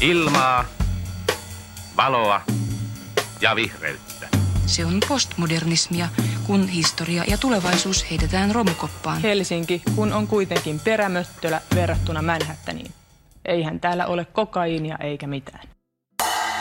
Ilmaa, 0.00 0.64
valoa 1.96 2.40
ja 3.40 3.56
vihreyttä. 3.56 4.28
Se 4.66 4.84
on 4.84 5.00
postmodernismia, 5.08 6.08
kun 6.46 6.68
historia 6.68 7.24
ja 7.26 7.38
tulevaisuus 7.38 8.10
heitetään 8.10 8.54
romukoppaan. 8.54 9.20
Helsinki, 9.22 9.82
kun 9.94 10.12
on 10.12 10.26
kuitenkin 10.26 10.80
perämöttölä 10.80 11.60
verrattuna 11.74 12.22
Manhattaniin. 12.22 12.92
Eihän 13.44 13.80
täällä 13.80 14.06
ole 14.06 14.24
kokaiinia 14.24 14.96
eikä 15.00 15.26
mitään. 15.26 15.68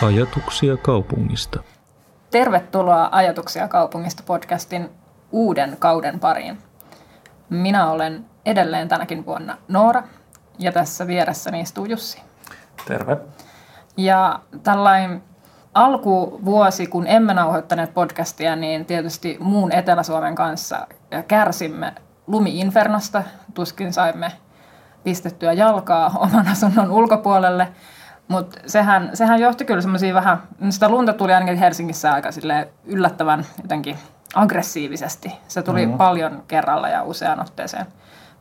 Ajatuksia 0.02 0.78
kaupungista. 0.78 1.64
Tervetuloa 2.32 3.10
Ajatuksia 3.12 3.68
kaupungista 3.68 4.24
podcastin 4.24 4.90
uuden 5.32 5.78
kauden 5.80 6.20
pariin. 6.20 6.58
Minä 7.50 7.92
olen 7.92 8.26
edelleen 8.46 8.88
tänäkin 8.88 9.26
vuonna 9.26 9.58
Noora 9.68 10.04
ja 10.60 10.72
tässä 10.72 11.08
vieressäni 11.08 11.62
istuu 11.62 11.86
Jussi. 11.86 12.22
Terve. 12.88 13.18
Ja 13.98 14.39
tällainen 14.64 15.24
alkuvuosi, 15.74 16.88
kun 16.88 17.07
emme 17.07 17.34
nauhoittaneet 17.34 17.93
podcastia, 17.93 18.56
niin 18.56 18.86
tietysti 18.86 19.38
muun 19.39 19.71
Etelä-Suomen 19.71 20.36
kanssa 20.36 20.88
kärsimme 21.28 21.93
lumiinfernosta. 22.28 23.24
Tuskin 23.54 23.93
saimme 23.93 24.32
pistettyä 25.04 25.54
jalkaa 25.54 26.11
oman 26.15 26.48
asunnon 26.48 26.92
ulkopuolelle. 26.92 27.68
Mutta 28.28 28.60
sehän, 28.65 29.10
sehän 29.14 29.39
johti 29.39 29.65
kyllä 29.65 29.82
semmoisia 29.82 30.14
vähän, 30.14 30.42
sitä 30.70 30.89
lunta 30.89 31.14
tuli 31.14 31.34
ainakin 31.34 31.57
Helsingissä 31.57 32.14
aika 32.14 32.30
yllättävän 32.86 33.45
jotenkin 33.62 33.98
aggressiivisesti. 34.36 35.31
Se 35.48 35.62
tuli 35.62 35.86
mm-hmm. 35.86 35.98
paljon 35.98 36.44
kerralla 36.48 36.89
ja 36.89 37.03
useaan 37.03 37.42
otteeseen, 37.42 37.86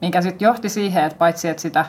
minkä 0.00 0.22
sitten 0.22 0.46
johti 0.46 0.68
siihen, 0.68 1.04
että 1.04 1.18
paitsi 1.18 1.48
että 1.48 1.62
sitä 1.62 1.84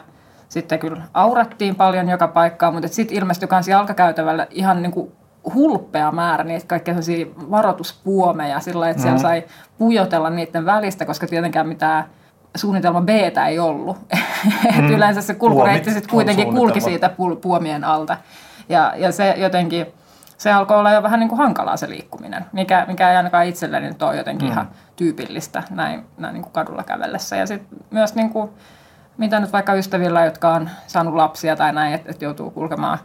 sitten 0.49 0.79
kyllä 0.79 1.01
aurattiin 1.13 1.75
paljon 1.75 2.09
joka 2.09 2.27
paikkaan, 2.27 2.73
mutta 2.73 2.87
sitten 2.87 3.17
ilmestyi 3.17 3.49
myös 3.51 3.67
jalkakäytävällä 3.67 4.47
ihan 4.49 4.81
niin 4.81 4.91
kuin 4.91 5.11
hulppea 5.53 6.11
määrä 6.11 6.43
niitä 6.43 6.67
kaikkia 6.67 6.93
sellaisia 6.93 7.25
varoituspuomeja 7.51 8.59
sillä 8.59 8.89
että 8.89 9.03
mm-hmm. 9.03 9.19
siellä 9.19 9.29
sai 9.29 9.43
pujotella 9.77 10.29
niiden 10.29 10.65
välistä, 10.65 11.05
koska 11.05 11.27
tietenkään 11.27 11.67
mitään 11.67 12.05
suunnitelma 12.55 13.01
B 13.01 13.09
ei 13.47 13.59
ollut. 13.59 13.97
Mm. 14.77 14.89
yleensä 14.89 15.21
se 15.21 15.33
kulkureitti 15.33 15.91
sitten 15.91 16.09
kuitenkin 16.09 16.53
kulki 16.55 16.81
siitä 16.81 17.11
puomien 17.41 17.83
alta. 17.83 18.17
Ja, 18.69 18.93
ja 18.97 19.11
se 19.11 19.33
jotenkin, 19.37 19.85
se 20.37 20.51
alkoi 20.51 20.77
olla 20.77 20.91
jo 20.91 21.03
vähän 21.03 21.19
niin 21.19 21.29
kuin 21.29 21.39
hankalaa 21.39 21.77
se 21.77 21.89
liikkuminen, 21.89 22.45
mikä, 22.51 22.85
mikä 22.87 23.11
ei 23.11 23.17
ainakaan 23.17 23.45
itselleni 23.45 23.87
nyt 23.87 24.01
ole 24.01 24.15
jotenkin 24.15 24.47
mm. 24.47 24.51
ihan 24.51 24.69
tyypillistä 24.95 25.63
näin, 25.69 26.05
näin 26.17 26.33
niin 26.33 26.43
kuin 26.43 26.53
kadulla 26.53 26.83
kävellessä. 26.83 27.35
Ja 27.35 27.47
sitten 27.47 27.79
myös 27.91 28.15
niin 28.15 28.29
kuin, 28.29 28.49
mitä 29.17 29.39
nyt 29.39 29.53
vaikka 29.53 29.73
ystävillä, 29.73 30.25
jotka 30.25 30.53
on 30.53 30.69
saanut 30.87 31.13
lapsia 31.13 31.55
tai 31.55 31.73
näin, 31.73 31.93
että, 31.93 32.11
että 32.11 32.25
joutuu 32.25 32.51
kulkemaan 32.51 32.97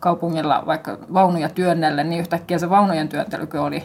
kaupungilla 0.00 0.62
vaikka 0.66 0.98
vaunuja 1.14 1.48
työnnelle, 1.48 2.04
niin 2.04 2.20
yhtäkkiä 2.20 2.58
se 2.58 2.70
vaunujen 2.70 3.08
työntelykö 3.08 3.62
oli 3.62 3.84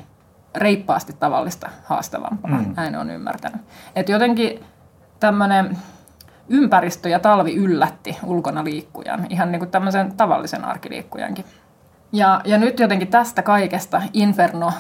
reippaasti 0.56 1.14
tavallista 1.20 1.70
haastavampaa. 1.84 2.52
Mm. 2.52 2.74
Näin 2.78 2.96
on 2.96 3.12
ymmärtänyt. 3.12 3.62
Että 3.96 4.12
jotenkin 4.12 4.66
tämmöinen 5.20 5.78
ympäristö 6.50 7.10
ja 7.10 7.20
talvi 7.20 7.56
yllätti 7.56 8.18
ulkona 8.24 8.64
liikkujan, 8.64 9.28
ihan 9.30 9.52
niin 9.52 9.60
kuin 9.60 9.72
tämmöisen 9.72 10.14
tavallisen 10.18 10.66
arkiliikkujankin. 10.66 11.46
Ja, 12.12 12.42
ja 12.46 12.58
nyt 12.58 12.80
jotenkin 12.80 13.08
tästä 13.08 13.42
kaikesta 13.42 14.02
Inferno, 14.14 14.74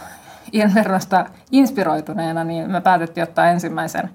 Infernosta 0.52 1.26
inspiroituneena, 1.52 2.44
niin 2.44 2.72
me 2.72 2.82
päätettiin 2.82 3.24
ottaa 3.24 3.48
ensimmäisen 3.48 4.10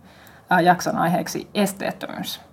jakson 0.64 0.96
aiheeksi 0.96 1.48
esteettömyys. 1.54 2.47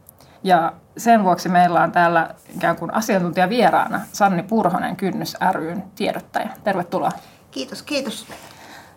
Ja 0.45 0.73
sen 0.97 1.23
vuoksi 1.23 1.49
meillä 1.49 1.83
on 1.83 1.91
täällä 1.91 2.35
ikään 2.55 2.75
kuin 2.75 2.93
asiantuntijavieraana 2.93 4.01
Sanni 4.11 4.43
Purhonen 4.43 4.95
Kynnys 4.95 5.37
ryn 5.52 5.83
tiedottaja. 5.95 6.49
Tervetuloa. 6.63 7.11
Kiitos, 7.52 7.83
kiitos. 7.83 8.25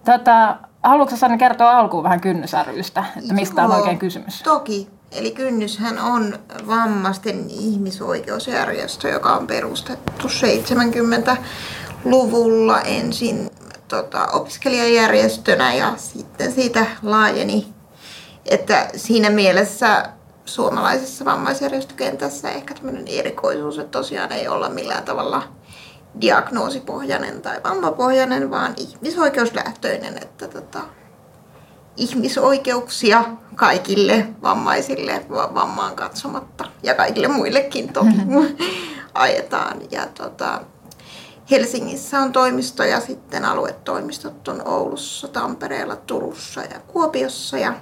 Tätä, 0.04 0.56
haluatko 0.82 1.16
Sanni 1.16 1.38
kertoa 1.38 1.78
alkuun 1.78 2.04
vähän 2.04 2.20
Kynnys 2.20 2.52
rystä, 2.66 3.04
että 3.16 3.34
mistä 3.34 3.62
Joo, 3.62 3.70
on 3.70 3.76
oikein 3.76 3.98
kysymys? 3.98 4.42
Toki. 4.42 4.90
Eli 5.12 5.30
Kynnyshän 5.30 5.98
on 5.98 6.38
vammaisten 6.66 7.50
ihmisoikeusjärjestö, 7.50 9.08
joka 9.08 9.32
on 9.32 9.46
perustettu 9.46 10.26
70-luvulla 10.26 12.80
ensin 12.80 13.50
tota, 13.88 14.26
opiskelijajärjestönä 14.26 15.74
ja 15.74 15.92
sitten 15.96 16.52
siitä 16.52 16.86
laajeni. 17.02 17.68
Että 18.46 18.88
siinä 18.96 19.30
mielessä 19.30 20.17
suomalaisessa 20.54 21.24
vammaisjärjestökentässä. 21.24 22.50
Ehkä 22.50 22.74
tämmöinen 22.74 23.08
erikoisuus, 23.08 23.78
että 23.78 23.98
tosiaan 23.98 24.32
ei 24.32 24.48
olla 24.48 24.68
millään 24.68 25.04
tavalla 25.04 25.42
diagnoosipohjainen 26.20 27.42
tai 27.42 27.60
vammapohjainen, 27.64 28.50
vaan 28.50 28.74
ihmisoikeuslähtöinen, 28.76 30.18
että 30.22 30.48
tota, 30.48 30.80
ihmisoikeuksia 31.96 33.24
kaikille 33.54 34.26
vammaisille 34.42 35.26
vammaan 35.30 35.96
katsomatta. 35.96 36.64
Ja 36.82 36.94
kaikille 36.94 37.28
muillekin 37.28 37.92
toki 37.92 38.16
ajetaan. 39.14 39.80
Ja 39.90 40.06
tota, 40.06 40.60
Helsingissä 41.50 42.20
on 42.20 42.32
toimistoja, 42.32 43.00
sitten 43.00 43.44
aluetoimistot 43.44 44.48
on 44.48 44.68
Oulussa, 44.68 45.28
Tampereella, 45.28 45.96
Turussa 45.96 46.60
ja 46.60 46.80
Kuopiossa. 46.86 47.58
Ja 47.58 47.74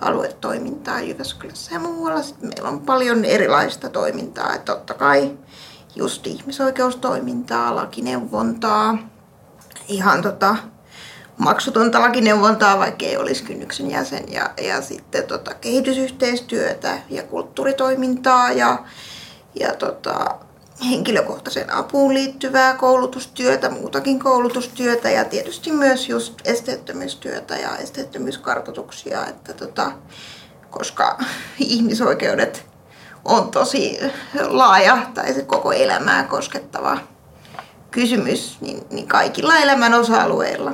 aluetoimintaa 0.00 1.00
Jyväskylässä 1.00 1.74
ja 1.74 1.80
muualla. 1.80 2.22
Sitten 2.22 2.48
meillä 2.48 2.68
on 2.68 2.80
paljon 2.80 3.24
erilaista 3.24 3.88
toimintaa, 3.88 4.54
että 4.54 4.72
totta 4.72 4.94
kai 4.94 5.38
just 5.96 6.26
ihmisoikeustoimintaa, 6.26 7.76
lakineuvontaa, 7.76 8.98
ihan 9.88 10.22
tota, 10.22 10.56
maksutonta 11.38 12.00
lakineuvontaa, 12.00 12.78
vaikka 12.78 13.06
ei 13.06 13.16
olisi 13.16 13.44
kynnyksen 13.44 13.90
jäsen, 13.90 14.32
ja, 14.32 14.50
ja 14.62 14.82
sitten 14.82 15.24
tota, 15.24 15.54
kehitysyhteistyötä 15.54 16.98
ja 17.10 17.22
kulttuuritoimintaa 17.22 18.52
ja, 18.52 18.78
ja 19.60 19.74
tota, 19.74 20.34
henkilökohtaisen 20.88 21.72
apuun 21.72 22.14
liittyvää 22.14 22.74
koulutustyötä, 22.74 23.70
muutakin 23.70 24.18
koulutustyötä 24.18 25.10
ja 25.10 25.24
tietysti 25.24 25.72
myös 25.72 26.08
just 26.08 26.34
esteettömyystyötä 26.44 27.56
ja 27.56 27.76
esteettömyyskartoituksia, 27.76 29.26
että 29.26 29.54
tota, 29.54 29.92
koska 30.70 31.18
ihmisoikeudet 31.58 32.66
on 33.24 33.50
tosi 33.50 33.98
laaja 34.40 35.06
tai 35.14 35.34
se 35.34 35.42
koko 35.42 35.72
elämää 35.72 36.24
koskettava 36.24 36.98
kysymys, 37.90 38.60
niin, 38.60 38.82
niin 38.90 39.08
kaikilla 39.08 39.56
elämän 39.56 39.94
osa-alueilla 39.94 40.72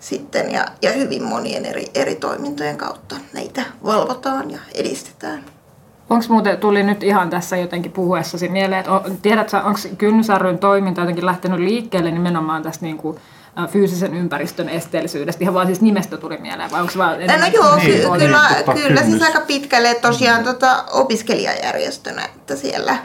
sitten 0.00 0.52
ja, 0.52 0.66
ja 0.82 0.92
hyvin 0.92 1.22
monien 1.22 1.66
eri, 1.66 1.86
eri 1.94 2.14
toimintojen 2.14 2.76
kautta 2.76 3.16
näitä 3.32 3.62
valvotaan 3.84 4.50
ja 4.50 4.58
edistetään. 4.74 5.59
Onko 6.10 6.24
muuten, 6.28 6.58
tuli 6.58 6.82
nyt 6.82 7.02
ihan 7.02 7.30
tässä 7.30 7.56
jotenkin 7.56 7.92
puhuessasi 7.92 8.48
mieleen, 8.48 8.80
että 8.80 9.00
tiedätkö, 9.22 9.56
onko 9.56 9.78
Kynnysarryn 9.98 10.58
toiminta 10.58 11.00
jotenkin 11.00 11.26
lähtenyt 11.26 11.60
liikkeelle 11.60 12.10
nimenomaan 12.10 12.62
tästä 12.62 12.84
niin 12.84 12.98
kuin, 12.98 13.16
fyysisen 13.68 14.14
ympäristön 14.14 14.68
esteellisyydestä? 14.68 15.44
Ihan 15.44 15.54
vaan 15.54 15.66
siis 15.66 15.80
nimestä 15.80 16.16
tuli 16.16 16.38
mieleen, 16.38 16.70
vai 16.70 16.80
onko 16.80 16.92
vaan 16.96 17.18
No 17.18 17.46
joo, 17.52 17.76
niin, 17.76 17.86
ky- 17.86 18.18
kyllä, 18.18 18.48
kyllä 18.74 19.02
siis 19.02 19.22
aika 19.22 19.40
pitkälle 19.40 19.94
tosiaan 19.94 20.44
tota, 20.44 20.84
opiskelijajärjestönä, 20.92 22.24
että 22.24 22.56
siellä 22.56 22.98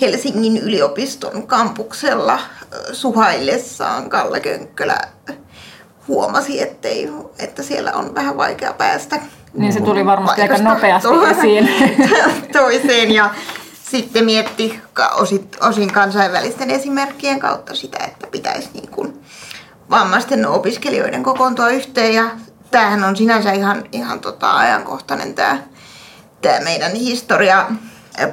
Helsingin 0.00 0.56
yliopiston 0.56 1.46
kampuksella 1.46 2.38
suhaillessaan 2.92 4.10
Kalle 4.10 4.40
Könkkölä 4.40 4.98
huomasi, 6.08 6.62
ettei, 6.62 7.10
että 7.38 7.62
siellä 7.62 7.92
on 7.92 8.14
vähän 8.14 8.36
vaikea 8.36 8.72
päästä 8.72 9.20
niin 9.54 9.72
se 9.72 9.80
tuli 9.80 10.06
varmasti 10.06 10.42
aika 10.42 10.58
nopeasti 10.58 11.08
esiin. 11.30 11.68
Toiseen 12.52 13.12
ja 13.12 13.30
sitten 13.90 14.24
mietti 14.24 14.80
osin, 15.14 15.50
osin 15.60 15.92
kansainvälisten 15.92 16.70
esimerkkien 16.70 17.40
kautta 17.40 17.74
sitä, 17.74 17.98
että 18.04 18.26
pitäisi 18.26 18.70
niin 18.74 18.88
kuin 18.88 19.22
vammaisten 19.90 20.46
opiskelijoiden 20.46 21.22
kokoontua 21.22 21.68
yhteen. 21.68 22.14
Ja 22.14 22.30
tämähän 22.70 23.04
on 23.04 23.16
sinänsä 23.16 23.52
ihan, 23.52 23.84
ihan 23.92 24.20
tota 24.20 24.56
ajankohtainen 24.56 25.34
tämä, 25.34 25.58
tämä 26.42 26.60
meidän 26.60 26.92
historia, 26.92 27.66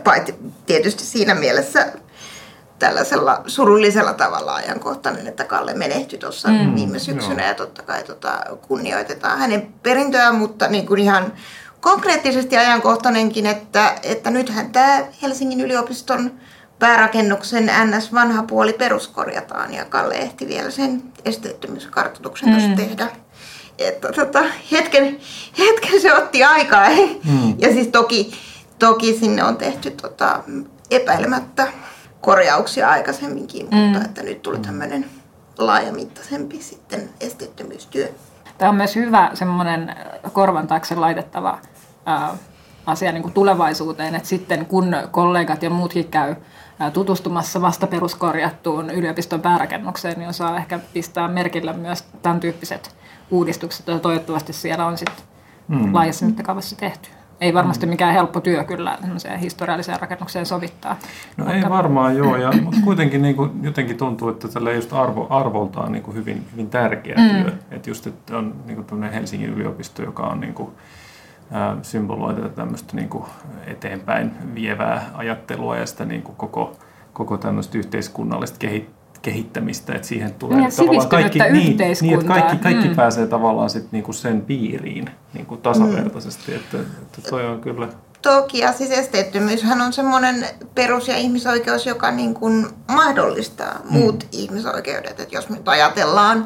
paitsi 0.03 0.35
tietysti 0.65 1.03
siinä 1.03 1.35
mielessä 1.35 1.93
tällaisella 2.79 3.41
surullisella 3.47 4.13
tavalla 4.13 4.55
ajankohtainen, 4.55 5.27
että 5.27 5.43
Kalle 5.43 5.73
menehtyi 5.73 6.19
tuossa 6.19 6.49
mm, 6.49 6.75
viime 6.75 6.99
syksynä 6.99 7.41
joo. 7.41 7.47
ja 7.47 7.55
totta 7.55 7.81
kai 7.81 8.03
tota, 8.03 8.39
kunnioitetaan 8.67 9.39
hänen 9.39 9.73
perintöään, 9.83 10.35
mutta 10.35 10.67
niin 10.67 10.87
kuin 10.87 10.99
ihan 10.99 11.33
konkreettisesti 11.79 12.57
ajankohtainenkin, 12.57 13.45
että, 13.45 13.95
että 14.03 14.29
nythän 14.29 14.71
tämä 14.71 15.03
Helsingin 15.21 15.61
yliopiston 15.61 16.31
päärakennuksen 16.79 17.71
NS 17.85 18.13
vanha 18.13 18.43
puoli 18.43 18.73
peruskorjataan 18.73 19.73
ja 19.73 19.85
Kalle 19.85 20.15
ehti 20.15 20.47
vielä 20.47 20.71
sen 20.71 21.03
esteettömyyskartoituksen 21.25 22.49
mm. 22.49 22.75
tehdä. 22.75 23.07
Että 23.77 24.11
tota, 24.11 24.43
hetken, 24.71 25.19
hetken 25.59 26.01
se 26.01 26.13
otti 26.13 26.43
aikaa. 26.43 26.89
Mm. 27.23 27.55
Ja 27.57 27.73
siis 27.73 27.87
toki, 27.87 28.31
toki 28.79 29.17
sinne 29.19 29.43
on 29.43 29.57
tehty 29.57 29.91
tota, 29.91 30.43
epäilemättä 30.91 31.67
korjauksia 32.21 32.89
aikaisemminkin, 32.89 33.67
mm. 33.71 33.77
mutta 33.77 34.05
että 34.05 34.23
nyt 34.23 34.41
tuli 34.41 34.59
tämmöinen 34.59 35.05
laajamittaisempi 35.57 36.61
sitten 36.61 37.09
esteettömyystyö. 37.19 38.09
Tämä 38.57 38.69
on 38.69 38.75
myös 38.75 38.95
hyvä 38.95 39.31
semmoinen 39.33 39.95
korvan 40.33 40.67
taakse 40.67 40.95
laitettava 40.95 41.59
ää, 42.05 42.35
asia 42.85 43.11
niin 43.11 43.23
kuin 43.23 43.33
tulevaisuuteen, 43.33 44.15
että 44.15 44.29
sitten 44.29 44.65
kun 44.65 44.95
kollegat 45.11 45.63
ja 45.63 45.69
muutkin 45.69 46.07
käy 46.07 46.35
tutustumassa 46.93 47.61
vasta 47.61 47.87
peruskorjattuun 47.87 48.89
yliopiston 48.89 49.41
päärakennukseen, 49.41 50.19
niin 50.19 50.29
osaa 50.29 50.57
ehkä 50.57 50.79
pistää 50.93 51.27
merkille 51.27 51.73
myös 51.73 52.03
tämän 52.21 52.39
tyyppiset 52.39 52.95
uudistukset, 53.31 53.87
joita 53.87 54.01
toivottavasti 54.01 54.53
siellä 54.53 54.85
on 54.85 54.97
sitten 54.97 55.25
mm. 55.67 55.93
laajassa 55.93 56.25
mittakaavassa 56.25 56.75
tehty. 56.75 57.09
Ei 57.41 57.53
varmasti 57.53 57.85
mikään 57.85 58.13
helppo 58.13 58.39
työ 58.39 58.63
kyllä 58.63 58.97
historialliseen 59.41 59.99
rakennukseen 59.99 60.45
sovittaa. 60.45 60.97
No 61.37 61.45
Vaikka... 61.45 61.65
ei 61.65 61.69
varmaan 61.69 62.17
joo, 62.17 62.35
ja, 62.35 62.51
mutta 62.61 62.79
kuitenkin 62.83 63.21
niin 63.21 63.35
kuin, 63.35 63.63
jotenkin 63.63 63.97
tuntuu, 63.97 64.29
että 64.29 64.47
tällä 64.47 64.71
just 64.71 64.93
arvo, 64.93 65.27
arvoltaan 65.29 65.91
niin 65.91 66.03
kuin 66.03 66.17
hyvin, 66.17 66.45
hyvin 66.51 66.69
tärkeä 66.69 67.15
mm. 67.17 67.43
työ. 67.43 67.53
Että 67.71 67.89
just, 67.89 68.07
että 68.07 68.37
on 68.37 68.55
niin 68.65 68.85
kuin 68.85 69.03
Helsingin 69.03 69.49
yliopisto, 69.49 70.01
joka 70.01 70.23
on 70.23 70.39
niin 70.39 70.53
kuin, 70.53 70.71
symboloi 71.81 72.33
tätä 72.33 72.49
tämmöistä 72.49 72.95
niin 72.95 73.09
kuin 73.09 73.25
eteenpäin 73.67 74.31
vievää 74.55 75.09
ajattelua 75.13 75.77
ja 75.77 75.85
sitä 75.85 76.05
niin 76.05 76.21
kuin 76.21 76.35
koko, 76.35 76.75
koko 77.13 77.37
tämmöistä 77.37 77.77
yhteiskunnallista 77.77 78.57
kehittämistä, 78.59 78.98
että 79.27 80.07
siihen 80.07 80.33
tulee 80.33 80.57
niin, 80.57 80.71
tavallaan 80.75 81.09
kaikki, 81.09 81.39
niin, 81.39 81.77
niin, 82.01 82.13
että 82.13 82.27
kaikki, 82.27 82.57
kaikki 82.57 82.87
mm. 82.89 82.95
pääsee 82.95 83.27
tavallaan 83.27 83.69
sit 83.69 83.91
niinku 83.91 84.13
sen 84.13 84.41
piiriin 84.41 85.09
niinku 85.33 85.57
tasavertaisesti, 85.57 86.51
mm. 86.51 86.57
että, 86.57 86.77
että 87.01 87.29
toi 87.29 87.45
on 87.45 87.61
kyllä... 87.61 87.89
Toki, 88.21 88.59
ja 88.59 88.73
siis 88.73 88.91
esteettömyyshän 88.91 89.81
on 89.81 89.93
semmoinen 89.93 90.45
perus- 90.75 91.07
ja 91.07 91.17
ihmisoikeus, 91.17 91.85
joka 91.85 92.11
niin 92.11 92.33
kuin 92.33 92.67
mahdollistaa 92.87 93.73
mm. 93.83 93.93
muut 93.93 94.27
ihmisoikeudet. 94.31 95.19
Että 95.19 95.35
jos 95.35 95.49
nyt 95.49 95.67
ajatellaan 95.67 96.45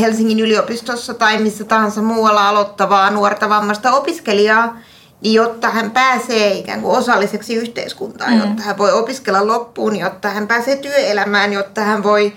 Helsingin 0.00 0.40
yliopistossa 0.40 1.14
tai 1.14 1.38
missä 1.38 1.64
tahansa 1.64 2.02
muualla 2.02 2.48
aloittavaa 2.48 3.10
nuorta 3.10 3.48
vammasta 3.48 3.92
opiskelijaa, 3.92 4.78
niin 5.20 5.34
jotta 5.34 5.70
hän 5.70 5.90
pääsee 5.90 6.52
ikään 6.52 6.80
kuin 6.80 6.98
osalliseksi 6.98 7.54
yhteiskuntaan, 7.54 8.32
mm. 8.32 8.40
jotta 8.40 8.62
hän 8.62 8.78
voi 8.78 8.92
opiskella 8.92 9.46
loppuun, 9.46 9.96
jotta 9.96 10.28
hän 10.28 10.48
pääsee 10.48 10.76
työelämään, 10.76 11.52
jotta 11.52 11.80
hän 11.80 12.02
voi 12.02 12.32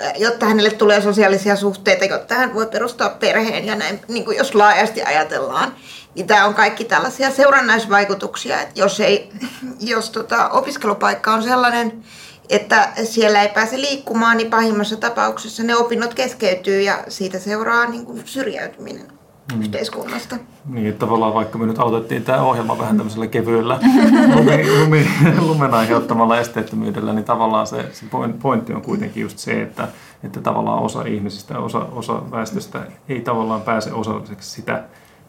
äh, 0.00 0.12
jotta 0.16 0.46
hänelle 0.46 0.70
tulee 0.70 1.02
sosiaalisia 1.02 1.56
suhteita, 1.56 2.04
jotta 2.04 2.34
hän 2.34 2.54
voi 2.54 2.66
perustaa 2.66 3.08
perheen 3.08 3.66
ja 3.66 3.74
näin, 3.74 4.00
niin 4.08 4.24
kuin 4.24 4.36
jos 4.36 4.54
laajasti 4.54 5.02
ajatellaan, 5.02 5.74
niin 6.14 6.26
tämä 6.26 6.46
on 6.46 6.54
kaikki 6.54 6.84
tällaisia 6.84 7.30
seurannaisvaikutuksia, 7.30 8.60
että 8.60 8.80
jos, 8.80 9.00
ei, 9.00 9.30
jos 9.80 10.10
tota, 10.10 10.48
opiskelupaikka 10.48 11.32
on 11.32 11.42
sellainen, 11.42 12.04
että 12.48 12.88
siellä 13.04 13.42
ei 13.42 13.48
pääse 13.48 13.80
liikkumaan, 13.80 14.36
niin 14.36 14.50
pahimmassa 14.50 14.96
tapauksessa 14.96 15.62
ne 15.62 15.76
opinnot 15.76 16.14
keskeytyy 16.14 16.80
ja 16.80 17.04
siitä 17.08 17.38
seuraa 17.38 17.86
niin 17.86 18.06
kuin 18.06 18.22
syrjäytyminen 18.24 19.21
mm. 19.54 19.60
yhteiskunnasta. 19.60 20.36
Niin, 20.68 20.86
että 20.86 20.98
tavallaan 20.98 21.34
vaikka 21.34 21.58
me 21.58 21.66
nyt 21.66 21.78
aloitettiin 21.78 22.24
tämä 22.24 22.42
ohjelma 22.42 22.78
vähän 22.78 22.96
tämmöisellä 22.96 23.26
kevyellä 23.26 23.78
lumi, 24.36 24.80
lumi, 24.80 25.08
lumen 25.40 25.74
aiheuttamalla 25.74 26.38
esteettömyydellä, 26.38 27.12
niin 27.12 27.24
tavallaan 27.24 27.66
se, 27.66 27.86
se 27.92 28.06
pointti 28.42 28.72
on 28.72 28.82
kuitenkin 28.82 29.22
just 29.22 29.38
se, 29.38 29.62
että, 29.62 29.88
että 30.24 30.40
tavallaan 30.40 30.82
osa 30.82 31.02
ihmisistä, 31.02 31.58
osa, 31.58 31.78
osa 31.78 32.30
väestöstä 32.30 32.82
ei 33.08 33.20
tavallaan 33.20 33.62
pääse 33.62 33.92
osalliseksi 33.92 34.50
sitä 34.50 34.84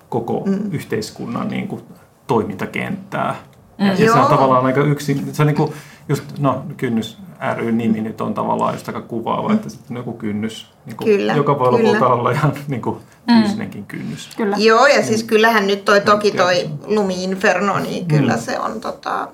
koko 0.09 0.43
mm. 0.45 0.71
yhteiskunnan 0.71 1.47
niin 1.47 1.67
kuin, 1.67 1.81
toimintakenttää. 2.27 3.35
Mm. 3.77 3.85
Ja, 3.85 3.91
ja 3.91 4.13
se 4.13 4.19
on 4.19 4.27
tavallaan 4.27 4.65
aika 4.65 4.81
yksi, 4.81 5.23
se 5.31 5.41
on 5.41 5.47
niin 5.47 5.55
kuin, 5.55 5.73
just, 6.09 6.23
no 6.39 6.65
kynnys 6.77 7.17
ry 7.57 7.71
nimi 7.71 8.01
nyt 8.01 8.21
on 8.21 8.33
tavallaan 8.33 8.73
just 8.73 8.87
aika 8.87 9.01
kuvaava, 9.01 9.49
mm. 9.49 9.55
että 9.55 9.69
sitten 9.69 9.97
on 9.97 9.97
joku 9.97 10.13
kynnys, 10.13 10.67
niin 10.85 10.97
kuin, 10.97 11.05
kyllä, 11.05 11.33
joka 11.33 11.59
voi 11.59 11.77
kyllä. 11.77 11.87
lopulta 11.87 12.13
olla 12.13 12.31
ihan 12.31 12.53
niin 12.67 12.81
kuin, 12.81 12.97
mm. 13.27 13.41
fyysinenkin 13.41 13.85
kynnys. 13.85 14.29
Kyllä. 14.37 14.55
Joo, 14.59 14.87
ja 14.87 15.03
siis 15.03 15.23
kyllähän 15.23 15.67
nyt 15.67 15.85
toi 15.85 16.01
toki 16.01 16.31
toi 16.31 16.69
lumi-inferno, 16.85 17.79
niin 17.79 18.05
kyllä 18.05 18.33
mm. 18.33 18.41
se 18.41 18.59
on 18.59 18.81
tota, 18.81 19.27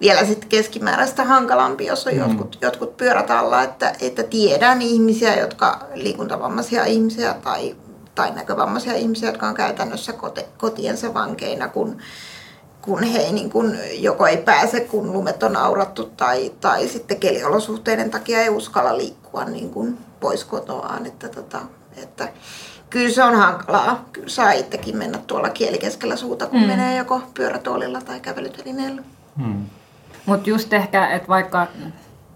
vielä 0.00 0.24
sitten 0.24 0.48
keskimääräistä 0.48 1.24
hankalampi, 1.24 1.86
jos 1.86 2.06
on 2.06 2.12
mm. 2.12 2.18
jotkut, 2.18 2.58
jotkut 2.60 2.96
pyörät 2.96 3.30
alla, 3.30 3.62
että, 3.62 3.94
että 4.00 4.22
tiedän 4.22 4.82
ihmisiä, 4.82 5.36
jotka 5.36 5.86
liikuntavammaisia 5.94 6.84
ihmisiä 6.84 7.34
tai, 7.34 7.76
tai 8.14 8.30
näkövammaisia 8.34 8.94
ihmisiä, 8.94 9.28
jotka 9.28 9.48
on 9.48 9.54
käytännössä 9.54 10.12
kote, 10.12 10.48
kotiensa 10.58 11.14
vankeina, 11.14 11.68
kun 11.68 11.96
kun 12.82 13.02
he 13.02 13.18
ei 13.18 13.32
niin 13.32 13.50
kun, 13.50 13.76
joko 13.92 14.26
ei 14.26 14.36
pääse, 14.36 14.80
kun 14.80 15.12
lumet 15.12 15.42
on 15.42 15.56
aurattu, 15.56 16.04
tai, 16.16 16.52
tai 16.60 16.88
sitten 16.88 17.20
keliolosuhteiden 17.20 18.10
takia 18.10 18.40
ei 18.40 18.48
uskalla 18.48 18.96
liikkua 18.96 19.44
niin 19.44 19.70
kun 19.70 19.98
pois 20.20 20.44
kotoaan. 20.44 21.06
Että, 21.06 21.28
tota, 21.28 21.60
että, 21.96 22.28
kyllä 22.90 23.10
se 23.10 23.24
on 23.24 23.34
hankalaa. 23.34 24.04
Kyllä 24.12 24.28
saa 24.28 24.52
itsekin 24.52 24.96
mennä 24.96 25.18
tuolla 25.26 25.50
kieli 25.50 25.78
keskellä 25.78 26.16
suuta, 26.16 26.46
kun 26.46 26.60
mm. 26.60 26.66
menee 26.66 26.96
joko 26.96 27.22
pyörätuolilla 27.34 28.00
tai 28.00 28.20
kävelytelineellä. 28.20 29.02
Mm. 29.36 29.64
Mutta 30.26 30.50
just 30.50 30.72
ehkä, 30.72 31.10
että 31.10 31.28
vaikka, 31.28 31.66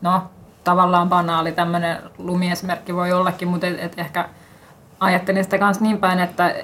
no 0.02 0.22
tavallaan 0.64 1.08
banaali 1.08 1.52
tämmöinen 1.52 1.98
lumiesmerkki 2.18 2.94
voi 2.94 3.12
ollakin, 3.12 3.48
mutta 3.48 3.66
et, 3.66 3.80
et 3.80 3.98
ehkä 3.98 4.28
ajattelin 5.00 5.44
sitä 5.44 5.58
kanssa 5.58 5.84
niin 5.84 5.98
päin, 5.98 6.18
että 6.18 6.54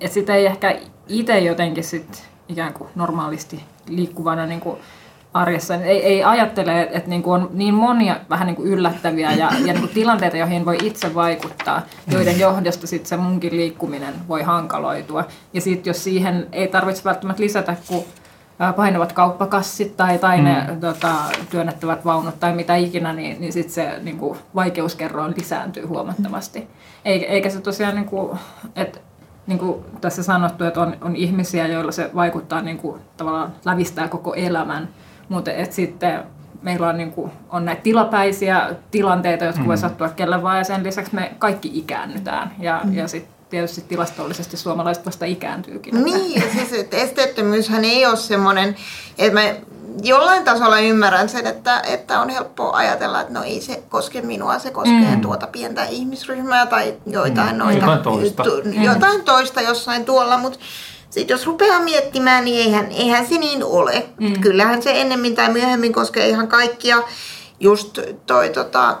et 0.00 0.12
sitä 0.12 0.34
ei 0.34 0.46
ehkä 0.46 0.78
itse 1.08 1.38
jotenkin 1.38 1.84
sitten 1.84 2.20
ikään 2.48 2.72
kuin 2.72 2.90
normaalisti 2.94 3.64
liikkuvana 3.88 4.46
niin 4.46 4.60
kuin 4.60 4.78
arjessa. 5.34 5.74
Ei, 5.74 6.04
ei 6.04 6.24
ajattele, 6.24 6.82
että, 6.82 7.10
niin 7.10 7.22
kuin 7.22 7.42
on 7.42 7.50
niin 7.52 7.74
monia 7.74 8.16
vähän 8.30 8.46
niin 8.46 8.56
kuin 8.56 8.68
yllättäviä 8.68 9.32
ja, 9.32 9.50
ja 9.64 9.72
niin 9.72 9.80
kuin 9.80 9.94
tilanteita, 9.94 10.36
joihin 10.36 10.64
voi 10.64 10.78
itse 10.82 11.14
vaikuttaa, 11.14 11.82
joiden 12.12 12.40
johdosta 12.40 12.86
sitten 12.86 13.08
se 13.08 13.16
munkin 13.16 13.56
liikkuminen 13.56 14.14
voi 14.28 14.42
hankaloitua. 14.42 15.24
Ja 15.52 15.60
sitten 15.60 15.90
jos 15.90 16.04
siihen 16.04 16.46
ei 16.52 16.68
tarvitse 16.68 17.04
välttämättä 17.04 17.42
lisätä, 17.42 17.76
kun 17.88 18.04
painavat 18.76 19.12
kauppakassit 19.12 19.96
tai, 19.96 20.18
tai 20.18 20.40
ne 20.40 20.66
mm. 20.68 20.80
tota, 20.80 21.14
työnnettävät 21.50 22.04
vaunut 22.04 22.40
tai 22.40 22.52
mitä 22.52 22.76
ikinä, 22.76 23.12
niin, 23.12 23.40
niin 23.40 23.52
sitten 23.52 23.74
se 23.74 23.98
niin 24.02 24.18
kuin, 24.18 24.38
vaikeuskerroin 24.54 25.34
lisääntyy 25.36 25.86
huomattavasti. 25.86 26.68
Eikä, 27.04 27.26
eikä 27.26 27.50
se 27.50 27.60
tosiaan, 27.60 27.94
niin 27.94 28.04
kuin, 28.04 28.38
että 28.76 29.00
niin 29.48 29.58
kuin 29.58 29.84
tässä 30.00 30.22
sanottu, 30.22 30.64
että 30.64 30.80
on, 30.80 30.96
on 31.00 31.16
ihmisiä, 31.16 31.66
joilla 31.66 31.92
se 31.92 32.10
vaikuttaa 32.14 32.62
niin 32.62 32.78
kuin, 32.78 33.00
tavallaan 33.16 33.52
lävistää 33.64 34.08
koko 34.08 34.34
elämän, 34.34 34.88
mutta 35.28 35.52
et 35.52 35.72
sitten 35.72 36.22
meillä 36.62 36.88
on, 36.88 36.96
niin 36.96 37.12
kuin, 37.12 37.32
on 37.50 37.64
näitä 37.64 37.82
tilapäisiä 37.82 38.70
tilanteita, 38.90 39.44
jotka 39.44 39.60
mm. 39.60 39.66
voi 39.66 39.78
sattua 39.78 40.08
kelle 40.08 40.42
vaan, 40.42 40.58
ja 40.58 40.64
sen 40.64 40.84
lisäksi 40.84 41.14
me 41.14 41.32
kaikki 41.38 41.70
ikäännytään. 41.74 42.54
Ja, 42.58 42.80
mm. 42.84 42.94
ja 42.94 43.08
sitten 43.08 43.34
tietysti 43.50 43.80
tilastollisesti 43.80 44.56
suomalaiset 44.56 45.06
vasta 45.06 45.24
ikääntyykin. 45.24 46.04
Niin, 46.04 46.42
siis 46.52 46.72
että 46.72 46.96
esteettömyyshän 46.96 47.84
ei 47.84 48.06
ole 48.06 48.16
semmoinen, 48.16 48.76
että 49.18 49.34
me 49.34 49.60
jollain 50.02 50.44
tasolla 50.44 50.80
ymmärrän 50.80 51.28
sen, 51.28 51.46
että, 51.46 51.80
että 51.80 52.20
on 52.20 52.28
helppo 52.28 52.72
ajatella, 52.72 53.20
että 53.20 53.32
no 53.32 53.42
ei 53.42 53.60
se 53.60 53.82
koske 53.88 54.22
minua, 54.22 54.58
se 54.58 54.70
koskee 54.70 55.14
mm. 55.14 55.20
tuota 55.20 55.46
pientä 55.46 55.84
ihmisryhmää 55.84 56.66
tai 56.66 56.94
joitain 57.06 57.52
mm. 57.52 57.58
noita, 57.58 57.80
jotain 57.80 58.02
toista. 58.02 58.42
Tu, 58.42 58.50
mm. 58.64 58.82
jotain 58.82 59.24
toista 59.24 59.60
jossain 59.60 60.04
tuolla, 60.04 60.38
mutta 60.38 60.58
sitten 61.10 61.34
jos 61.34 61.46
rupeaa 61.46 61.80
miettimään, 61.80 62.44
niin 62.44 62.60
eihän, 62.60 62.86
eihän 62.90 63.26
se 63.26 63.38
niin 63.38 63.64
ole. 63.64 64.06
Mm. 64.20 64.40
Kyllähän 64.40 64.82
se 64.82 65.00
ennemmin 65.00 65.34
tai 65.34 65.52
myöhemmin 65.52 65.92
koskee 65.92 66.28
ihan 66.28 66.48
kaikkia. 66.48 67.02
Just 67.60 67.98
toi 68.26 68.48
tota, 68.48 68.98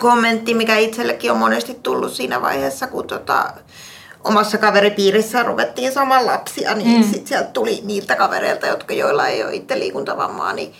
kommentti, 0.00 0.54
mikä 0.54 0.76
itsellekin 0.76 1.32
on 1.32 1.38
monesti 1.38 1.74
tullut 1.82 2.12
siinä 2.12 2.42
vaiheessa, 2.42 2.86
kun 2.86 3.06
tota, 3.06 3.52
omassa 4.24 4.58
kaveripiirissä 4.58 5.42
ruvettiin 5.42 5.92
saman 5.92 6.26
lapsia, 6.26 6.74
niin 6.74 7.00
mm. 7.00 7.02
sitten 7.02 7.26
sieltä 7.26 7.50
tuli 7.50 7.80
niiltä 7.84 8.16
kavereilta, 8.16 8.66
jotka 8.66 8.94
joilla 8.94 9.26
ei 9.26 9.44
ole 9.44 9.54
itse 9.54 9.78
liikuntavammaa, 9.78 10.52
niin 10.52 10.72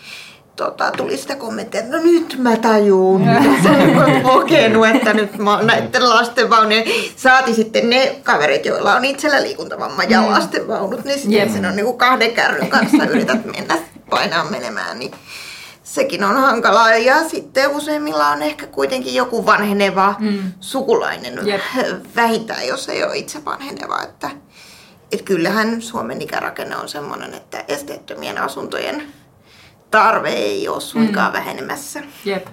tota, 0.57 0.91
tuli 0.97 1.17
sitä 1.17 1.37
kommenttia, 1.37 1.81
että 1.81 1.97
no 1.97 2.03
nyt 2.03 2.37
mä 2.39 2.57
tajuun, 2.57 3.21
mitä 3.27 3.63
sä 3.63 3.71
kokenut, 4.23 4.87
että 4.87 5.13
nyt 5.13 5.39
mä 5.39 5.57
oon 5.57 5.67
näiden 5.67 6.09
lastenvaunujen. 6.09 6.85
Saati 7.17 7.55
sitten 7.55 7.91
ne 7.91 8.17
kaverit, 8.23 8.67
joilla 8.67 8.97
on 8.97 9.05
itsellä 9.05 9.43
liikuntavamma 9.43 10.03
ja 10.05 10.21
mm. 10.21 10.31
lastenvaunut, 10.31 11.05
niin 11.05 11.19
sitten 11.19 11.41
yep. 11.41 11.53
sen 11.53 11.67
on 11.67 11.77
niinku 11.77 11.93
kahden 11.93 12.33
kärryn 12.33 12.69
kanssa 12.69 13.05
yrität 13.05 13.45
mennä 13.45 13.79
painaa 14.11 14.45
menemään. 14.45 14.99
Niin 14.99 15.13
sekin 15.83 16.25
on 16.25 16.37
hankalaa. 16.37 16.97
Ja 16.97 17.29
sitten 17.29 17.71
useimmilla 17.71 18.29
on 18.29 18.43
ehkä 18.43 18.67
kuitenkin 18.67 19.15
joku 19.15 19.47
vanheneva 19.47 20.15
mm. 20.19 20.53
sukulainen 20.61 21.47
yep. 21.47 21.61
vähintään, 22.17 22.67
jos 22.67 22.89
ei 22.89 23.05
ole 23.05 23.17
itse 23.17 23.45
vanheneva. 23.45 24.03
Että, 24.03 24.31
että 25.13 25.25
kyllähän 25.25 25.83
Suomen 25.83 26.23
ikärakenne 26.23 26.77
on 26.77 26.89
sellainen, 26.89 27.35
että 27.35 27.65
esteettömien 27.69 28.39
asuntojen 28.39 29.03
tarve 29.91 30.29
ei 30.29 30.69
ole 30.69 30.81
suinkaan 30.81 31.33
mm. 31.33 31.39
vähenemässä. 31.39 32.03
Jep. 32.25 32.47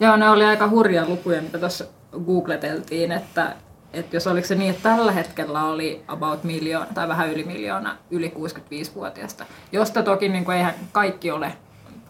Joo, 0.00 0.16
ne 0.16 0.30
oli 0.30 0.44
aika 0.44 0.68
hurja 0.68 1.08
lukuja, 1.08 1.42
mitä 1.42 1.58
tuossa 1.58 1.84
googleteltiin, 2.26 3.12
että, 3.12 3.56
että 3.92 4.16
jos 4.16 4.26
oliko 4.26 4.46
se 4.46 4.54
niin, 4.54 4.70
että 4.70 4.82
tällä 4.82 5.12
hetkellä 5.12 5.64
oli 5.64 6.04
about 6.08 6.44
miljoona 6.44 6.86
tai 6.94 7.08
vähän 7.08 7.30
yli 7.32 7.44
miljoona 7.44 7.96
yli 8.10 8.34
65-vuotiaista, 8.36 9.44
josta 9.72 10.02
toki 10.02 10.28
niin 10.28 10.44
kuin 10.44 10.56
eihän 10.56 10.74
kaikki 10.92 11.30
ole 11.30 11.56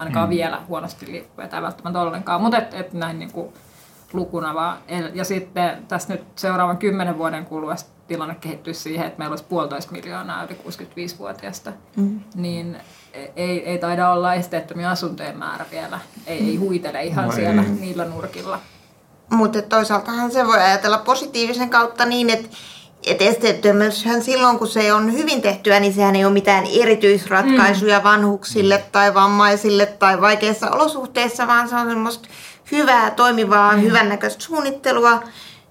ainakaan 0.05 0.29
mm. 0.29 0.35
vielä 0.35 0.61
huonosti 0.69 1.07
liikkuvia 1.07 1.49
tai 1.49 1.63
välttämättä 1.63 2.01
ollenkaan, 2.01 2.41
mutta 2.41 2.59
et, 2.59 2.75
et 2.75 2.93
näin 2.93 3.19
niin 3.19 3.33
kuin 3.33 3.53
lukuna 4.13 4.55
vaan. 4.55 4.79
Ja 5.15 5.25
sitten 5.25 5.85
tässä 5.89 6.15
nyt 6.15 6.25
seuraavan 6.37 6.79
kymmenen 6.79 7.19
vuoden 7.19 7.45
kuluessa 7.45 7.87
tilanne 8.07 8.35
kehittyisi 8.35 8.81
siihen, 8.81 9.07
että 9.07 9.19
meillä 9.19 9.33
olisi 9.33 9.45
puolitoista 9.45 9.93
miljoonaa 9.93 10.45
yli 10.45 10.59
65-vuotiaista, 10.69 11.73
mm. 11.97 12.21
niin 12.35 12.77
ei, 13.37 13.67
ei 13.67 13.79
taida 13.79 14.11
olla 14.11 14.35
esteettömiä 14.35 14.91
asuntojen 14.91 15.39
määrä 15.39 15.67
vielä. 15.71 16.01
Ei, 16.27 16.49
ei 16.49 16.57
huitele 16.57 17.03
ihan 17.03 17.25
no 17.25 17.33
siellä 17.33 17.63
ei. 17.63 17.69
niillä 17.69 18.05
nurkilla. 18.05 18.61
Mutta 19.31 19.63
toisaaltahan 19.63 20.31
se 20.31 20.47
voi 20.47 20.59
ajatella 20.59 20.99
positiivisen 20.99 21.71
kautta 21.71 22.07
niin, 22.07 22.31
että 22.31 22.49
et 23.07 23.23
esteettömyyshän 23.23 24.23
silloin, 24.23 24.59
kun 24.59 24.69
se 24.69 24.93
on 24.93 25.13
hyvin 25.13 25.43
tehtyä, 25.43 25.81
niin 25.81 25.95
sehän 25.95 26.17
ei 26.17 26.25
ole 26.25 26.33
mitään 26.33 26.65
erityisratkaisuja 26.81 27.99
mm. 27.99 28.05
vanhuksille 28.05 28.85
tai 28.93 29.15
vammaisille 29.15 29.87
tai 29.87 30.21
vaikeissa 30.21 30.71
olosuhteissa, 30.71 31.47
vaan 31.47 31.69
se 31.69 31.77
on 31.77 31.89
semmoista 31.89 32.29
hyvää, 32.73 33.11
toimivaa, 33.11 33.77
mm. 33.77 33.83
hyvännäköistä 33.83 34.45
suunnittelua, 34.45 35.23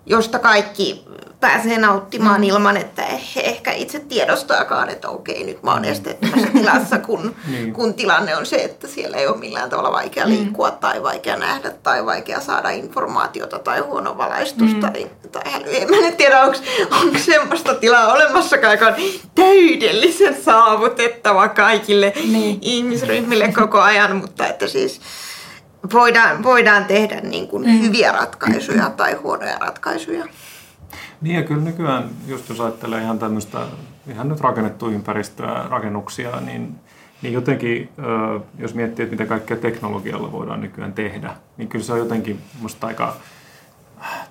josta 0.05 0.39
kaikki 0.39 1.05
pääsee 1.43 1.77
nauttimaan 1.77 2.41
mm. 2.41 2.43
ilman, 2.43 2.77
että 2.77 3.01
he 3.35 3.41
ehkä 3.41 3.71
itse 3.71 4.00
tiedostaakaan, 4.00 4.89
että 4.89 5.09
okei, 5.09 5.43
nyt 5.43 5.63
mä 5.63 5.71
oon 5.71 5.81
mm. 5.81 5.88
esteettömässä 5.88 6.47
tilassa, 6.53 7.00
kun, 7.00 7.35
niin. 7.51 7.73
kun 7.73 7.93
tilanne 7.93 8.35
on 8.35 8.45
se, 8.45 8.55
että 8.55 8.88
siellä 8.88 9.17
ei 9.17 9.27
ole 9.27 9.38
millään 9.38 9.69
tavalla 9.69 9.91
vaikea 9.91 10.25
mm. 10.25 10.31
liikkua 10.31 10.69
mm. 10.69 10.77
tai 10.77 11.03
vaikea 11.03 11.38
nähdä 11.38 11.71
tai 11.71 12.05
vaikea 12.05 12.41
saada 12.41 12.69
informaatiota 12.69 13.59
tai 13.59 13.79
huono 13.79 14.17
valaistus 14.17 14.73
mm. 14.73 14.79
tai, 14.79 15.09
tai 15.31 15.51
häly. 15.51 15.65
En 15.71 15.89
mä 15.89 15.95
nyt 15.95 16.17
tiedä, 16.17 16.41
onko 16.41 17.17
semmoista 17.17 17.75
tilaa 17.75 18.13
olemassakaan, 18.13 18.73
joka 18.73 18.88
on 18.88 18.95
täydellisen 19.35 20.43
saavutettava 20.43 21.47
kaikille 21.47 22.13
niin. 22.15 22.57
ihmisryhmille 22.62 23.51
koko 23.51 23.81
ajan, 23.81 24.15
mutta 24.15 24.47
että 24.47 24.67
siis 24.67 25.01
voidaan, 25.93 26.43
voidaan 26.43 26.85
tehdä 26.85 27.21
niin 27.21 27.47
kuin 27.47 27.65
mm. 27.65 27.81
hyviä 27.81 28.12
ratkaisuja 28.12 28.89
tai 28.89 29.13
huonoja 29.13 29.57
ratkaisuja. 29.59 30.25
Niin 31.21 31.35
ja 31.35 31.43
kyllä 31.43 31.62
nykyään, 31.62 32.09
just 32.27 32.50
jos 32.50 32.62
ajattelee 32.62 33.01
ihan 33.01 33.19
tämmöistä, 33.19 33.59
ihan 34.09 34.29
nyt 34.29 34.41
rakennettua 34.41 34.89
ympäristöä, 34.89 35.65
rakennuksia, 35.69 36.41
niin, 36.41 36.75
niin 37.21 37.33
jotenkin, 37.33 37.89
jos 38.57 38.75
miettii, 38.75 39.03
että 39.03 39.13
mitä 39.13 39.25
kaikkea 39.25 39.57
teknologialla 39.57 40.31
voidaan 40.31 40.62
nykyään 40.62 40.93
tehdä, 40.93 41.35
niin 41.57 41.67
kyllä 41.67 41.85
se 41.85 41.93
on 41.93 42.00
jotenkin 42.00 42.39
musta 42.62 42.88
aika, 42.88 43.15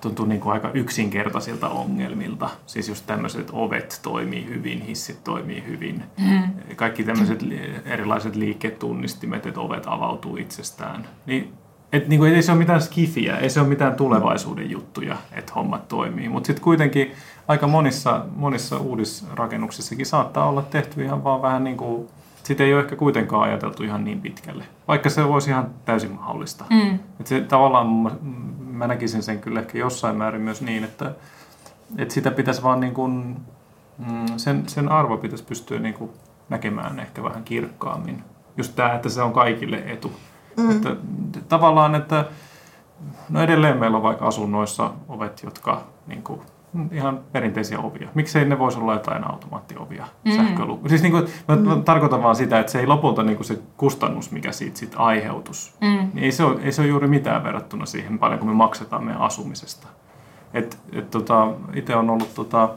tuntuu 0.01 0.25
niin 0.25 0.41
kuin 0.41 0.53
aika 0.53 0.71
yksinkertaisilta 0.73 1.69
ongelmilta. 1.69 2.49
Siis 2.65 2.89
just 2.89 3.05
tämmöiset 3.05 3.49
ovet 3.51 3.99
toimii 4.03 4.45
hyvin, 4.45 4.81
hissit 4.81 5.23
toimii 5.23 5.63
hyvin. 5.67 6.03
Mm. 6.19 6.75
Kaikki 6.75 7.03
tämmöiset 7.03 7.39
erilaiset 7.85 8.35
liiketunnistimet, 8.35 9.45
että 9.45 9.59
ovet 9.61 9.83
avautuu 9.85 10.37
itsestään. 10.37 11.07
Niin 11.25 11.53
et 11.93 12.07
niinku, 12.07 12.25
ei 12.25 12.43
se 12.43 12.51
ole 12.51 12.59
mitään 12.59 12.81
skifiä, 12.81 13.37
ei 13.37 13.49
se 13.49 13.59
ole 13.59 13.69
mitään 13.69 13.95
tulevaisuuden 13.95 14.71
juttuja, 14.71 15.17
että 15.31 15.53
hommat 15.55 15.87
toimii. 15.87 16.29
Mutta 16.29 16.47
sitten 16.47 16.63
kuitenkin 16.63 17.11
aika 17.47 17.67
monissa, 17.67 18.25
monissa 18.35 18.77
uudisrakennuksissakin 18.77 20.05
saattaa 20.05 20.49
olla 20.49 20.61
tehty 20.61 21.03
ihan 21.03 21.23
vaan 21.23 21.41
vähän 21.41 21.63
niin 21.63 21.77
kuin, 21.77 22.07
sitä 22.43 22.63
ei 22.63 22.73
ole 22.73 22.81
ehkä 22.81 22.95
kuitenkaan 22.95 23.43
ajateltu 23.43 23.83
ihan 23.83 24.03
niin 24.03 24.21
pitkälle. 24.21 24.65
Vaikka 24.87 25.09
se 25.09 25.27
voisi 25.27 25.49
ihan 25.49 25.69
täysin 25.85 26.11
mahdollista. 26.11 26.65
Mm. 26.69 26.99
Et 27.19 27.27
se, 27.27 27.41
tavallaan 27.41 27.87
mä 28.71 28.87
näkisin 28.87 29.23
sen 29.23 29.39
kyllä 29.39 29.59
ehkä 29.59 29.77
jossain 29.77 30.15
määrin 30.15 30.41
myös 30.41 30.61
niin, 30.61 30.83
että, 30.83 31.11
että 31.97 32.13
sitä 32.13 32.31
pitäisi 32.31 32.63
vaan 32.63 32.79
niin 32.79 32.93
kuin, 32.93 33.37
mm, 33.97 34.25
sen, 34.37 34.63
sen 34.67 34.89
arvo 34.89 35.17
pitäisi 35.17 35.43
pystyä 35.43 35.79
niin 35.79 35.93
kuin 35.93 36.11
näkemään 36.49 36.99
ehkä 36.99 37.23
vähän 37.23 37.43
kirkkaammin. 37.43 38.23
Just 38.57 38.75
tämä, 38.75 38.93
että 38.93 39.09
se 39.09 39.21
on 39.21 39.33
kaikille 39.33 39.83
etu. 39.85 40.11
Mm. 40.57 40.71
Että, 40.71 40.95
tavallaan, 41.49 41.95
että 41.95 42.25
no 43.29 43.41
edelleen 43.41 43.77
meillä 43.77 43.97
on 43.97 44.03
vaikka 44.03 44.25
asunnoissa 44.25 44.91
ovet, 45.09 45.43
jotka 45.43 45.81
niin 46.07 46.23
kuin, 46.23 46.41
ihan 46.91 47.19
perinteisiä 47.31 47.79
ovia. 47.79 48.09
Miksei 48.13 48.45
ne 48.45 48.59
voisi 48.59 48.79
olla 48.79 48.93
jotain 48.93 49.31
automaattiovia, 49.31 50.05
mm. 50.25 50.31
sähköluku. 50.31 50.89
Siis 50.89 51.01
niin 51.01 51.11
kuin, 51.11 51.27
mä 51.47 51.55
mm. 51.55 51.83
tarkoitan 51.83 52.23
vaan 52.23 52.35
sitä, 52.35 52.59
että 52.59 52.71
se 52.71 52.79
ei 52.79 52.87
lopulta 52.87 53.23
niin 53.23 53.37
kuin 53.37 53.47
se 53.47 53.59
kustannus, 53.77 54.31
mikä 54.31 54.51
siitä 54.51 54.77
sit 54.77 54.93
aiheutus, 54.95 55.75
mm. 55.81 55.87
niin 55.87 56.23
ei 56.23 56.31
se, 56.31 56.43
ole, 56.43 56.61
ei 56.61 56.71
se 56.71 56.81
ole 56.81 56.89
juuri 56.89 57.07
mitään 57.07 57.43
verrattuna 57.43 57.85
siihen 57.85 58.19
paljon, 58.19 58.39
kun 58.39 58.49
me 58.49 58.53
maksetaan 58.53 59.03
meidän 59.03 59.21
asumisesta. 59.21 59.87
Et, 60.53 60.77
et 60.91 61.11
tota, 61.11 61.47
itse 61.73 61.95
on 61.95 62.09
ollut 62.09 62.35
tota, 62.35 62.69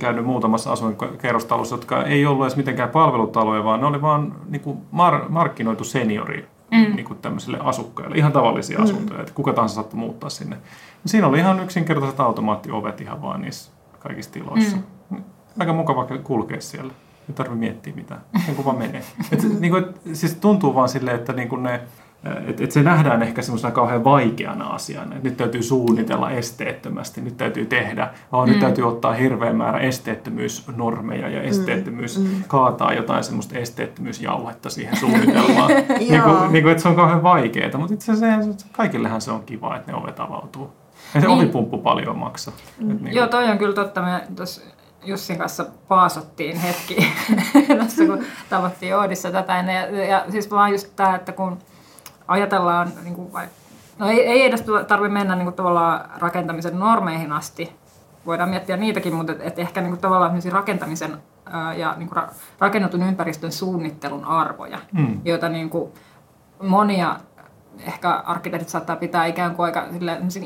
käynyt 0.00 0.24
muutamassa 0.24 0.72
asuinkerrostalossa, 0.72 1.74
jotka 1.74 2.02
ei 2.02 2.26
ollut 2.26 2.44
edes 2.44 2.56
mitenkään 2.56 2.88
palvelutaloja, 2.88 3.64
vaan 3.64 3.80
ne 3.80 3.86
oli 3.86 4.02
vaan 4.02 4.34
niin 4.48 4.62
kuin 4.62 4.78
mar- 4.78 5.28
markkinoitu 5.28 5.84
seniori 5.84 6.48
mm. 6.70 6.96
niin 6.96 7.04
kuin 7.04 7.18
tämmöisille 7.18 7.58
asukkaille, 7.60 8.16
ihan 8.16 8.32
tavallisia 8.32 8.78
mm. 8.78 8.84
asuntoja, 8.84 9.20
että 9.20 9.32
kuka 9.34 9.52
tahansa 9.52 9.74
saattoi 9.74 10.00
muuttaa 10.00 10.30
sinne. 10.30 10.56
Siinä 11.06 11.26
oli 11.26 11.38
ihan 11.38 11.60
yksinkertaiset 11.60 12.20
automaattiovet 12.20 13.00
ihan 13.00 13.22
vaan 13.22 13.40
niissä 13.40 13.72
kaikissa 13.98 14.32
tiloissa. 14.32 14.76
Mm. 15.10 15.22
Aika 15.60 15.72
mukava 15.72 16.06
kulkea 16.24 16.60
siellä. 16.60 16.92
Ei 17.28 17.34
tarvitse 17.34 17.58
miettiä 17.58 17.92
mitään. 17.96 18.20
Niin 18.46 18.56
kuin 18.56 18.64
vaan 18.66 18.78
menee. 18.78 19.02
Et, 19.32 19.60
niin 19.60 19.72
kuin, 19.72 19.84
et, 19.84 20.00
siis 20.12 20.34
tuntuu 20.34 20.74
vaan 20.74 20.88
silleen, 20.88 21.16
että 21.16 21.32
niin 21.32 21.48
kuin 21.48 21.62
ne 21.62 21.80
et, 22.46 22.60
et 22.60 22.72
se 22.72 22.82
nähdään 22.82 23.22
ehkä 23.22 23.42
semmoisena 23.42 23.72
kauhean 23.72 24.04
vaikeana 24.04 24.66
asiana, 24.66 25.16
että 25.16 25.28
nyt 25.28 25.36
täytyy 25.36 25.62
suunnitella 25.62 26.30
esteettömästi, 26.30 27.20
nyt 27.20 27.36
täytyy 27.36 27.66
tehdä, 27.66 28.10
oh, 28.32 28.46
mm. 28.46 28.50
nyt 28.50 28.60
täytyy 28.60 28.88
ottaa 28.88 29.12
hirveän 29.12 29.56
määrä 29.56 29.78
esteettömyysnormeja 29.78 31.28
ja 31.28 31.42
esteettömyys, 31.42 32.18
mm. 32.18 32.24
mm. 32.24 32.44
kaataa 32.48 32.92
jotain 32.92 33.24
semmoista 33.24 33.58
esteettömyysjauhetta 33.58 34.70
siihen 34.70 34.96
suunnitelmaan. 34.96 35.70
niin 35.98 36.22
kuin, 36.22 36.52
niin 36.52 36.62
kuin, 36.62 36.70
että 36.70 36.82
se 36.82 36.88
on 36.88 36.96
kauhean 36.96 37.22
vaikeaa, 37.22 37.78
mutta 37.78 37.94
itse 37.94 38.12
asiassa 38.12 38.68
kaikillehän 38.72 39.20
se 39.20 39.30
on 39.30 39.42
kiva, 39.42 39.76
että 39.76 39.92
ne 39.92 39.98
ovet 39.98 40.20
avautuu. 40.20 40.72
Ja 41.14 41.20
se 41.20 41.26
niin. 41.26 41.38
ovipumppu 41.38 41.78
paljon 41.78 42.18
maksaa. 42.18 42.54
Mm. 42.78 42.98
niin 43.02 43.14
Joo, 43.14 43.26
toi 43.26 43.48
on 43.48 43.58
kyllä 43.58 43.74
totta. 43.74 44.02
Me 44.02 44.20
tuossa 44.36 44.62
Jussin 45.04 45.38
kanssa 45.38 45.66
paasottiin 45.88 46.56
hetki 46.56 46.96
tässä, 47.78 48.06
kun 48.06 48.24
tavattiin 48.50 48.96
Oodissa 48.96 49.30
tätä 49.30 49.58
ennen. 49.58 49.74
Ja, 49.74 50.04
ja 50.04 50.24
siis 50.28 50.50
vaan 50.50 50.72
just 50.72 50.96
tämä, 50.96 51.14
että 51.14 51.32
kun 51.32 51.58
ajatellaan, 52.30 52.92
niin 53.04 53.14
kuin 53.14 53.32
no 53.98 54.06
ei, 54.06 54.26
ei 54.26 54.44
edes 54.44 54.64
tarvitse 54.88 55.12
mennä 55.12 55.34
niin 55.34 55.46
kuin 55.46 55.54
tavallaan 55.54 56.10
rakentamisen 56.18 56.78
normeihin 56.78 57.32
asti, 57.32 57.72
voidaan 58.26 58.48
miettiä 58.48 58.76
niitäkin, 58.76 59.14
mutta 59.14 59.32
et, 59.32 59.40
et 59.40 59.58
ehkä 59.58 59.80
niin 59.80 59.90
kuin 59.90 60.00
tavallaan 60.00 60.42
rakentamisen 60.50 61.16
ää, 61.46 61.74
ja 61.74 61.94
niin 61.96 62.08
kuin 62.08 62.16
ra, 62.16 62.28
rakennetun 62.58 63.02
ympäristön 63.02 63.52
suunnittelun 63.52 64.24
arvoja, 64.24 64.78
mm. 64.92 65.20
joita 65.24 65.48
niin 65.48 65.70
kuin 65.70 65.92
monia 66.62 67.16
ehkä 67.86 68.10
arkkitehdit 68.10 68.68
saattaa 68.68 68.96
pitää 68.96 69.26
ikään 69.26 69.56
kuin 69.56 69.66
aika 69.66 69.86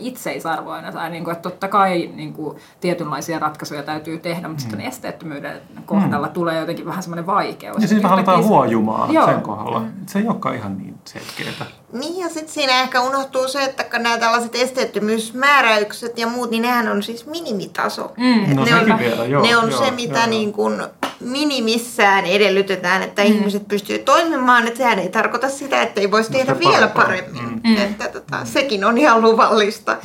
itseisarvoina. 0.00 0.92
Tai 0.92 1.10
niin 1.10 1.24
kuin, 1.24 1.32
että 1.32 1.50
totta 1.50 1.68
kai 1.68 2.10
niin 2.14 2.32
kuin, 2.32 2.58
tietynlaisia 2.80 3.38
ratkaisuja 3.38 3.82
täytyy 3.82 4.18
tehdä, 4.18 4.48
mutta 4.48 4.64
mm. 4.64 4.70
sitten 4.70 4.80
esteettömyyden 4.80 5.60
kohdalla 5.86 6.26
mm. 6.26 6.32
tulee 6.32 6.60
jotenkin 6.60 6.86
vähän 6.86 7.02
semmoinen 7.02 7.26
vaikeus. 7.26 7.82
Ja 7.82 7.88
siinä 7.88 8.08
halutaan 8.08 8.44
huojumaa 8.44 9.08
Joo. 9.12 9.26
sen 9.26 9.40
kohdalla. 9.40 9.82
Se 10.06 10.18
ei 10.18 10.28
olekaan 10.28 10.54
ihan 10.54 10.78
niin 10.78 10.94
selkeää. 11.04 11.66
Niin 11.92 12.18
ja 12.18 12.28
sitten 12.28 12.48
siinä 12.48 12.80
ehkä 12.80 13.00
unohtuu 13.00 13.48
se, 13.48 13.64
että 13.64 13.98
nämä 13.98 14.18
tällaiset 14.18 14.54
esteettömyysmääräykset 14.54 16.18
ja 16.18 16.26
muut, 16.26 16.50
niin 16.50 16.62
nehän 16.62 16.88
on 16.88 17.02
siis 17.02 17.26
minimitaso. 17.26 18.12
Mm. 18.16 18.56
No, 18.56 18.64
ne 18.64 18.74
on, 18.74 18.98
vielä, 18.98 19.24
joo, 19.24 19.42
ne 19.42 19.56
on 19.56 19.70
joo, 19.70 19.84
se, 19.84 19.90
mitä 19.90 20.18
joo. 20.18 20.26
niin 20.26 20.52
kuin 20.52 20.82
minimissään 21.20 22.26
edellytetään, 22.26 23.02
että 23.02 23.22
mm. 23.22 23.28
ihmiset 23.28 23.68
pystyy 23.68 23.98
toimimaan. 23.98 24.66
Että 24.66 24.78
sehän 24.78 24.98
ei 24.98 25.08
tarkoita 25.08 25.48
sitä, 25.48 25.82
että 25.82 26.00
ei 26.00 26.10
voisi 26.10 26.32
no, 26.32 26.38
tehdä 26.38 26.58
vielä 26.58 26.88
paremmin. 27.32 27.60
Mm. 27.64 27.76
Että, 27.76 28.08
tota, 28.08 28.36
mm. 28.36 28.46
Sekin 28.46 28.84
on 28.84 28.98
ihan 28.98 29.22
luvallista. 29.22 29.96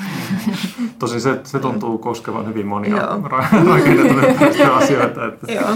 Tosi 1.00 1.20
se, 1.20 1.40
se 1.44 1.60
tuntuu 1.60 1.98
koskevan 1.98 2.48
hyvin 2.48 2.68
monia 2.68 3.08
rakennettuja 3.24 4.76
asioita. 4.78 5.28
Että 5.28 5.52
Joo. 5.52 5.70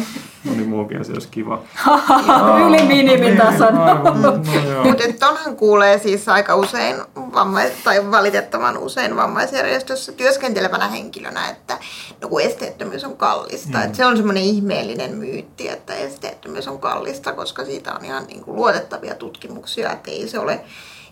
moni 0.44 0.64
muukin 0.64 1.02
asia 1.02 1.14
olisi 1.14 1.28
kiva. 1.28 1.62
Yli 2.68 2.84
minimitason. 2.88 3.76
No, 3.76 4.38
Mutta 4.84 5.04
tonhan 5.20 5.56
kuulee 5.56 6.00
siis 6.00 6.30
aika 6.30 6.56
usein, 6.56 6.96
vammais- 7.16 7.84
tai 7.84 8.12
valitettavan 8.12 8.78
usein 8.78 9.16
vammaisjärjestössä 9.16 10.12
työskentelevänä 10.12 10.88
henkilönä, 10.88 11.50
että 11.50 11.78
no 12.22 12.30
kun 12.30 12.42
esteettömyys 12.42 13.04
on 13.04 13.18
kallista. 13.18 13.78
Mm. 13.78 13.84
Että 13.84 13.98
se 13.98 14.06
on 14.06 14.18
semmoinen 14.18 14.44
ihmeellinen 14.44 15.16
myytti, 15.16 15.70
että 15.70 15.96
esteettömyys 15.96 16.68
on 16.68 16.80
kallista, 16.80 17.34
koska 17.34 17.66
siitä 17.66 17.94
on 17.94 18.06
ihan 18.06 18.26
niin 18.26 18.44
kuin 18.44 18.56
luotettavia 18.56 19.16
tutkimuksia, 19.16 19.92
että 19.92 20.12
ei 20.12 20.28
se 20.28 20.40
ole 20.40 20.62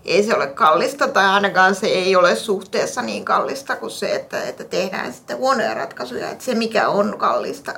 ei 0.05 0.24
se 0.24 0.36
ole 0.36 0.48
kallista 0.48 1.08
tai 1.08 1.25
ainakaan 1.25 1.75
se 1.75 1.88
ei 1.88 2.15
ole 2.15 2.36
suhteessa 2.36 3.01
niin 3.01 3.25
kallista 3.25 3.75
kuin 3.75 3.91
se, 3.91 4.15
että, 4.15 4.43
että 4.43 4.63
tehdään 4.63 5.13
sitten 5.13 5.38
huonoja 5.38 5.74
ratkaisuja. 5.74 6.29
Että 6.29 6.43
se 6.43 6.55
mikä 6.55 6.89
on 6.89 7.17
kallista 7.17 7.74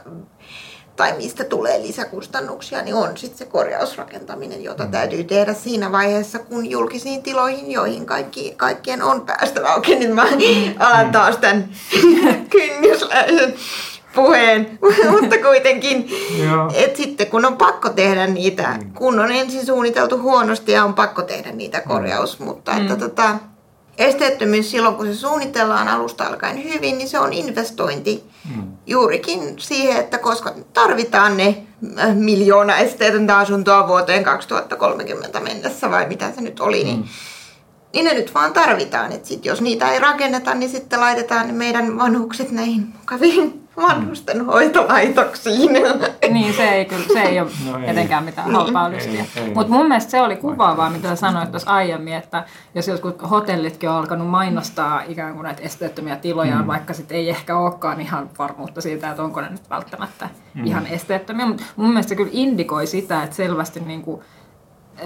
tai 0.95 1.17
mistä 1.17 1.43
tulee 1.43 1.81
lisäkustannuksia, 1.81 2.81
niin 2.81 2.95
on 2.95 3.17
sitten 3.17 3.37
se 3.37 3.45
korjausrakentaminen, 3.45 4.63
jota 4.63 4.83
mm. 4.83 4.91
täytyy 4.91 5.23
tehdä 5.23 5.53
siinä 5.53 5.91
vaiheessa, 5.91 6.39
kun 6.39 6.69
julkisiin 6.69 7.23
tiloihin, 7.23 7.71
joihin 7.71 8.05
kaikki, 8.05 8.53
kaikkien 8.57 9.03
on 9.03 9.21
päästävä. 9.21 9.75
Okei, 9.75 9.99
nyt 9.99 10.13
mä 10.13 10.25
mm. 10.25 10.75
alan 10.79 11.11
taas 11.11 11.37
tämän 11.37 11.69
kynnysläisen 12.49 13.55
puheen, 14.15 14.79
mutta 15.11 15.37
kuitenkin, 15.37 16.09
Joo. 16.43 16.71
että 16.73 16.97
sitten 16.97 17.27
kun 17.27 17.45
on 17.45 17.57
pakko 17.57 17.89
tehdä 17.89 18.27
niitä, 18.27 18.79
kun 18.95 19.19
on 19.19 19.31
ensin 19.31 19.65
suunniteltu 19.65 20.17
huonosti 20.17 20.71
ja 20.71 20.83
on 20.83 20.93
pakko 20.93 21.21
tehdä 21.21 21.51
niitä 21.51 21.81
korjaus, 21.81 22.39
mutta 22.39 22.75
että 22.75 22.95
tota, 22.95 23.35
esteettömyys 23.97 24.71
silloin 24.71 24.95
kun 24.95 25.05
se 25.05 25.15
suunnitellaan 25.15 25.87
alusta 25.87 26.23
alkaen 26.23 26.63
hyvin, 26.63 26.97
niin 26.97 27.09
se 27.09 27.19
on 27.19 27.33
investointi 27.33 28.23
juurikin 28.87 29.39
siihen, 29.57 29.97
että 29.97 30.17
koska 30.17 30.53
tarvitaan 30.73 31.37
ne 31.37 31.63
äh, 31.99 32.15
miljoona 32.15 32.77
esteetöntä 32.77 33.37
asuntoa 33.37 33.87
vuoteen 33.87 34.23
2030 34.23 35.39
mennessä 35.39 35.91
vai 35.91 36.07
mitä 36.07 36.31
se 36.31 36.41
nyt 36.41 36.59
oli, 36.59 36.83
niin 36.83 37.05
niin 37.93 38.05
ne 38.05 38.13
nyt 38.13 38.33
vaan 38.33 38.53
tarvitaan. 38.53 39.11
Et 39.11 39.25
sit, 39.25 39.45
jos 39.45 39.61
niitä 39.61 39.91
ei 39.91 39.99
rakenneta, 39.99 40.53
niin 40.53 40.69
sitten 40.71 40.99
laitetaan 40.99 41.47
ne 41.47 41.53
meidän 41.53 41.97
vanhukset 41.97 42.51
näihin 42.51 42.93
mukaviin 42.99 43.62
vanhusten 43.77 44.45
hoitolaitoksiin. 44.45 45.73
Niin, 46.31 46.53
se 46.53 46.69
ei, 46.69 46.85
kyllä, 46.85 47.05
se 47.13 47.21
ei 47.21 47.39
ole 47.39 47.49
No 47.71 47.77
ei. 47.77 47.89
etenkään 47.89 48.23
mitään 48.23 48.51
halpaa 48.51 48.91
lystiä. 48.91 49.25
Mutta 49.55 49.73
mun 49.73 49.87
mielestä 49.87 50.11
se 50.11 50.21
oli 50.21 50.35
kuvaavaa, 50.35 50.89
mitä 50.89 51.15
sanoit 51.15 51.51
tuossa 51.51 51.71
aiemmin, 51.71 52.13
että 52.13 52.43
jos 52.75 52.87
jotkut 52.87 53.29
hotellitkin 53.29 53.89
on 53.89 53.95
alkanut 53.95 54.27
mainostaa 54.27 55.01
ikään 55.07 55.33
kuin 55.33 55.43
näitä 55.43 55.61
esteettömiä 55.61 56.15
tiloja, 56.15 56.55
mm. 56.55 56.67
vaikka 56.67 56.93
sitten 56.93 57.17
ei 57.17 57.29
ehkä 57.29 57.57
olekaan 57.57 58.01
ihan 58.01 58.29
varmuutta 58.39 58.81
siitä, 58.81 59.09
että 59.09 59.23
onko 59.23 59.41
ne 59.41 59.49
nyt 59.49 59.69
välttämättä 59.69 60.29
mm. 60.53 60.65
ihan 60.65 60.87
esteettömiä. 60.87 61.45
Mutta 61.45 61.63
mun 61.75 61.89
mielestä 61.89 62.09
se 62.09 62.15
kyllä 62.15 62.31
indikoi 62.33 62.87
sitä, 62.87 63.23
että 63.23 63.35
selvästi 63.35 63.79
niin 63.79 64.01
kuin, 64.01 64.21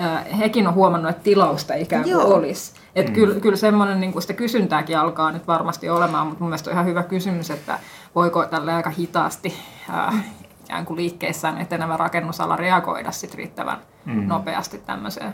äh, 0.01 0.39
hekin 0.39 0.67
on 0.67 0.74
huomannut, 0.74 1.09
että 1.09 1.24
tilausta 1.24 1.74
ikään 1.74 2.03
kuin 2.03 2.12
Joo. 2.12 2.33
olisi. 2.33 2.74
Että 2.97 3.11
mm. 3.11 3.15
kyllä, 3.15 3.39
kyllä 3.39 3.57
semmoinen 3.57 3.99
niin 3.99 4.11
kuin 4.11 4.21
sitä 4.21 4.33
kysyntääkin 4.33 4.99
alkaa 4.99 5.31
nyt 5.31 5.47
varmasti 5.47 5.89
olemaan, 5.89 6.27
mutta 6.27 6.43
mun 6.43 6.49
mielestä 6.49 6.69
on 6.69 6.73
ihan 6.73 6.85
hyvä 6.85 7.03
kysymys, 7.03 7.51
että 7.51 7.79
voiko 8.15 8.45
tälle 8.45 8.73
aika 8.73 8.89
hitaasti 8.89 9.53
äh, 9.89 10.25
ikään 10.63 10.85
kuin 10.85 10.97
liikkeissään 10.97 11.61
etenevä 11.61 11.97
rakennusala 11.97 12.55
reagoida 12.55 13.11
sit 13.11 13.35
riittävän 13.35 13.77
mm. 14.05 14.27
nopeasti 14.27 14.77
tämmöiseen. 14.77 15.33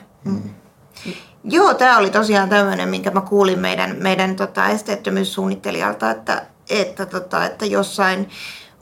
Joo, 1.44 1.74
tämä 1.74 1.98
oli 1.98 2.10
tosiaan 2.10 2.50
tämmöinen, 2.50 2.90
minkä 2.90 3.12
mä 3.12 3.22
kuulin 3.22 3.60
meidän, 3.60 3.96
meidän 4.00 4.36
tota, 4.36 4.68
esteettömyyssuunnittelijalta, 4.68 6.12
että, 6.12 6.46
että, 6.70 7.06
tota, 7.06 7.46
että 7.46 7.66
jossain 7.66 8.30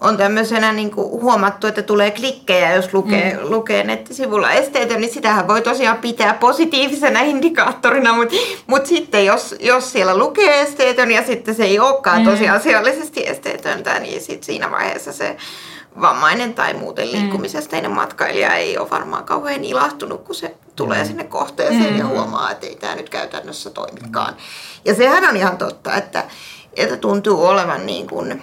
on 0.02 0.18
tämmöisenä 0.18 0.74
niin 0.74 0.92
kuin 0.92 1.22
huomattu, 1.22 1.68
että 1.68 1.82
tulee 1.82 2.12
klikkejä, 2.12 2.76
jos 2.76 2.94
lukee, 2.94 3.38
mm. 3.38 3.50
lukee 3.50 3.84
nettisivulla 3.84 4.52
esteetön, 4.52 5.02
niin 5.02 5.14
sitähän 5.14 5.48
voi 5.48 5.62
tosiaan 5.62 5.98
pitää 5.98 6.34
positiivisena 6.34 7.20
indikaattorina, 7.34 8.14
mutta 8.14 8.36
mut 8.68 8.86
sitten 8.86 9.26
jos, 9.26 9.56
jos 9.60 9.92
siellä 9.92 10.18
lukee 10.18 10.62
esteetön 10.62 11.12
ja 11.12 11.26
sitten 11.26 11.56
se 11.56 11.64
ei 11.64 11.80
olekaan 11.80 12.22
mm. 12.22 12.26
tosiasiallisesti 12.26 13.28
esteetöntä, 13.28 14.00
niin 14.00 14.22
sitten 14.22 14.44
siinä 14.44 14.72
vaiheessa 14.72 15.14
se 15.14 15.38
vammainen 16.02 16.54
tai 16.54 16.74
muuten 16.74 17.12
liikkumisesteinen 17.12 17.92
matkailija 17.92 18.56
ei 18.56 18.78
ole 18.78 18.90
varmaan 18.90 19.24
kauhean 19.24 19.64
ilahtunut, 19.64 20.24
kun 20.24 20.36
se 20.36 20.56
tulee 20.76 21.06
sinne 21.06 21.24
kohteeseen 21.24 21.98
ja 21.98 22.08
huomaa, 22.08 22.52
että 22.52 22.68
ei 22.68 22.76
tämä 22.76 22.96
nyt 22.96 23.10
käytännössä 23.10 23.70
toimikaan. 23.70 24.36
Ja 24.86 24.96
sehän 24.96 25.30
on 25.30 25.38
ihan 25.38 25.58
totta, 25.58 25.96
että, 25.96 26.24
että 26.74 26.98
tuntuu 26.98 27.46
olevan 27.46 27.86
niin 27.86 28.08
kuin, 28.08 28.42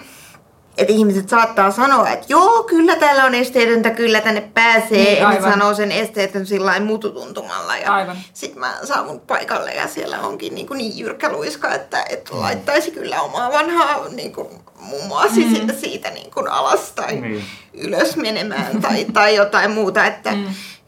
että 0.77 0.93
ihmiset 0.93 1.29
saattaa 1.29 1.71
sanoa, 1.71 2.09
että 2.09 2.25
joo, 2.29 2.63
kyllä 2.63 2.95
täällä 2.95 3.25
on 3.25 3.35
esteetöntä, 3.35 3.89
kyllä 3.89 4.21
tänne 4.21 4.41
pääsee. 4.53 5.03
Niin, 5.03 5.27
aivan. 5.27 5.43
ne 5.43 5.49
sanoo 5.49 5.73
sen 5.73 5.91
esteetön 5.91 6.45
sillä 6.45 6.65
lailla 6.65 6.85
mututuntumalla. 6.85 7.77
Ja 7.77 7.93
Aivan. 7.93 8.17
sitten 8.33 8.59
mä 8.59 8.77
saavun 8.83 9.19
paikalle 9.19 9.73
ja 9.73 9.87
siellä 9.87 10.19
onkin 10.19 10.55
niin, 10.55 10.67
kuin 10.67 10.77
niin 10.77 10.97
jyrkkä 10.97 11.31
luiska, 11.31 11.73
että, 11.73 12.05
että 12.09 12.31
laittaisi 12.39 12.91
kyllä 12.91 13.21
omaa 13.21 13.51
vanhaa 13.51 14.07
niin 14.09 14.33
kuin 14.33 14.47
mummoasi 14.79 15.45
mm. 15.45 15.55
siitä, 15.55 15.73
siitä 15.73 16.09
niin 16.09 16.31
kuin 16.31 16.47
alas 16.47 16.91
tai 16.91 17.15
niin. 17.15 17.43
ylös 17.73 18.15
menemään 18.15 18.81
tai, 18.81 19.05
tai 19.13 19.35
jotain 19.35 19.71
muuta. 19.71 20.05
Että, 20.05 20.31
mm. 20.31 20.45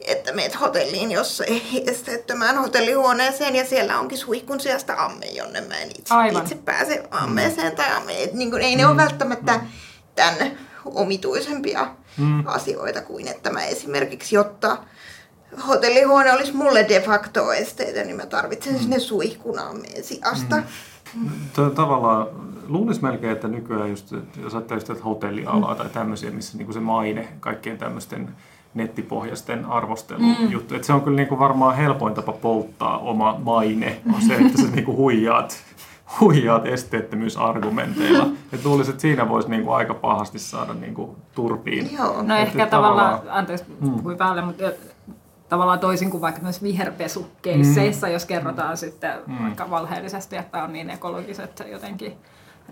Että 0.08 0.34
meet 0.34 0.60
hotelliin, 0.60 1.12
jos 1.12 1.42
ei 1.42 1.84
esteettömään 1.88 2.58
hotellihuoneeseen 2.58 3.56
ja 3.56 3.66
siellä 3.66 4.00
onkin 4.00 4.18
suihkun 4.18 4.60
sijasta 4.60 4.94
amme, 4.98 5.26
jonne 5.26 5.62
mä 5.62 5.78
en 5.78 5.90
itse, 5.90 6.14
Aivan. 6.14 6.44
itse 6.44 6.56
pääse 6.56 7.04
ammeeseen 7.12 7.76
tai 7.76 7.92
amme. 7.92 8.24
Et 8.24 8.34
niin 8.34 8.52
kuin, 8.52 8.62
ei 8.62 8.76
ne 8.76 8.88
ole 8.88 8.98
välttämättä 8.98 9.60
tämän 10.16 10.52
omituisempia 10.86 11.88
mm. 12.18 12.48
asioita 12.48 13.02
kuin 13.02 13.28
että 13.28 13.50
mä 13.50 13.66
esimerkiksi, 13.66 14.36
jotta 14.36 14.78
hotellihuone 15.68 16.34
olisi 16.34 16.56
mulle 16.56 16.86
de 16.90 17.02
facto 17.02 17.54
esteetön, 17.54 18.08
niin 18.08 18.18
mä 18.18 18.26
tarvitsen 18.26 18.80
sinne 18.80 19.00
suihkun 19.00 19.60
ammeen 19.60 20.04
sijasta. 20.04 20.56
Mm. 21.16 21.30
Tuo 21.56 21.70
tavallaan 21.70 22.28
luulisi 22.68 23.02
melkein, 23.02 23.34
että 23.34 23.48
nykyään 23.48 23.90
just, 23.90 24.14
että 24.14 24.40
jos 24.40 24.56
ajattelee 24.56 24.82
että 24.82 25.04
hotellialaa 25.04 25.76
tai 25.76 25.90
tämmöisiä, 25.90 26.32
missä 26.32 26.58
niinku 26.58 26.74
se 26.74 26.80
maine, 26.80 27.28
kaikkien 27.40 27.78
tämmöisten 27.78 28.30
nettipohjaisten 28.74 29.66
arvostelujuttuja, 29.66 30.76
että 30.76 30.86
se 30.88 30.94
on 30.94 31.02
kyllä 31.02 31.16
niinku 31.16 31.40
varmaan 31.40 31.76
helpoin 31.76 32.14
tapa 32.14 32.32
polttaa 32.32 32.98
oma 32.98 33.40
maine, 33.44 34.02
on 34.16 34.22
se, 34.22 34.36
että 34.36 34.62
sä 34.62 34.68
niinku 34.76 34.96
huijaat, 34.96 35.58
huijaat 36.20 36.66
esteettömyysargumenteilla. 36.66 38.28
Et 38.54 38.66
luulisin, 38.66 38.92
että 38.92 39.02
siinä 39.02 39.30
voisi 39.30 39.50
niinku 39.50 39.72
aika 39.72 39.94
pahasti 39.94 40.40
saada 40.40 40.74
niinku 40.74 41.16
turpiin. 41.36 41.94
Joo. 41.94 42.22
No 42.24 42.36
Et- 42.36 42.42
ehkä 42.42 42.64
et 42.64 42.70
tavallaan, 42.70 43.10
tavallaan- 43.14 43.38
anteeksi 43.38 43.66
puhuin 43.80 44.18
päälle, 44.18 44.42
mutta 44.42 44.64
tavallaan 45.50 45.80
toisin 45.80 46.12
kuin 46.12 46.22
vaikka 46.22 46.42
myös 46.42 46.64
viherpesukeisseissa, 46.64 48.08
jos 48.08 48.26
kerrotaan 48.26 48.78
sitten 48.78 49.12
vaikka 49.44 49.70
valheellisesti, 49.70 50.36
että 50.38 50.64
on 50.64 50.74
niin 50.74 50.90
ekologiset 50.90 51.64
jotenkin 51.72 52.14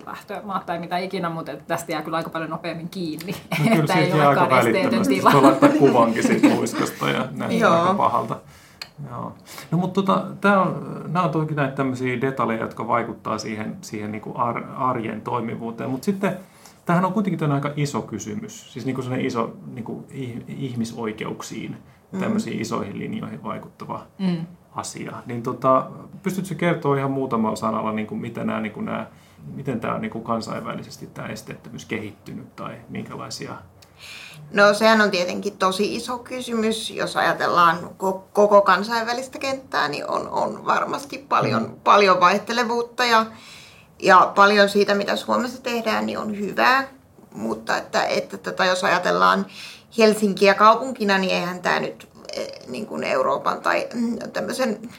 lähtömaat 0.06 0.66
tai 0.66 0.80
mitä 0.80 0.98
ikinä, 0.98 1.30
mutta 1.30 1.52
tästä 1.68 1.92
jää 1.92 2.02
kyllä 2.02 2.18
aika 2.18 2.30
paljon 2.30 2.50
nopeammin 2.50 2.90
kiinni, 2.90 3.32
No 3.60 3.64
kyllä 3.64 3.80
että 3.80 3.94
ei 3.94 4.10
jää 4.18 4.30
aika 4.30 4.50
välittömästi. 4.50 5.14
Sitten 5.16 5.44
laittaa 5.44 5.70
kuvankin 5.70 6.24
siitä 6.24 6.48
luiskasta 6.56 7.10
ja 7.10 7.20
näyttää 7.32 7.50
Joo. 7.60 7.74
aika 7.82 7.94
pahalta. 7.94 8.38
Joo. 9.10 9.34
No 9.72 9.78
mutta 9.78 10.02
tota, 10.02 10.26
tää 10.42 10.62
on, 10.62 11.02
nämä 11.08 11.26
on 11.26 11.32
toki 11.32 11.54
näitä 11.54 11.76
tämmöisiä 11.76 12.22
detaljeja, 12.22 12.62
jotka 12.64 12.88
vaikuttaa 12.88 13.38
siihen, 13.38 13.78
siihen 13.82 14.12
niin 14.12 14.22
kuin 14.22 14.38
ar, 14.38 14.64
arjen 14.78 15.22
toimivuuteen. 15.22 15.90
Mutta 15.90 16.06
sitten 16.06 16.38
tämähän 16.86 17.06
on 17.06 17.14
kuitenkin 17.14 17.52
aika 17.52 17.72
iso 17.76 18.02
kysymys. 18.02 18.74
Siis 18.74 18.86
niin 18.86 18.96
kuin 18.96 19.20
iso 19.20 19.54
niin 19.74 19.84
kuin 19.86 20.06
ih- 20.12 20.44
ihmisoikeuksiin, 20.48 21.78
tämmöisiin 22.20 22.62
isoihin 22.62 23.00
linjoihin 23.00 23.44
vaikuttava 23.44 24.02
Mm. 24.20 24.46
asia. 24.76 25.14
Niin 25.26 25.44
tota, 25.44 25.88
pystytkö 26.24 26.56
kertoa 26.56 26.98
ihan 26.98 27.12
muutamalla 27.12 27.56
sanalla, 27.56 27.92
niin 27.92 28.08
kuin 28.08 28.22
mitä 28.22 28.44
nämä, 28.44 28.62
niin 28.62 28.72
kuin 28.74 28.86
nämä, 28.86 29.08
miten 29.46 29.80
tämä 29.80 29.96
on 29.96 30.02
niin 30.02 30.12
kuin 30.12 30.24
kansainvälisesti 30.24 31.08
tämä 31.08 31.28
esteettömyys 31.28 31.86
kehittynyt 31.86 32.56
tai 32.56 32.78
minkälaisia 32.90 33.56
No 34.54 34.74
sehän 34.74 35.02
on 35.02 35.12
tietenkin 35.12 35.58
tosi 35.58 35.96
iso 35.96 36.18
kysymys. 36.18 36.90
Jos 36.90 37.18
ajatellaan 37.18 37.78
ko- 37.84 38.22
koko 38.34 38.62
kansainvälistä 38.62 39.40
kenttää, 39.40 39.88
niin 39.88 40.10
on, 40.10 40.30
on 40.30 40.66
varmasti 40.66 41.18
paljon, 41.18 41.64
mm. 41.64 41.80
paljon 41.84 42.20
vaihtelevuutta 42.20 43.06
ja, 43.06 43.26
ja 44.00 44.32
paljon 44.36 44.70
siitä, 44.70 44.96
mitä 44.96 45.16
Suomessa 45.16 45.64
tehdään, 45.64 46.06
niin 46.06 46.20
on 46.20 46.40
hyvää. 46.40 46.88
Mutta 47.34 47.78
että, 47.78 48.04
että 48.04 48.38
tota, 48.38 48.66
jos 48.66 48.84
ajatellaan 48.84 49.46
Helsinkiä 49.98 50.54
kaupunkina, 50.54 51.18
niin 51.18 51.32
eihän 51.32 51.62
tämä 51.62 51.80
nyt 51.80 52.10
eh, 52.34 52.48
niin 52.68 52.86
kuin 52.86 53.04
Euroopan 53.04 53.62
tai 53.62 53.88
mm, 53.94 54.18
tämmöisen 54.34 54.90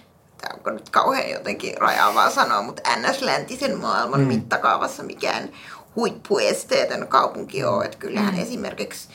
tämä 0.41 0.55
onko 0.57 0.71
nyt 0.71 0.91
kauhean 0.91 1.31
jotenkin 1.31 1.77
rajaavaa 1.79 2.31
sanoa, 2.31 2.63
mutta 2.63 2.91
NS-läntisen 2.97 3.77
maailman 3.77 4.21
mm. 4.21 4.27
mittakaavassa 4.27 5.03
mikään 5.03 5.51
huippuesteetön 5.97 7.09
kaupunki 7.09 7.65
ole. 7.65 7.85
Että 7.85 7.99
kyllähän 7.99 8.35
mm. 8.35 8.43
esimerkiksi 8.43 9.09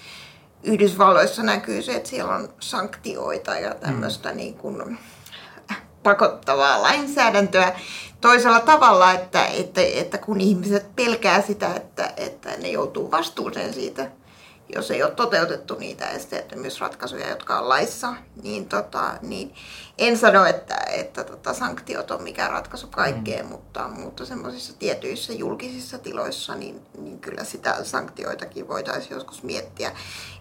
Yhdysvalloissa 0.63 1.43
näkyy 1.43 1.81
se, 1.81 1.95
että 1.95 2.09
siellä 2.09 2.35
on 2.35 2.53
sanktioita 2.59 3.59
ja 3.59 3.75
tämmöistä 3.75 4.29
mm. 4.31 4.37
niin 4.37 4.53
kuin 4.53 4.97
pakottavaa 6.03 6.81
lainsäädäntöä 6.81 7.79
toisella 8.21 8.59
tavalla, 8.59 9.11
että, 9.11 9.45
että, 9.45 9.81
että 9.81 10.17
kun 10.17 10.41
ihmiset 10.41 10.95
pelkää 10.95 11.41
sitä, 11.41 11.75
että, 11.75 12.13
että 12.17 12.49
ne 12.57 12.67
joutuu 12.67 13.11
vastuuseen 13.11 13.73
siitä, 13.73 14.11
jos 14.69 14.91
ei 14.91 15.03
ole 15.03 15.11
toteutettu 15.11 15.75
niitä 15.75 16.09
esteettömyysratkaisuja, 16.09 17.29
jotka 17.29 17.59
on 17.59 17.69
laissa, 17.69 18.13
niin, 18.43 18.69
tota, 18.69 19.17
niin 19.21 19.55
en 19.97 20.17
sano, 20.17 20.45
että, 20.45 20.75
että 20.75 21.23
tota, 21.23 21.53
sanktiot 21.53 22.11
on 22.11 22.23
mikään 22.23 22.51
ratkaisu 22.51 22.87
kaikkeen, 22.87 23.45
mm. 23.45 23.51
mutta, 23.51 23.87
mutta 23.87 24.25
semmoisissa 24.25 24.73
tietyissä 24.79 25.33
julkisissa 25.33 25.97
tiloissa, 25.97 26.55
niin, 26.55 26.81
niin 26.97 27.19
kyllä 27.19 27.43
sitä 27.43 27.83
sanktioitakin 27.83 28.67
voitaisiin 28.67 29.13
joskus 29.15 29.43
miettiä. 29.43 29.91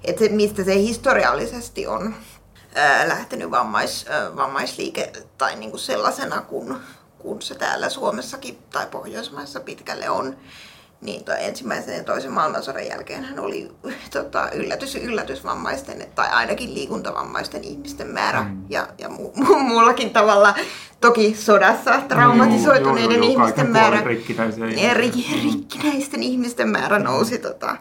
Että 0.05 0.25
se, 0.25 0.29
mistä 0.29 0.65
se 0.65 0.75
historiallisesti 0.75 1.87
on 1.87 2.15
ää, 2.75 3.09
lähtenyt 3.09 3.51
vammais, 3.51 4.07
ää, 4.09 4.37
vammaisliike 4.37 5.13
tai 5.39 5.57
niinku 5.57 5.79
sellaisena, 5.79 6.43
kun, 6.43 6.81
kun 7.19 7.43
se 7.43 7.55
täällä 7.55 7.89
Suomessakin 7.89 8.59
tai 8.73 8.87
Pohjoismaissa 8.87 9.61
pitkälle 9.61 10.11
on, 10.11 10.37
niin 11.05 11.25
toi 11.25 11.45
ensimmäisen 11.45 11.97
ja 11.97 12.05
toisen 12.05 12.33
maailmansodan 12.33 12.87
jälkeen 12.87 13.25
hän 13.25 13.39
oli 13.39 13.73
tota, 14.13 14.51
yllätys 14.51 14.95
yllätys 14.95 15.45
vammaisten 15.45 16.07
tai 16.15 16.29
ainakin 16.29 16.75
liikuntavammaisten 16.75 17.65
ihmisten 17.65 18.07
määrä. 18.07 18.43
Mm. 18.43 18.63
ja, 18.69 18.89
ja 18.99 19.09
mu, 19.09 19.33
mu, 19.47 19.59
muullakin 19.59 20.11
tavalla 20.11 20.55
toki 21.01 21.35
sodassa 21.35 22.01
traumatisoituneiden 22.01 23.17
Joo, 23.17 23.25
joo, 23.25 23.33
joo, 23.33 23.33
ihmisten 23.33 23.71
määrä. 23.71 23.89
puolin 23.89 24.07
rikkinäisiä 24.07 24.67
ja 24.67 24.71
ihmisiä. 24.71 24.95
ri, 24.95 25.11
rikkinäisten 25.43 26.23
ihmisten 26.23 26.69
määrä 26.69 26.99
nousi 26.99 27.39
tota, 27.39 27.77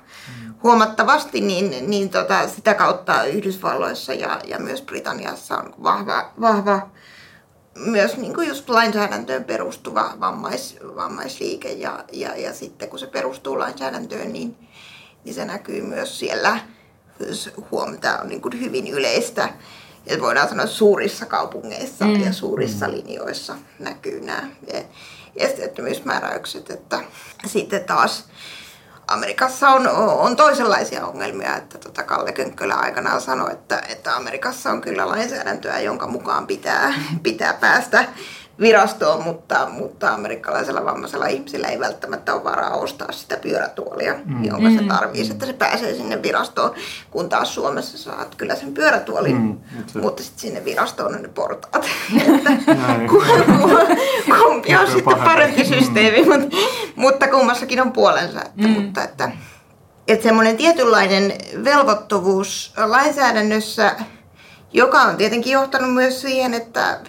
huomattavasti, 0.63 1.41
niin, 1.41 1.89
niin 1.89 2.09
tota, 2.09 2.47
sitä 2.47 2.73
kautta 2.73 3.23
Yhdysvalloissa 3.23 4.13
ja, 4.13 4.41
ja 4.45 4.59
myös 4.59 4.81
Britanniassa 4.81 5.57
on 5.57 5.73
vahva, 5.83 6.31
vahva 6.41 6.89
myös 7.75 8.17
niin 8.17 8.33
kuin 8.33 8.47
just 8.47 8.69
lainsäädäntöön 8.69 9.43
perustuva 9.43 10.13
vammais, 10.19 10.77
vammaisliike 10.95 11.71
ja, 11.71 12.05
ja, 12.11 12.35
ja 12.35 12.53
sitten 12.53 12.89
kun 12.89 12.99
se 12.99 13.07
perustuu 13.07 13.59
lainsäädäntöön, 13.59 14.33
niin, 14.33 14.57
niin 15.23 15.35
se 15.35 15.45
näkyy 15.45 15.81
myös 15.81 16.19
siellä, 16.19 16.59
huomata 17.71 18.19
on 18.19 18.27
niin 18.27 18.41
kuin 18.41 18.59
hyvin 18.59 18.87
yleistä, 18.87 19.49
että 20.07 20.21
voidaan 20.21 20.49
sanoa 20.49 20.67
suurissa 20.67 21.25
kaupungeissa 21.25 22.05
mm. 22.05 22.23
ja 22.23 22.33
suurissa 22.33 22.91
linjoissa 22.91 23.55
näkyy 23.79 24.21
nämä 24.21 24.49
esteettömyysmääräykset, 25.35 26.69
että 26.69 26.99
sitten 27.45 27.83
taas 27.83 28.25
Amerikassa 29.07 29.69
on, 29.69 29.87
on 29.97 30.35
toisenlaisia 30.35 31.05
ongelmia, 31.05 31.57
että 31.57 31.77
tota 31.77 32.03
Kalle 32.03 32.31
Könkkölä 32.31 32.75
aikanaan 32.75 33.21
sanoi, 33.21 33.51
että, 33.51 33.81
että 33.89 34.15
Amerikassa 34.15 34.71
on 34.71 34.81
kyllä 34.81 35.07
lainsäädäntöä, 35.07 35.79
jonka 35.79 36.07
mukaan 36.07 36.47
pitää, 36.47 36.93
pitää 37.23 37.53
päästä 37.53 38.05
virastoon, 38.59 39.23
mutta, 39.23 39.67
mutta 39.69 40.13
amerikkalaisella 40.13 40.85
vammaisella 40.85 41.27
ihmisellä 41.27 41.67
ei 41.67 41.79
välttämättä 41.79 42.33
ole 42.33 42.43
varaa 42.43 42.75
ostaa 42.75 43.11
sitä 43.11 43.37
pyörätuolia, 43.37 44.15
mm. 44.25 44.45
jonka 44.45 44.69
se 44.69 44.81
mm. 44.81 44.87
tarvitsisi, 44.87 45.31
että 45.31 45.45
se 45.45 45.53
pääsee 45.53 45.95
sinne 45.95 46.23
virastoon, 46.23 46.73
kun 47.11 47.29
taas 47.29 47.53
Suomessa 47.53 47.97
saat 47.97 48.35
kyllä 48.35 48.55
sen 48.55 48.73
pyörätuolin, 48.73 49.35
mm, 49.35 49.57
mutta 50.01 50.23
sitten 50.23 50.41
sinne 50.41 50.65
virastoon 50.65 51.15
on 51.15 51.21
ne 51.21 51.27
portaat. 51.27 51.85
kumpi 54.43 54.75
on 54.75 54.87
sitten 54.87 55.17
parempi 55.17 55.65
systeemi, 55.65 56.21
mm. 56.21 56.29
mutta, 56.29 56.57
mutta 56.95 57.27
kummassakin 57.27 57.81
on 57.81 57.91
puolensa. 57.91 58.41
Että, 58.41 58.67
mm. 58.67 58.69
mutta 58.69 59.03
että, 59.03 59.31
että 60.07 60.23
semmoinen 60.23 60.57
tietynlainen 60.57 61.33
velvoittavuus 61.63 62.73
lainsäädännössä, 62.85 63.95
joka 64.73 65.01
on 65.01 65.17
tietenkin 65.17 65.53
johtanut 65.53 65.93
myös 65.93 66.21
siihen, 66.21 66.53
että 66.53 66.99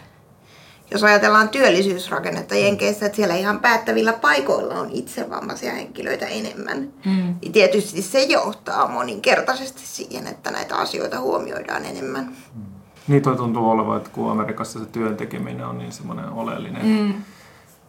jos 0.90 1.04
ajatellaan 1.04 1.48
työllisyysrakennetta 1.48 2.54
Jenkeissä, 2.54 3.06
että 3.06 3.16
siellä 3.16 3.34
ihan 3.34 3.60
päättävillä 3.60 4.12
paikoilla 4.12 4.74
on 4.74 4.90
itsevammaisia 4.90 5.72
henkilöitä 5.72 6.26
enemmän, 6.26 6.88
mm. 7.04 7.34
niin 7.42 7.52
tietysti 7.52 8.02
se 8.02 8.22
johtaa 8.22 8.88
moninkertaisesti 8.88 9.82
siihen, 9.84 10.26
että 10.26 10.50
näitä 10.50 10.76
asioita 10.76 11.20
huomioidaan 11.20 11.84
enemmän. 11.84 12.24
Mm. 12.24 12.62
Niin 13.08 13.22
toi 13.22 13.36
tuntuu 13.36 13.70
olevan, 13.70 13.96
että 13.96 14.10
kun 14.10 14.30
Amerikassa 14.30 14.78
se 14.78 14.86
työn 14.86 15.16
tekeminen 15.16 15.66
on 15.66 15.78
niin 15.78 15.92
semmoinen 15.92 16.28
oleellinen 16.28 16.86
mm. 16.86 17.14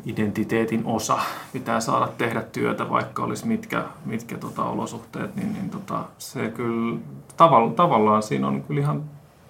identiteetin 0.05 0.81
osa, 0.85 1.17
pitää 1.53 1.79
saada 1.79 2.07
tehdä 2.17 2.41
työtä, 2.41 2.89
vaikka 2.89 3.23
olisi 3.23 3.47
mitkä, 3.47 3.83
mitkä 4.05 4.37
tota, 4.37 4.63
olosuhteet, 4.63 5.35
niin, 5.35 5.53
niin 5.53 5.69
tota, 5.69 6.03
se 6.17 6.47
kyllä 6.47 6.99
tavallaan, 7.37 7.75
tavallaan 7.75 8.23
siinä 8.23 8.47
on 8.47 8.63
kyllä 8.63 8.81
ihan 8.81 9.03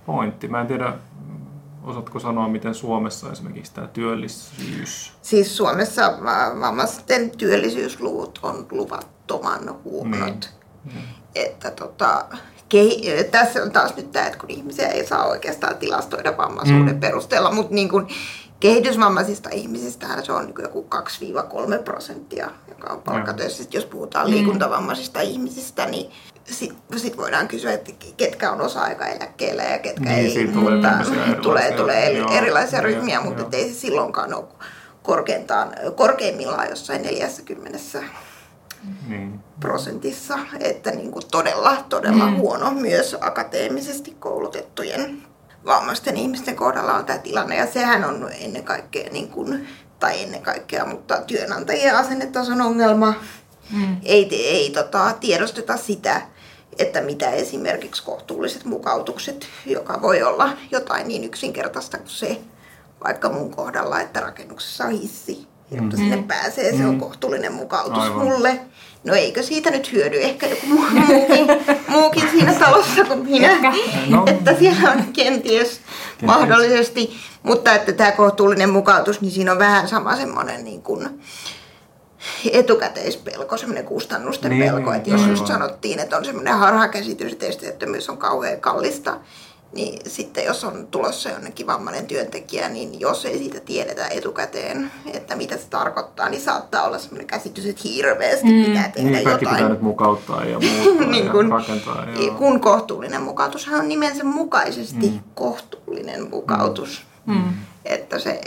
pointti. 0.06 0.48
Mä 0.48 0.62
en 0.62 0.68
tiedä, 0.68 0.94
Osaatko 1.86 2.20
sanoa, 2.20 2.48
miten 2.48 2.76
Suomessa 2.76 3.32
esimerkiksi 3.32 3.74
tämä 3.74 3.88
työllisyys? 3.88 5.14
Siis 5.22 5.58
Suomessa 5.58 6.14
vammaisten 6.60 7.32
työllisyysluvut 7.38 8.40
on 8.44 8.68
luvattoman 8.72 9.76
huonot. 9.84 10.54
Niin. 10.86 11.04
Että 11.36 11.72
tota, 11.72 12.26
kehi- 12.70 13.24
tässä 13.32 13.64
on 13.64 13.72
taas 13.72 13.96
nyt 13.96 14.12
tämä, 14.12 14.26
että 14.26 14.40
kun 14.40 14.50
ihmisiä 14.50 14.88
ei 14.88 15.08
saa 15.08 15.26
oikeastaan 15.26 15.78
tilastoida 15.78 16.38
vammaisuuden 16.38 16.96
mm. 16.96 17.00
perusteella, 17.00 17.52
mutta 17.52 17.74
niin 17.74 17.90
kun 17.90 18.08
kehitysvammaisista 18.60 19.50
ihmisistä 19.50 20.22
se 20.22 20.32
on 20.32 20.46
niin 20.46 20.56
joku 20.62 20.88
2-3 21.78 21.84
prosenttia, 21.84 22.52
joka 22.70 22.94
on 22.94 23.02
palkkatöissä. 23.02 23.64
Jos 23.72 23.86
puhutaan 23.86 24.28
mm. 24.28 24.34
liikuntavammaisista 24.34 25.22
ihmisistä, 25.22 25.86
niin 25.86 26.12
sitten 26.46 27.00
sit 27.00 27.18
voidaan 27.18 27.48
kysyä, 27.48 27.74
että 27.74 27.92
ketkä 28.18 28.52
on 28.52 28.62
osa-aikaeläkkeellä 28.62 29.64
ja 29.64 29.80
ketkä 29.80 30.10
niin, 30.10 30.38
ei. 30.40 30.48
Tulee, 30.48 30.76
mutta, 30.76 30.90
tulee, 31.42 31.72
tulee 31.72 32.12
joo, 32.12 32.32
erilaisia 32.32 32.80
joo, 32.80 32.86
ryhmiä, 32.86 33.16
joo, 33.16 33.24
mutta 33.24 33.42
joo. 33.42 33.50
ei 33.54 33.70
se 33.70 33.80
silloinkaan 33.80 34.34
ole 34.34 34.46
korkeintaan, 35.04 35.74
korkeimmillaan 35.96 36.70
jossain 36.70 37.02
40 37.02 37.80
niin. 39.08 39.40
prosentissa, 39.60 40.40
että 40.60 40.92
niin 40.92 41.12
kuin 41.12 41.26
todella, 41.32 41.86
todella 41.90 42.28
mm. 42.28 42.38
huono 42.38 42.72
myös 42.72 43.18
akateemisesti 43.22 44.16
koulutettujen 44.20 45.24
vammaisten 45.66 46.18
ihmisten 46.18 46.56
kohdalla 46.56 46.94
on 46.94 47.06
tämä 47.06 47.20
tilanne. 47.20 47.56
Ja 47.56 47.68
sehän 47.72 48.06
on 48.06 48.30
ennen 48.40 48.64
kaikkea, 48.64 49.10
niin 49.12 49.30
kuin, 49.30 49.68
tai 50.00 50.24
ennen 50.24 50.42
kaikkea, 50.42 50.86
mutta 50.86 51.22
työnantajien 51.28 51.96
asennetason 51.96 52.62
ongelma. 52.62 53.14
Mm. 53.72 53.98
Ei, 54.04 54.48
ei 54.48 54.70
tota, 54.70 55.14
tiedosteta 55.20 55.78
sitä, 55.78 56.22
että 56.80 57.02
mitä 57.02 57.30
esimerkiksi 57.30 58.04
kohtuulliset 58.04 58.66
mukautukset, 58.66 59.48
joka 59.66 60.02
voi 60.02 60.24
olla 60.24 60.50
jotain 60.72 61.08
niin 61.08 61.24
yksinkertaista 61.24 61.98
kuin 61.98 62.10
se, 62.10 62.40
vaikka 63.04 63.30
mun 63.30 63.52
kohdalla, 63.52 64.02
että 64.02 64.20
rakennuksessa 64.20 64.86
on 64.86 64.92
hissi, 64.92 65.48
jotta 65.72 65.98
mm. 65.98 66.04
sinne 66.04 66.24
pääsee, 66.28 66.78
se 66.78 66.86
on 66.86 66.94
mm. 66.94 67.00
kohtuullinen 67.00 67.54
mukautus 67.54 68.04
Aivan. 68.04 68.26
mulle. 68.26 68.60
No 69.04 69.14
eikö 69.14 69.44
siitä 69.44 69.72
nyt 69.72 69.92
hyödy 69.92 70.22
ehkä 70.22 70.48
joku 70.48 70.66
muu, 70.68 70.86
muukin, 71.08 71.48
muukin 71.88 72.30
siinä 72.32 72.54
talossa 72.54 73.06
kuin 73.06 73.20
minä, 73.20 73.60
no. 74.10 74.24
että 74.26 74.56
siellä 74.60 74.92
on 74.92 74.98
kenties, 74.98 75.14
kenties 75.14 75.82
mahdollisesti, 76.22 77.14
mutta 77.44 77.74
että 77.74 77.94
tämä 77.94 78.12
kohtuullinen 78.12 78.70
mukautus, 78.70 79.22
niin 79.22 79.32
siinä 79.32 79.52
on 79.52 79.60
vähän 79.60 79.88
sama 79.88 80.16
semmoinen 80.16 80.64
niin 80.64 80.82
kuin, 80.82 81.22
etukäteispelko, 82.52 83.58
semmoinen 83.58 83.86
kustannusten 83.86 84.52
niin, 84.52 84.64
pelko, 84.64 84.94
että 84.94 85.10
jos 85.10 85.28
just 85.28 85.48
sanottiin, 85.48 86.00
että 86.00 86.18
on 86.18 86.26
semmoinen 86.26 86.58
harhakäsitys, 86.58 87.32
että 87.32 87.46
esteettömyys 87.46 88.10
on 88.10 88.18
kauhean 88.18 88.62
kallista, 88.62 89.20
niin 89.76 90.00
sitten 90.08 90.46
jos 90.46 90.64
on 90.64 90.88
tulossa 90.92 91.30
jonnekin 91.30 91.68
vammainen 91.68 92.06
työntekijä, 92.06 92.70
niin 92.70 93.00
jos 93.00 93.26
ei 93.26 93.38
siitä 93.38 93.60
tiedetä 93.60 94.08
etukäteen, 94.08 94.92
että 95.14 95.36
mitä 95.36 95.58
se 95.58 95.64
tarkoittaa, 95.70 96.30
niin 96.30 96.42
saattaa 96.42 96.84
olla 96.84 96.98
semmoinen 96.98 97.28
käsitys, 97.28 97.66
että 97.66 97.82
hirveästi 97.84 98.48
mm. 98.48 98.66
pitää 98.66 98.92
tehdä 98.92 99.10
niin, 99.10 99.24
jotain. 99.24 99.40
pitää 99.40 99.70
nyt 99.70 99.82
mukauttaa 99.82 100.46
ja 100.46 100.60
muuttaa 100.86 101.08
niin 101.08 101.30
kun, 101.30 101.50
ja 101.50 101.56
rakentaa. 101.56 102.06
Joo. 102.20 102.36
Kun 102.36 102.60
kohtuullinen 102.60 103.22
mukautushan 103.22 103.80
on 103.80 103.88
nimensä 103.88 104.24
mukaisesti 104.24 105.10
mm. 105.10 105.20
kohtuullinen 105.34 106.30
mukautus. 106.30 107.04
Mm. 107.26 107.54
Että 107.86 108.20
se 108.20 108.42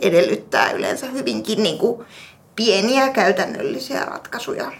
edellyttää 0.00 0.70
yleensä 0.70 1.06
hyvinkin 1.06 1.62
niin 1.62 1.78
kuin 1.78 2.06
pieniä 2.56 3.08
käytännöllisiä 3.08 4.04
ratkaisuja 4.04 4.72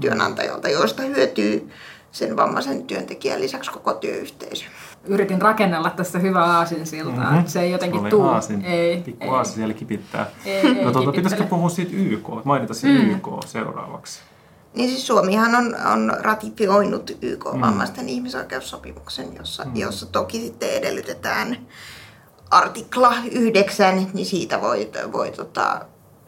työnantajalta, 0.00 0.68
joista 0.68 1.02
hyötyy 1.02 1.70
sen 2.12 2.36
vammaisen 2.36 2.84
työntekijän 2.84 3.40
lisäksi 3.40 3.70
koko 3.70 3.94
työyhteisö. 3.94 4.64
Yritin 5.04 5.42
rakennella 5.42 5.90
tässä 5.90 6.18
hyvää 6.18 6.44
aasinsiltaa, 6.44 7.30
mm-hmm. 7.30 7.46
se 7.46 7.60
ei 7.60 7.70
jotenkin 7.70 8.04
tuu. 8.04 8.22
Aasin. 8.22 8.64
Ei, 8.64 9.00
Pikku 9.00 9.24
ei. 9.24 9.30
aasin 9.30 9.54
siellä 9.54 9.74
kipittää. 9.74 10.26
Ei, 10.44 10.84
no 10.84 10.92
tuota, 10.92 11.12
pitäisikö 11.12 11.44
puhua 11.44 11.68
siitä 11.68 11.92
YK, 11.94 12.28
mainita 12.44 12.74
se 12.74 12.86
mm. 12.86 13.10
YK 13.10 13.28
seuraavaksi? 13.46 14.20
Niin 14.74 14.90
siis 14.90 15.06
Suomihan 15.06 15.54
on, 15.54 15.76
on 15.92 16.12
ratifioinut 16.20 17.10
YK 17.22 17.44
mm. 17.52 17.60
vammaisten 17.60 18.08
ihmisoikeussopimuksen, 18.08 19.36
jossa, 19.38 19.64
mm. 19.64 19.76
jossa 19.76 20.06
toki 20.06 20.40
sitten 20.40 20.70
edellytetään 20.70 21.58
artikla 22.50 23.14
9, 23.32 24.06
niin 24.14 24.26
siitä 24.26 24.60
voi, 24.60 24.90
voi 25.12 25.30
tota, 25.30 25.80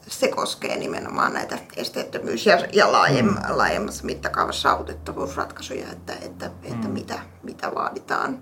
se 0.09 0.29
koskee 0.29 0.77
nimenomaan 0.77 1.33
näitä 1.33 1.59
esteettömyys- 1.77 2.47
ja, 2.47 2.59
ja 2.73 2.93
laajem, 2.93 3.27
mm. 3.27 3.37
laajemmassa 3.49 4.05
mittakaavassa 4.05 4.63
saavutettavuusratkaisuja, 4.63 5.87
että, 5.93 6.13
että, 6.13 6.47
mm. 6.47 6.73
että 6.73 6.89
mitä, 6.89 7.19
mitä 7.43 7.75
vaaditaan, 7.75 8.39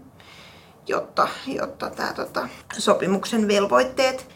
jotta, 0.86 1.28
jotta 1.46 1.90
tämä 1.90 2.12
tota, 2.12 2.48
sopimuksen 2.78 3.48
velvoitteet 3.48 4.28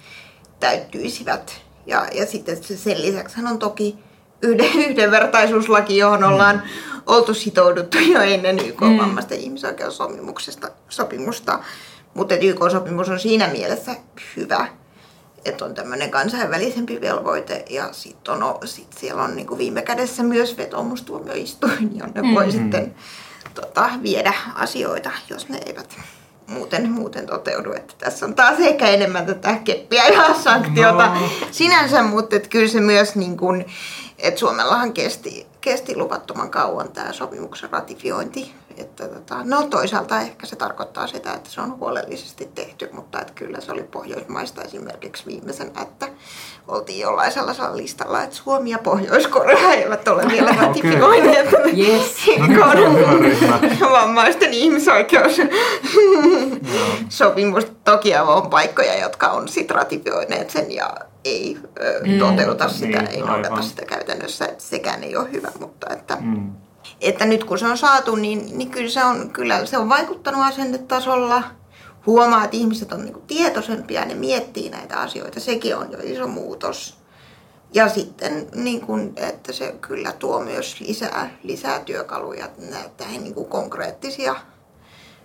täyttyisivät. 0.60 1.60
Ja, 1.86 2.06
ja 2.12 2.26
sitten 2.26 2.64
sen 2.64 3.02
lisäksi 3.02 3.40
on 3.50 3.58
toki 3.58 3.98
yhden, 4.42 4.72
yhdenvertaisuuslaki, 4.90 5.96
johon 5.96 6.20
mm. 6.20 6.26
ollaan 6.26 6.56
mm. 6.56 7.02
oltu 7.06 7.34
sitouduttu 7.34 7.98
jo 7.98 8.20
ennen 8.20 8.58
YK-vammaisten 8.58 9.38
mm. 9.38 9.44
ihmisoikeussopimuksesta 9.44 10.70
sopimusta. 10.88 11.58
Mutta 12.14 12.34
YK-sopimus 12.34 13.08
on 13.08 13.20
siinä 13.20 13.48
mielessä 13.48 13.96
hyvä, 14.36 14.66
että 15.44 15.64
on 15.64 15.74
tämmöinen 15.74 16.10
kansainvälisempi 16.10 17.00
velvoite 17.00 17.64
ja 17.70 17.92
sitten 17.92 18.42
on, 18.42 18.68
sit 18.68 18.92
siellä 18.92 19.22
on 19.22 19.36
niin 19.36 19.46
kuin 19.46 19.58
viime 19.58 19.82
kädessä 19.82 20.22
myös 20.22 20.56
vetomustuomioistuin, 20.56 21.98
jonne 21.98 22.22
mm-hmm. 22.22 22.34
voi 22.34 22.52
sitten 22.52 22.94
tota, 23.54 23.90
viedä 24.02 24.34
asioita, 24.54 25.10
jos 25.30 25.48
ne 25.48 25.60
eivät 25.66 25.96
muuten, 26.46 26.90
muuten 26.90 27.26
toteudu. 27.26 27.72
Että 27.72 27.94
tässä 27.98 28.26
on 28.26 28.34
taas 28.34 28.60
ehkä 28.60 28.88
enemmän 28.88 29.26
tätä 29.26 29.58
keppiä 29.64 30.08
ja 30.08 30.34
sanktiota 30.34 31.06
no. 31.06 31.20
sinänsä, 31.50 32.02
mutta 32.02 32.36
että 32.36 32.48
kyllä 32.48 32.68
se 32.68 32.80
myös, 32.80 33.14
niin 33.14 33.36
kuin, 33.36 33.64
että 34.18 34.40
Suomellahan 34.40 34.92
kesti, 34.92 35.46
kesti 35.60 35.96
luvattoman 35.96 36.50
kauan 36.50 36.92
tämä 36.92 37.12
sopimuksen 37.12 37.70
ratifiointi. 37.70 38.54
Että 38.76 39.08
tota, 39.08 39.36
no 39.44 39.62
toisaalta 39.62 40.20
ehkä 40.20 40.46
se 40.46 40.56
tarkoittaa 40.56 41.06
sitä, 41.06 41.32
että 41.34 41.50
se 41.50 41.60
on 41.60 41.78
huolellisesti 41.78 42.50
tehty, 42.54 42.88
mutta 42.92 43.20
että 43.20 43.32
kyllä 43.34 43.60
se 43.60 43.72
oli 43.72 43.82
Pohjoismaista 43.82 44.62
esimerkiksi 44.62 45.26
viimeisenä, 45.26 45.82
että 45.82 46.08
oltiin 46.68 47.00
jollain 47.00 47.32
sellaisella 47.32 47.76
listalla, 47.76 48.22
että 48.22 48.36
Suomi 48.36 48.70
ja 48.70 48.78
Pohjois-Korea 48.78 49.70
eivät 49.72 50.08
ole 50.08 50.24
vielä 50.28 50.54
ratifioineet 50.60 51.48
Yes. 51.78 52.16
No 53.80 53.90
vammaisten 54.00 54.52
ihmisoikeus 54.54 55.40
sopimus. 57.08 57.66
Toki 57.84 58.16
on 58.16 58.50
paikkoja, 58.50 58.98
jotka 59.00 59.26
on 59.28 59.48
sit 59.48 59.70
ratifioineet 59.70 60.50
sen 60.50 60.72
ja 60.72 60.90
ei 61.24 61.58
ö, 61.80 62.00
toteuta 62.18 62.68
sitä, 62.68 63.02
Niin, 63.02 63.08
ei 63.10 63.20
noudata 63.20 63.48
aivan. 63.48 63.62
sitä 63.62 63.84
käytännössä. 63.84 64.44
Että 64.44 64.64
sekään 64.64 65.04
ei 65.04 65.16
ole 65.16 65.32
hyvä, 65.32 65.48
mutta 65.60 65.86
että, 65.92 66.16
Mm. 66.20 66.52
Että 67.00 67.24
nyt 67.24 67.44
kun 67.44 67.58
se 67.58 67.66
on 67.66 67.78
saatu, 67.78 68.16
niin, 68.16 68.58
niin 68.58 68.70
kyllä, 68.70 68.90
se 68.90 69.04
on, 69.04 69.30
kyllä 69.30 69.66
se 69.66 69.78
on 69.78 69.88
vaikuttanut 69.88 70.42
asennetasolla. 70.42 71.42
Huomaa, 72.06 72.44
että 72.44 72.56
ihmiset 72.56 72.92
on 72.92 73.04
niinku 73.04 73.22
tietoisempia, 73.26 74.04
ne 74.04 74.14
miettii 74.14 74.68
näitä 74.68 75.00
asioita. 75.00 75.40
Sekin 75.40 75.76
on 75.76 75.92
jo 75.92 75.98
iso 76.02 76.28
muutos. 76.28 76.98
Ja 77.74 77.88
sitten, 77.88 78.46
niin 78.54 78.80
kun, 78.80 79.12
että 79.16 79.52
se 79.52 79.74
kyllä 79.80 80.12
tuo 80.12 80.40
myös 80.40 80.80
lisää, 80.80 81.30
lisää 81.42 81.80
työkaluja 81.80 82.48
näitä 82.70 83.04
niin 83.08 83.34
kuin 83.34 83.48
konkreettisia, 83.48 84.36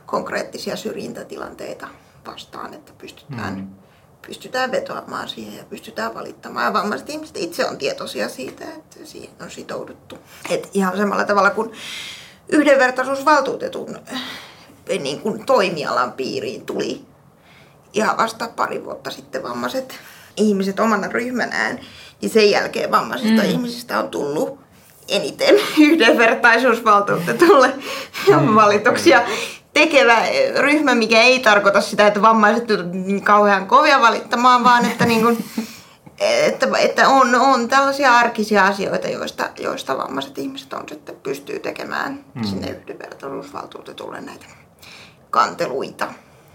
konkreettisia 0.05 0.75
syrjintätilanteita 0.75 1.87
vastaan, 2.27 2.73
että 2.73 2.91
pystytään, 2.97 3.55
mm. 3.55 3.67
Pystytään 4.27 4.71
vetoamaan 4.71 5.29
siihen 5.29 5.57
ja 5.57 5.63
pystytään 5.63 6.13
valittamaan. 6.13 6.65
Ja 6.65 6.73
vammaiset 6.73 7.09
ihmiset 7.09 7.37
itse 7.37 7.65
on 7.65 7.77
tietoisia 7.77 8.29
siitä, 8.29 8.65
että 8.65 8.99
siihen 9.03 9.29
on 9.41 9.51
sitouduttu. 9.51 10.17
Et 10.49 10.69
ihan 10.73 10.97
samalla 10.97 11.25
tavalla 11.25 11.49
kuin 11.49 11.71
yhdenvertaisuusvaltuutetun 12.49 13.99
eh, 14.87 14.99
niin 14.99 15.21
kuin 15.21 15.45
toimialan 15.45 16.11
piiriin 16.11 16.65
tuli 16.65 17.05
ihan 17.93 18.17
vasta 18.17 18.49
pari 18.55 18.85
vuotta 18.85 19.11
sitten 19.11 19.43
vammaiset 19.43 19.99
ihmiset 20.37 20.79
omana 20.79 21.07
ryhmänään, 21.07 21.79
niin 22.21 22.29
sen 22.29 22.51
jälkeen 22.51 22.91
vammaisista 22.91 23.43
mm. 23.43 23.49
ihmisistä 23.49 23.99
on 23.99 24.09
tullut 24.09 24.59
eniten 25.07 25.55
yhdenvertaisuusvaltuutetulle 25.87 27.73
mm. 28.27 28.55
valituksia 28.55 29.21
tekevä 29.79 30.17
ryhmä, 30.57 30.95
mikä 30.95 31.21
ei 31.21 31.39
tarkoita 31.39 31.81
sitä, 31.81 32.07
että 32.07 32.21
vammaiset 32.21 32.71
on 32.71 32.91
niin 32.91 33.23
kauhean 33.23 33.67
kovia 33.67 34.01
valittamaan, 34.01 34.63
vaan 34.63 34.85
että, 34.85 35.05
niin 35.05 35.21
kuin, 35.21 35.45
että, 36.19 36.67
että 36.79 37.09
on, 37.09 37.35
on 37.35 37.67
tällaisia 37.67 38.17
arkisia 38.17 38.65
asioita, 38.65 39.07
joista, 39.07 39.49
joista 39.59 39.97
vammaiset 39.97 40.37
ihmiset 40.37 40.73
on 40.73 40.83
sitten 40.89 41.15
pystyy 41.23 41.59
tekemään 41.59 42.25
mm. 42.33 42.43
sinne 42.43 42.69
yhdenvertaisuusvaltuutetulle 42.69 44.21
näitä 44.21 44.45
kanteluita. 45.29 46.07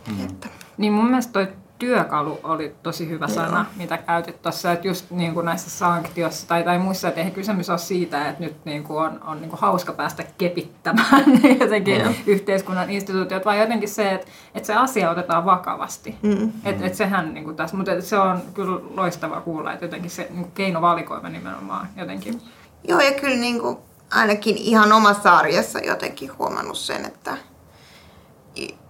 Mm. 0.08 0.24
Että. 0.24 0.48
Niin 0.76 0.92
mun 0.92 1.06
mielestä 1.06 1.32
toi 1.32 1.48
työkalu 1.84 2.40
oli 2.42 2.74
tosi 2.82 3.08
hyvä 3.08 3.28
sana, 3.28 3.66
mitä 3.76 3.98
käytit 3.98 4.42
tuossa, 4.42 4.72
että 4.72 4.88
just 4.88 5.10
niin 5.10 5.34
kuin 5.34 5.46
näissä 5.46 5.70
sanktioissa 5.70 6.48
tai, 6.48 6.62
tai 6.62 6.78
muissa, 6.78 7.08
että 7.08 7.20
eihän 7.20 7.34
kysymys 7.34 7.70
ole 7.70 7.78
siitä, 7.78 8.28
että 8.28 8.44
nyt 8.44 8.64
niin 8.64 8.84
kuin 8.84 8.98
on, 8.98 9.20
on 9.26 9.40
niin 9.40 9.50
kuin 9.50 9.60
hauska 9.60 9.92
päästä 9.92 10.24
kepittämään 10.38 11.24
jotenkin 11.60 12.00
Joo. 12.00 12.12
yhteiskunnan 12.26 12.90
instituutiot, 12.90 13.44
vaan 13.44 13.58
jotenkin 13.58 13.88
se, 13.88 14.12
että, 14.12 14.26
että 14.54 14.66
se 14.66 14.74
asia 14.74 15.10
otetaan 15.10 15.44
vakavasti. 15.44 16.14
Mm. 16.22 16.52
Että 16.64 16.86
et 16.86 16.94
sehän 16.94 17.34
niin 17.34 17.44
kuin 17.44 17.56
tässä, 17.56 17.76
mutta 17.76 18.00
se 18.00 18.18
on 18.18 18.42
kyllä 18.54 18.80
loistava 18.96 19.40
kuulla, 19.40 19.72
että 19.72 19.84
jotenkin 19.84 20.10
se 20.10 20.22
niin 20.30 20.42
kuin 20.42 20.52
keinovalikoima 20.52 21.28
nimenomaan 21.28 21.88
jotenkin. 21.96 22.40
Joo, 22.88 23.00
ja 23.00 23.12
kyllä 23.12 23.36
niin 23.36 23.60
kuin 23.60 23.78
ainakin 24.10 24.56
ihan 24.56 24.92
omassa 24.92 25.36
arjessa 25.36 25.78
jotenkin 25.78 26.38
huomannut 26.38 26.78
sen, 26.78 27.04
että 27.04 27.36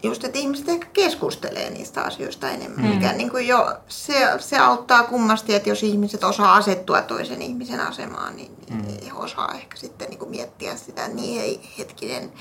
just, 0.03 0.25
että 0.25 0.39
ihmiset 0.39 0.69
ehkä 0.69 0.87
keskustelee 0.93 1.71
niistä 1.71 2.03
asioista 2.03 2.51
enemmän. 2.51 2.85
Mm. 2.85 2.91
Mikä 2.91 3.13
niin 3.13 3.31
kuin 3.31 3.49
jo, 3.49 3.77
se, 3.89 4.15
se 4.39 4.59
auttaa 4.59 5.03
kummasti, 5.03 5.55
että 5.55 5.69
jos 5.69 5.83
ihmiset 5.83 6.25
osaa 6.25 6.55
asettua 6.55 7.03
toisen 7.03 7.43
ihmisen 7.43 7.81
asemaan, 7.81 8.37
niin, 8.37 8.57
mm. 8.71 8.85
he 9.07 9.13
osaa 9.15 9.53
ehkä 9.55 9.77
sitten 9.77 10.09
niin 10.11 10.19
kuin 10.19 10.31
miettiä 10.31 10.77
sitä, 10.77 11.05
että 11.05 11.17
niin 11.17 11.43
ei 11.43 11.61
hetkinen, 11.79 12.33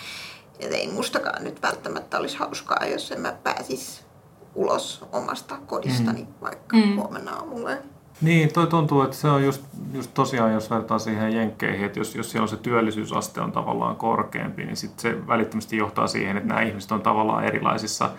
että 0.60 0.76
ei 0.76 0.88
mustakaan 0.92 1.44
nyt 1.44 1.62
välttämättä 1.62 2.18
olisi 2.18 2.38
hauskaa, 2.38 2.86
jos 2.86 3.12
en 3.12 3.22
mä 3.22 3.32
pääsis 3.32 4.06
ulos 4.56 5.06
omasta 5.12 5.58
kodistani 5.68 6.22
mm. 6.22 6.34
vaikka 6.42 6.78
mm. 6.78 6.96
huomenna 6.96 7.32
aamulla. 7.32 7.70
Niin, 8.22 8.54
toi 8.54 8.68
tuntuu, 8.68 9.02
että 9.02 9.16
se 9.16 9.28
on 9.28 9.44
just, 9.44 9.64
just 9.94 10.12
tosiaan, 10.14 10.54
jos 10.54 10.70
vertaa 10.70 11.00
siihen 11.00 11.36
jenkkeihin, 11.36 11.86
että 11.86 12.00
jos, 12.00 12.16
jos 12.16 12.32
siellä 12.32 12.44
on 12.44 12.50
se 12.50 12.58
työllisyysaste 12.58 13.42
on 13.42 13.52
tavallaan 13.52 13.96
korkeampi, 13.96 14.66
niin 14.66 14.78
sit 14.78 15.00
se 15.00 15.28
välittömästi 15.28 15.78
johtaa 15.78 16.08
siihen, 16.08 16.38
että 16.38 16.50
nämä 16.50 16.62
ihmiset 16.62 16.92
on 16.92 17.02
tavallaan 17.02 17.44
erilaisissa 17.44 18.10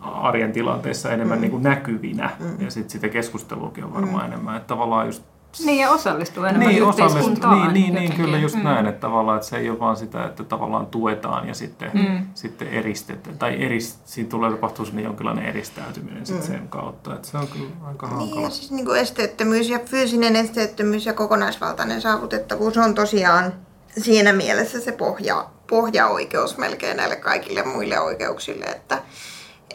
arjen 0.00 0.52
tilanteissa 0.52 1.12
enemmän 1.12 1.38
mm. 1.38 1.40
niin 1.40 1.50
kuin 1.50 1.62
näkyvinä. 1.62 2.30
Mm. 2.38 2.64
Ja 2.64 2.70
sitten 2.70 2.90
sitä 2.90 3.08
keskusteluakin 3.08 3.84
on 3.84 3.94
varmaan 3.94 4.24
mm. 4.24 4.32
enemmän. 4.32 4.56
Että 4.56 4.66
tavallaan 4.66 5.06
just 5.06 5.22
Niin, 5.64 5.78
ja 5.80 5.90
osallistuu 5.90 6.44
enemmän 6.44 6.68
niin, 6.68 6.82
yhteiskuntaan. 6.88 7.58
niin, 7.58 7.72
niin, 7.74 7.94
niin 7.94 8.12
kyllä 8.12 8.38
just 8.38 8.56
Mm. 8.56 8.62
näin, 8.64 8.86
että 8.86 9.00
tavallaan 9.00 9.36
että 9.36 9.48
se 9.48 9.56
ei 9.56 9.70
ole 9.70 9.78
vaan 9.80 9.96
sitä, 9.96 10.24
että 10.24 10.44
tavallaan 10.44 10.86
tuetaan 10.86 11.48
ja 11.48 11.54
sitten, 11.54 11.90
mm. 11.94 12.26
sitten 12.34 12.68
eristetään, 12.68 13.38
tai 13.38 13.62
erist, 13.64 13.98
siinä 14.04 14.30
tulee 14.30 14.50
tapahtua 14.50 14.84
sinne 14.86 15.02
jonkinlainen 15.02 15.44
eristäytyminen 15.44 16.26
sit 16.26 16.42
sen 16.42 16.68
kautta, 16.68 17.14
että 17.14 17.28
se 17.28 17.36
on 17.38 17.46
kyllä 17.48 17.68
aika 17.86 18.06
Niin, 18.06 18.16
hankala. 18.18 18.40
ja 18.42 18.50
siis 18.50 18.70
niin 18.70 18.86
kuin 18.86 19.00
esteettömyys 19.00 19.68
ja 19.70 19.78
fyysinen 19.78 20.36
esteettömyys 20.36 21.06
ja 21.06 21.12
kokonaisvaltainen 21.12 22.00
saavutettavuus 22.00 22.76
on 22.76 22.94
tosiaan 22.94 23.52
siinä 23.98 24.32
mielessä 24.32 24.80
se 24.80 24.92
pohja, 24.92 25.46
pohjaoikeus 25.66 26.58
melkein 26.58 26.96
näille 26.96 27.16
kaikille 27.16 27.62
muille 27.62 28.00
oikeuksille, 28.00 28.64
että 28.64 29.02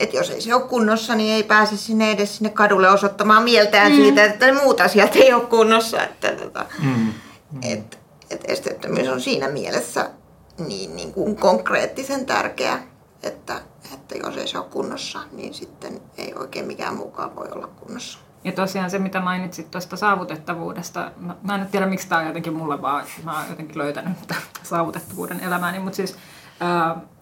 että 0.03 0.17
jos 0.17 0.29
ei 0.29 0.41
se 0.41 0.55
ole 0.55 0.63
kunnossa, 0.63 1.15
niin 1.15 1.33
ei 1.33 1.43
pääse 1.43 1.77
sinne 1.77 2.11
edes 2.11 2.37
sinne 2.37 2.49
kadulle 2.49 2.89
osoittamaan 2.89 3.43
mieltään 3.43 3.91
mm. 3.91 3.95
siitä, 3.95 4.23
että 4.23 4.45
ne 4.45 4.51
muut 4.51 4.81
asiat 4.81 5.15
ei 5.15 5.33
ole 5.33 5.45
kunnossa. 5.45 6.03
Että, 6.03 6.31
tota, 6.31 6.65
Mm. 6.83 7.13
et, 7.61 7.99
et 8.29 8.41
esteettömyys 8.47 9.07
on 9.07 9.21
siinä 9.21 9.47
mielessä 9.47 10.09
niin, 10.67 10.95
niin 10.95 11.13
kuin 11.13 11.35
konkreettisen 11.35 12.25
tärkeä, 12.25 12.79
että, 13.23 13.61
että 13.93 14.15
jos 14.15 14.37
ei 14.37 14.47
se 14.47 14.57
ole 14.57 14.65
kunnossa, 14.71 15.19
niin 15.31 15.53
sitten 15.53 16.01
ei 16.17 16.33
oikein 16.35 16.65
mikään 16.65 16.95
muukaan 16.95 17.35
voi 17.35 17.47
olla 17.51 17.67
kunnossa. 17.67 18.19
Ja 18.43 18.51
tosiaan 18.51 18.89
se, 18.89 18.99
mitä 18.99 19.19
mainitsit 19.21 19.71
tuosta 19.71 19.97
saavutettavuudesta, 19.97 21.11
mä, 21.17 21.35
mä 21.43 21.55
en 21.55 21.67
tiedä 21.67 21.85
miksi 21.85 22.07
tämä 22.07 22.21
on 22.21 22.27
jotenkin 22.27 22.53
mulle 22.53 22.81
vaan, 22.81 23.05
mä 23.23 23.37
oon 23.39 23.49
jotenkin 23.49 23.77
löytänyt 23.77 24.17
saavutettavuuden 24.63 25.39
elämääni, 25.39 25.79
mutta 25.79 25.95
siis 25.95 26.15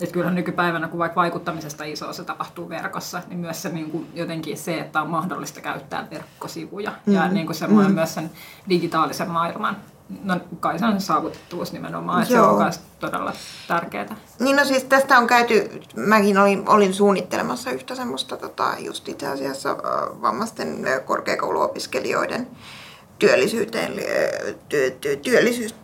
että 0.01 0.13
kyllähän 0.13 0.35
nykypäivänä, 0.35 0.87
kun 0.87 0.99
vaikka 0.99 1.21
vaikuttamisesta 1.21 1.83
iso 1.83 2.13
se 2.13 2.23
tapahtuu 2.23 2.69
verkossa, 2.69 3.21
niin 3.27 3.39
myös 3.39 3.61
se 3.61 3.69
niin 3.69 3.91
kuin 3.91 4.11
jotenkin 4.13 4.57
se, 4.57 4.79
että 4.79 5.01
on 5.01 5.09
mahdollista 5.09 5.61
käyttää 5.61 6.07
verkkosivuja 6.11 6.91
mm-hmm. 6.91 7.13
ja 7.13 7.27
niin 7.27 7.45
kuin 7.45 7.55
semmoinen 7.55 7.91
mm-hmm. 7.91 7.99
myös 7.99 8.13
sen 8.13 8.31
digitaalisen 8.69 9.29
maailman, 9.29 9.77
no 10.23 10.39
kai 10.59 10.79
se 10.79 10.85
on 10.85 11.01
saavutettavuus 11.01 11.73
nimenomaan, 11.73 12.21
että 12.21 12.33
se 12.33 12.41
on 12.41 12.61
myös 12.61 12.79
todella 12.99 13.33
tärkeää. 13.67 14.15
Niin 14.39 14.55
no 14.55 14.65
siis 14.65 14.83
tästä 14.83 15.17
on 15.17 15.27
käyty, 15.27 15.81
mäkin 15.95 16.37
olin, 16.37 16.69
olin 16.69 16.93
suunnittelemassa 16.93 17.71
yhtä 17.71 17.95
semmoista 17.95 18.37
tota, 18.37 18.73
just 18.79 19.09
itse 19.09 19.27
asiassa 19.27 19.77
vammaisten 20.21 20.85
korkeakouluopiskelijoiden 21.05 22.47
työllisyyteen, 23.19 23.93
työ, 24.69 24.89
työ, 24.89 25.15
työllisyys, 25.15 25.73
työ, 25.73 25.80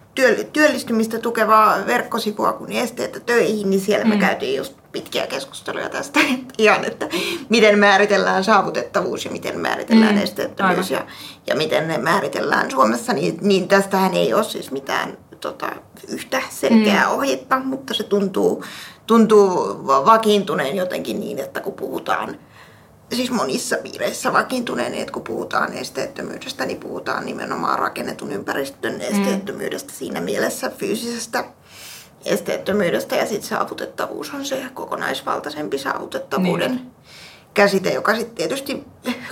työllistymistä 0.54 1.20
tukevaa 1.20 1.78
verkkosivua 1.88 2.54
kuin 2.54 2.72
esteettä 2.72 3.20
töihin, 3.20 3.70
niin 3.70 3.82
siellä 3.82 4.06
me 4.06 4.16
Mm. 4.16 4.22
käytiin 4.22 4.58
just 4.58 4.74
pitkiä 4.92 5.28
keskusteluja 5.28 5.90
tästä 5.90 6.20
ihan, 6.58 6.86
että 6.86 7.10
miten 7.50 7.80
määritellään 7.80 8.44
saavutettavuus 8.44 9.26
ja 9.26 9.32
miten 9.32 9.60
määritellään 9.60 10.16
Mm, 10.16 10.22
esteettömyys 10.22 10.92
ja, 10.92 11.06
ja 11.48 11.56
miten 11.56 11.88
ne 11.88 11.98
määritellään 11.98 12.72
Suomessa, 12.72 13.14
niin, 13.14 13.38
niin 13.42 13.68
tästähän 13.68 14.14
ei 14.14 14.34
ole 14.34 14.44
siis 14.44 14.72
mitään 14.72 15.18
tota, 15.40 15.70
yhtä 16.08 16.42
selkeää 16.50 17.06
mm. 17.06 17.12
ohjetta, 17.12 17.60
mutta 17.60 17.94
se 17.94 18.04
tuntuu, 18.04 18.64
tuntuu 19.08 19.56
va- 19.88 20.06
vakiintuneen 20.06 20.76
jotenkin 20.76 21.20
niin, 21.20 21.40
että 21.40 21.60
kun 21.60 21.74
puhutaan, 21.74 22.40
siis 23.16 23.32
monissa 23.32 23.78
piireissä 23.78 24.34
vakiintuneen, 24.34 24.94
että 24.94 25.14
kun 25.14 25.24
puhutaan 25.24 25.74
esteettömyydestä, 25.74 26.66
niin 26.66 26.80
puhutaan 26.80 27.26
nimenomaan 27.26 27.80
rakennetun 27.80 28.32
ympäristön 28.32 29.02
esteettömyydestä 29.02 29.94
siinä 29.94 30.22
mielessä 30.22 30.70
fyysisestä 30.70 31.44
esteettömyydestä 32.26 33.16
ja 33.16 33.26
sitten 33.26 33.50
saavutettavuus 33.50 34.34
on 34.34 34.46
se 34.46 34.64
kokonaisvaltaisempi 34.74 35.78
saavutettavuuden 35.78 36.72
Niin. 36.72 36.92
käsite, 37.54 37.94
joka 37.94 38.16
sitten 38.16 38.36
tietysti 38.36 38.84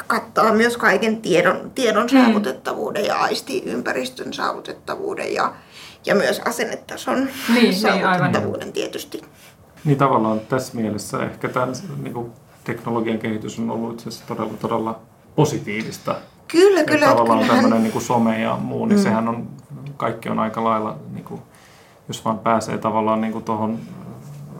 kattaa 0.07 0.53
myös 0.53 0.77
kaiken 0.77 1.21
tiedon, 1.21 1.71
tiedon 1.75 2.09
saavutettavuuden 2.09 3.05
ja 3.05 3.15
aistiympäristön 3.15 4.33
saavutettavuuden 4.33 5.33
ja, 5.33 5.53
ja 6.05 6.15
myös 6.15 6.41
asennetason 6.45 7.29
niin, 7.53 7.75
saavutettavuuden 7.75 8.73
tietysti. 8.73 9.21
Niin 9.85 9.97
tavallaan 9.97 10.39
tässä 10.39 10.77
mielessä 10.77 11.23
ehkä 11.23 11.49
tämän 11.49 11.73
niin 12.03 12.13
kuin 12.13 12.31
teknologian 12.65 13.19
kehitys 13.19 13.59
on 13.59 13.69
ollut 13.71 13.93
itse 13.93 14.09
asiassa 14.09 14.27
todella, 14.35 14.53
todella 14.61 14.99
positiivista. 15.35 16.15
Kyllä, 16.47 16.79
Että 16.79 16.91
kyllä. 16.91 17.07
tavallaan 17.07 17.39
kyllähän- 17.39 17.55
tämmöinen 17.61 17.83
niin 17.83 17.91
kuin 17.93 18.01
some 18.01 18.39
ja 18.41 18.57
muu, 18.61 18.85
niin 18.85 18.99
mm. 18.99 19.03
sehän 19.03 19.27
on, 19.27 19.47
kaikki 19.97 20.29
on 20.29 20.39
aika 20.39 20.63
lailla, 20.63 20.95
niin 21.13 21.23
kuin, 21.25 21.41
jos 22.07 22.25
vaan 22.25 22.39
pääsee 22.39 22.77
tavallaan 22.77 23.21
niin 23.21 23.33
kuin 23.33 23.43
tuohon 23.43 23.77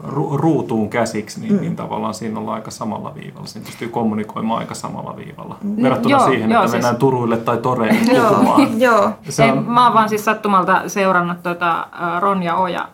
ru- 0.08 0.36
ruutuun 0.36 0.90
käsiksi, 0.90 1.40
niin, 1.40 1.52
mm. 1.52 1.60
niin 1.60 1.76
tavallaan 1.76 2.14
siinä 2.14 2.40
ollaan 2.40 2.54
aika 2.54 2.70
samalla 2.70 3.14
viivalla. 3.14 3.46
Siinä 3.46 3.66
pystyy 3.66 3.88
kommunikoimaan 3.88 4.58
aika 4.60 4.74
samalla 4.74 5.16
viivalla. 5.16 5.56
Verrattuna 5.82 6.16
joo, 6.18 6.26
siihen, 6.28 6.50
joo, 6.50 6.60
että 6.62 6.70
siis- 6.70 6.82
mennään 6.82 6.96
Turuille 6.96 7.36
tai 7.36 7.56
Toreille 7.58 8.12
Joo, 8.16 8.28
puhumaan. 8.30 8.80
joo. 8.80 9.10
Se 9.28 9.44
Ei, 9.44 9.50
on, 9.50 9.64
mä 9.64 9.84
oon 9.84 9.94
vaan 9.94 10.08
siis 10.08 10.24
sattumalta 10.24 10.88
seurannut 10.88 11.42
tota, 11.42 11.78
ä, 11.80 12.20
Ronja 12.20 12.56
Oja 12.56 12.88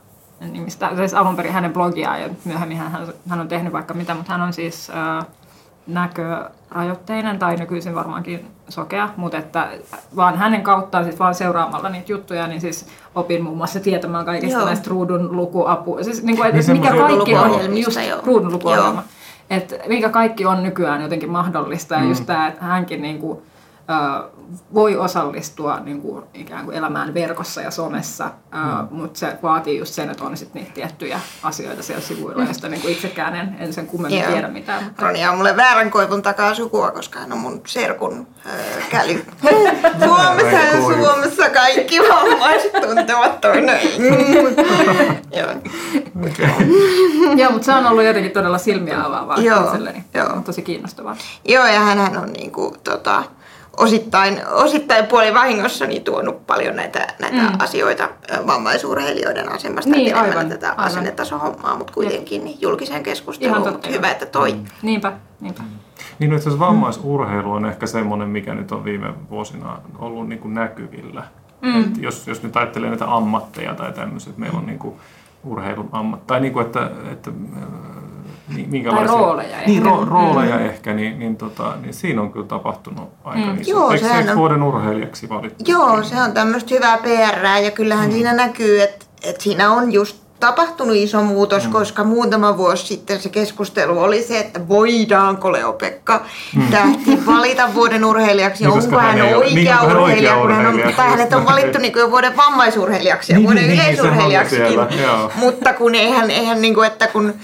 nimistä, 0.50 0.90
siis 0.96 1.14
alun 1.14 1.36
perin 1.36 1.52
hänen 1.52 1.72
blogiaan 1.72 2.22
ja 2.22 2.28
myöhemmin 2.44 2.78
hän, 2.78 3.06
hän 3.28 3.40
on 3.40 3.48
tehnyt 3.48 3.72
vaikka 3.72 3.94
mitä, 3.94 4.14
mutta 4.14 4.32
hän 4.32 4.40
on 4.42 4.52
siis 4.52 4.90
ä, 4.90 5.22
näkörajoitteinen 5.86 7.38
tai 7.38 7.56
nykyisin 7.56 7.94
varmaankin 7.94 8.46
sokea, 8.68 9.08
mutta 9.16 9.38
että 9.38 9.68
vaan 10.16 10.38
hänen 10.38 10.62
kauttaan 10.62 11.04
siis 11.04 11.18
vaan 11.18 11.34
seuraamalla 11.34 11.88
niitä 11.88 12.12
juttuja, 12.12 12.46
niin 12.46 12.60
siis 12.60 12.86
opin 13.14 13.42
muun 13.44 13.56
muassa 13.56 13.80
tietämään 13.80 14.24
kaikista 14.24 14.58
Joo. 14.58 14.66
näistä 14.66 14.90
ruudun 14.90 15.36
lukuapu, 15.36 15.98
siis 16.02 16.22
niin 16.22 16.36
kuin, 16.36 16.48
että 16.48 16.72
Niin 16.72 16.82
mikä 16.82 16.96
kaikki 16.96 17.34
on 17.34 17.76
just 17.78 17.98
joo. 18.08 18.20
ruudun 18.26 18.52
lukuohjelma. 18.52 19.02
Että 19.50 19.76
mikä 19.88 20.08
kaikki 20.08 20.46
on 20.46 20.62
nykyään 20.62 21.02
jotenkin 21.02 21.30
mahdollista 21.30 21.94
ja 21.94 22.00
Mm. 22.00 22.08
just 22.08 22.26
tämä, 22.26 22.48
että 22.48 22.64
hänkin 22.64 23.02
niin 23.02 23.18
kuin, 23.18 23.38
voi 24.74 24.96
osallistua 24.96 25.80
niin 25.80 26.02
kuin, 26.02 26.24
ikään 26.34 26.64
kuin 26.64 26.76
elämään 26.76 27.14
verkossa 27.14 27.60
ja 27.60 27.70
somessa, 27.70 28.24
mm. 28.24 28.96
mutta 28.96 29.18
se 29.18 29.38
vaatii 29.42 29.78
just 29.78 29.94
sen, 29.94 30.10
että 30.10 30.24
on 30.24 30.36
sit 30.36 30.54
niitä 30.54 30.70
tiettyjä 30.74 31.20
asioita 31.42 31.82
siellä 31.82 32.02
sivuilla, 32.02 32.44
joista 32.44 32.68
niin 32.68 32.82
kuin 32.82 32.92
itsekään 32.92 33.34
en, 33.34 33.56
en 33.58 33.72
sen 33.72 33.86
kummemmin 33.86 34.20
Joo. 34.20 34.32
tiedä 34.32 34.48
mitään. 34.48 34.84
Mutta... 34.84 35.02
Roni 35.02 35.28
on 35.28 35.36
mulle 35.36 35.56
väärän 35.56 35.90
koivun 35.90 36.22
takaa 36.22 36.54
sukua, 36.54 36.90
koska 36.90 37.18
hän 37.18 37.32
on 37.32 37.38
mun 37.38 37.60
serkun 37.66 38.26
öö, 38.46 38.52
käly. 38.90 39.24
Suomessa, 40.04 40.78
koivu. 40.80 41.04
Suomessa 41.04 41.50
kaikki 41.50 41.98
vammaiset 42.00 42.72
tuntevat 42.72 43.40
toinen. 43.40 43.80
Joo. 45.38 45.52
Joo, 47.36 47.52
mutta 47.52 47.64
se 47.64 47.72
on 47.72 47.86
ollut 47.86 48.04
jotenkin 48.04 48.32
todella 48.32 48.58
silmiä 48.58 49.04
avaavaa 49.04 49.40
Joo, 49.40 49.76
joo. 50.14 50.42
Tosi 50.44 50.62
kiinnostavaa. 50.62 51.16
Joo, 51.48 51.66
ja 51.66 51.80
hän 51.80 52.18
on 52.18 52.32
niinku, 52.32 52.76
tota, 52.84 53.24
osittain, 53.76 54.40
osittain 54.50 55.06
puolivahingossa 55.06 55.86
niin 55.86 56.04
tuonut 56.04 56.46
paljon 56.46 56.76
näitä, 56.76 57.14
näitä 57.18 57.36
mm. 57.42 57.56
asioita 57.58 58.08
vammaisurheilijoiden 58.46 59.52
asemasta 59.52 59.90
Niin, 59.90 60.06
etenemällä 60.06 60.34
aivan, 60.34 60.48
tätä 60.48 60.70
aivan. 60.70 60.84
asennetasohommaa, 60.84 61.76
mutta 61.76 61.92
kuitenkin 61.92 62.44
niin 62.44 62.58
julkiseen 62.60 63.02
keskusteluun. 63.02 63.72
Mutta 63.72 63.88
hyvä, 63.88 64.10
että 64.10 64.26
toi. 64.26 64.56
Niinpä, 64.82 65.12
niinpä. 65.40 65.62
niin 66.18 66.30
no 66.30 66.36
itse 66.36 66.48
asiassa 66.48 66.66
vammaisurheilu 66.66 67.52
on 67.52 67.66
ehkä 67.66 67.86
semmoinen, 67.86 68.28
mikä 68.28 68.54
nyt 68.54 68.72
on 68.72 68.84
viime 68.84 69.14
vuosina 69.30 69.78
ollut 69.98 70.28
niin 70.28 70.38
kuin 70.38 70.54
näkyvillä. 70.54 71.24
Mm. 71.60 71.80
Et 71.80 71.98
jos, 71.98 72.26
jos 72.28 72.42
nyt 72.42 72.56
ajattelee 72.56 72.88
näitä 72.88 73.14
ammatteja 73.14 73.74
tai 73.74 73.92
tämmöiset, 73.92 74.38
meillä 74.38 74.58
on 74.58 74.66
niin 74.66 74.78
kuin 74.78 74.94
urheilun 75.44 75.88
ammat, 75.92 76.26
tai 76.26 76.40
niin 76.40 76.52
kuin, 76.52 76.66
että, 76.66 76.90
että 77.12 77.30
niin, 78.48 78.70
minkälaisia... 78.70 79.06
rooleja 79.18 79.56
Niin, 79.66 79.78
ehkä. 79.86 79.96
ro, 79.96 80.04
rooleja 80.04 80.56
mm. 80.56 80.66
ehkä, 80.66 80.92
niin, 80.94 81.18
niin, 81.18 81.36
tota, 81.36 81.74
niin 81.82 81.94
siinä 81.94 82.20
on 82.22 82.32
kyllä 82.32 82.46
tapahtunut 82.46 83.08
aika 83.24 83.52
mm. 83.52 83.60
iso. 83.60 83.70
Joo, 83.70 83.90
Eikö 83.90 84.04
sehän 84.06 84.24
se 84.24 84.30
on- 84.30 84.36
vuoden 84.38 84.62
urheilijaksi 84.62 85.28
valittu? 85.28 85.64
Joo, 85.66 86.02
se 86.02 86.22
on 86.22 86.32
tämmöistä 86.32 86.74
hyvää 86.74 86.98
PR 86.98 87.46
ja 87.64 87.70
kyllähän 87.70 88.06
mm. 88.08 88.12
siinä 88.12 88.32
näkyy, 88.32 88.82
että, 88.82 89.06
että 89.24 89.42
siinä 89.42 89.70
on 89.72 89.92
just 89.92 90.16
tapahtunut 90.40 90.96
iso 90.96 91.22
muutos, 91.22 91.66
mm. 91.66 91.72
koska 91.72 92.04
muutama 92.04 92.56
vuosi 92.56 92.86
sitten 92.86 93.20
se 93.20 93.28
keskustelu 93.28 93.98
oli 93.98 94.22
se, 94.22 94.38
että 94.38 94.68
voidaanko 94.68 95.52
Leo-Pekka 95.52 96.20
Tähti 96.70 97.26
valita 97.26 97.74
vuoden 97.74 98.04
urheilijaksi, 98.04 98.64
Niin, 98.66 98.72
onko 98.72 98.96
hän 98.98 99.06
hän 99.06 99.16
ei 99.16 99.22
ole- 99.34 99.36
oikea 99.36 99.54
niin, 99.54 99.68
hän 99.68 99.96
urheilija, 99.96 100.36
oikea 100.36 100.36
kun 100.36 100.52
hän 100.52 100.66
on, 100.88 100.94
tai 100.96 101.08
hänet 101.10 101.32
on 101.32 101.44
valittu 101.44 101.78
niin 101.78 101.92
kuin 101.92 102.10
vuoden 102.10 102.36
vammaisurheilijaksi 102.36 103.32
ja 103.32 103.38
Niin, 103.38 103.46
vuoden 103.46 103.68
niin, 103.68 104.48
siellä, 104.48 104.88
joo. 105.02 105.30
mutta 105.36 105.72
kun 105.72 105.94
eihän, 105.94 106.30
eihän 106.30 106.60
niin 106.62 106.74
kuin, 106.74 106.86
että 106.86 107.06
kun 107.06 107.34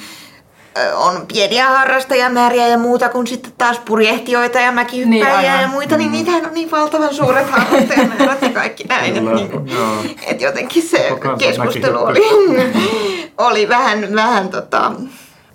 on 0.95 1.27
pieniä 1.27 1.69
harrastajamääriä 1.69 2.69
ja 2.69 2.79
muuta 2.79 3.09
kuin 3.09 3.27
sitten 3.27 3.53
taas 3.59 3.79
purjehtijoita 3.79 4.59
ja 4.61 4.73
mäkihyppäjiä 4.73 5.53
Niin, 5.53 5.63
ja 5.63 5.69
muita, 5.69 5.97
niin 5.97 6.13
niitähän 6.13 6.47
on 6.47 6.55
niin 6.55 6.71
valtavan 6.71 7.15
suuret 7.15 7.51
harrastajamäärät 7.51 8.43
ja 8.43 8.51
kaikki 8.51 8.85
näin. 8.85 9.15
Kyllä, 9.15 9.31
että 9.31 9.35
niin 9.35 9.51
kuin, 9.51 9.69
joo. 9.69 9.95
et 10.27 10.41
jotenkin 10.41 10.83
se 10.83 11.11
keskustelu 11.39 11.99
oli, 11.99 12.21
oli 13.49 13.69
vähän, 13.69 14.15
vähän 14.15 14.49
tota, 14.49 14.93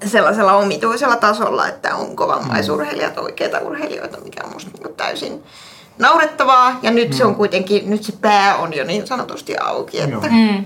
sellaisella 0.06 0.54
omituisella 0.54 1.16
tasolla, 1.16 1.68
että 1.68 1.96
onko 1.96 2.28
vammaisurheilijat 2.28 3.18
oikeita 3.18 3.60
urheilijoita, 3.60 4.18
mikä 4.18 4.42
on 4.44 4.54
musta 4.54 4.72
niin 4.84 4.96
täysin 4.96 5.44
naurettavaa. 6.00 6.80
Ja 6.82 6.92
nyt 6.92 7.14
se 7.14 7.26
on 7.26 7.36
kuitenkin, 7.36 7.90
nyt 7.90 8.04
se 8.04 8.14
pää 8.22 8.56
on 8.56 8.74
jo 8.74 8.84
niin 8.84 9.08
sanotusti 9.08 9.58
auki, 9.58 10.02
että, 10.02 10.28
Mm. 10.32 10.66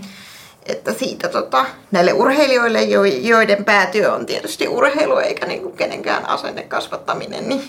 Että 0.67 0.93
siitä 0.93 1.29
tota, 1.29 1.65
näille 1.91 2.13
urheilijoille, 2.13 2.81
jo- 2.81 3.03
joiden 3.03 3.65
päätyö 3.65 4.13
on 4.13 4.25
tietysti 4.25 4.67
urheilu 4.67 5.17
eikä 5.17 5.45
niin 5.45 5.61
kuin 5.61 5.77
kenenkään 5.77 6.29
asenne 6.29 6.63
kasvattaminen, 6.63 7.49
niin 7.49 7.61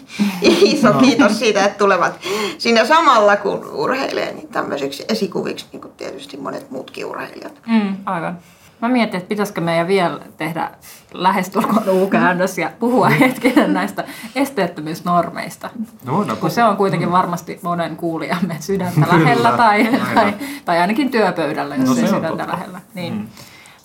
iso 0.72 0.92
kiitos 0.92 1.38
siitä, 1.38 1.64
että 1.64 1.78
tulevat 1.78 2.12
siinä 2.58 2.84
samalla 2.84 3.36
kun 3.36 3.70
urheilee, 3.72 4.32
niin 4.32 4.48
tämmöisiksi 4.48 5.04
esikuviksi 5.08 5.66
niin 5.72 5.80
kuin 5.80 5.92
tietysti 5.96 6.36
monet 6.36 6.70
muutkin 6.70 7.06
urheilijat. 7.06 7.60
Mm, 7.66 7.96
aivan. 8.06 8.38
Mä 8.82 8.88
mietin, 8.88 9.18
että 9.18 9.28
pitäisikö 9.28 9.60
meidän 9.60 9.88
vielä 9.88 10.20
tehdä 10.36 10.70
lähestulkoon 11.14 11.88
U-käännös 11.88 12.58
ja 12.58 12.70
puhua 12.78 13.08
hetkinen 13.08 13.74
näistä 13.74 14.04
esteettömyysnormeista. 14.34 15.70
No, 16.04 16.16
voidaan 16.16 16.38
Kun 16.38 16.50
se 16.50 16.64
on 16.64 16.76
kuitenkin 16.76 17.12
varmasti 17.12 17.60
monen 17.62 17.96
kuulijamme 17.96 18.56
sydäntä 18.60 19.00
lähellä 19.00 19.52
tai, 19.52 19.88
tai, 20.14 20.34
tai 20.64 20.78
ainakin 20.78 21.10
työpöydällä, 21.10 21.74
jos 21.74 21.88
No 21.88 21.94
no, 21.94 22.00
ei 22.00 22.06
se 22.08 22.14
on 22.14 22.20
sydäntä 22.20 22.36
totta. 22.36 22.52
lähellä. 22.52 22.80
Niin, 22.94 23.14
mm. 23.14 23.28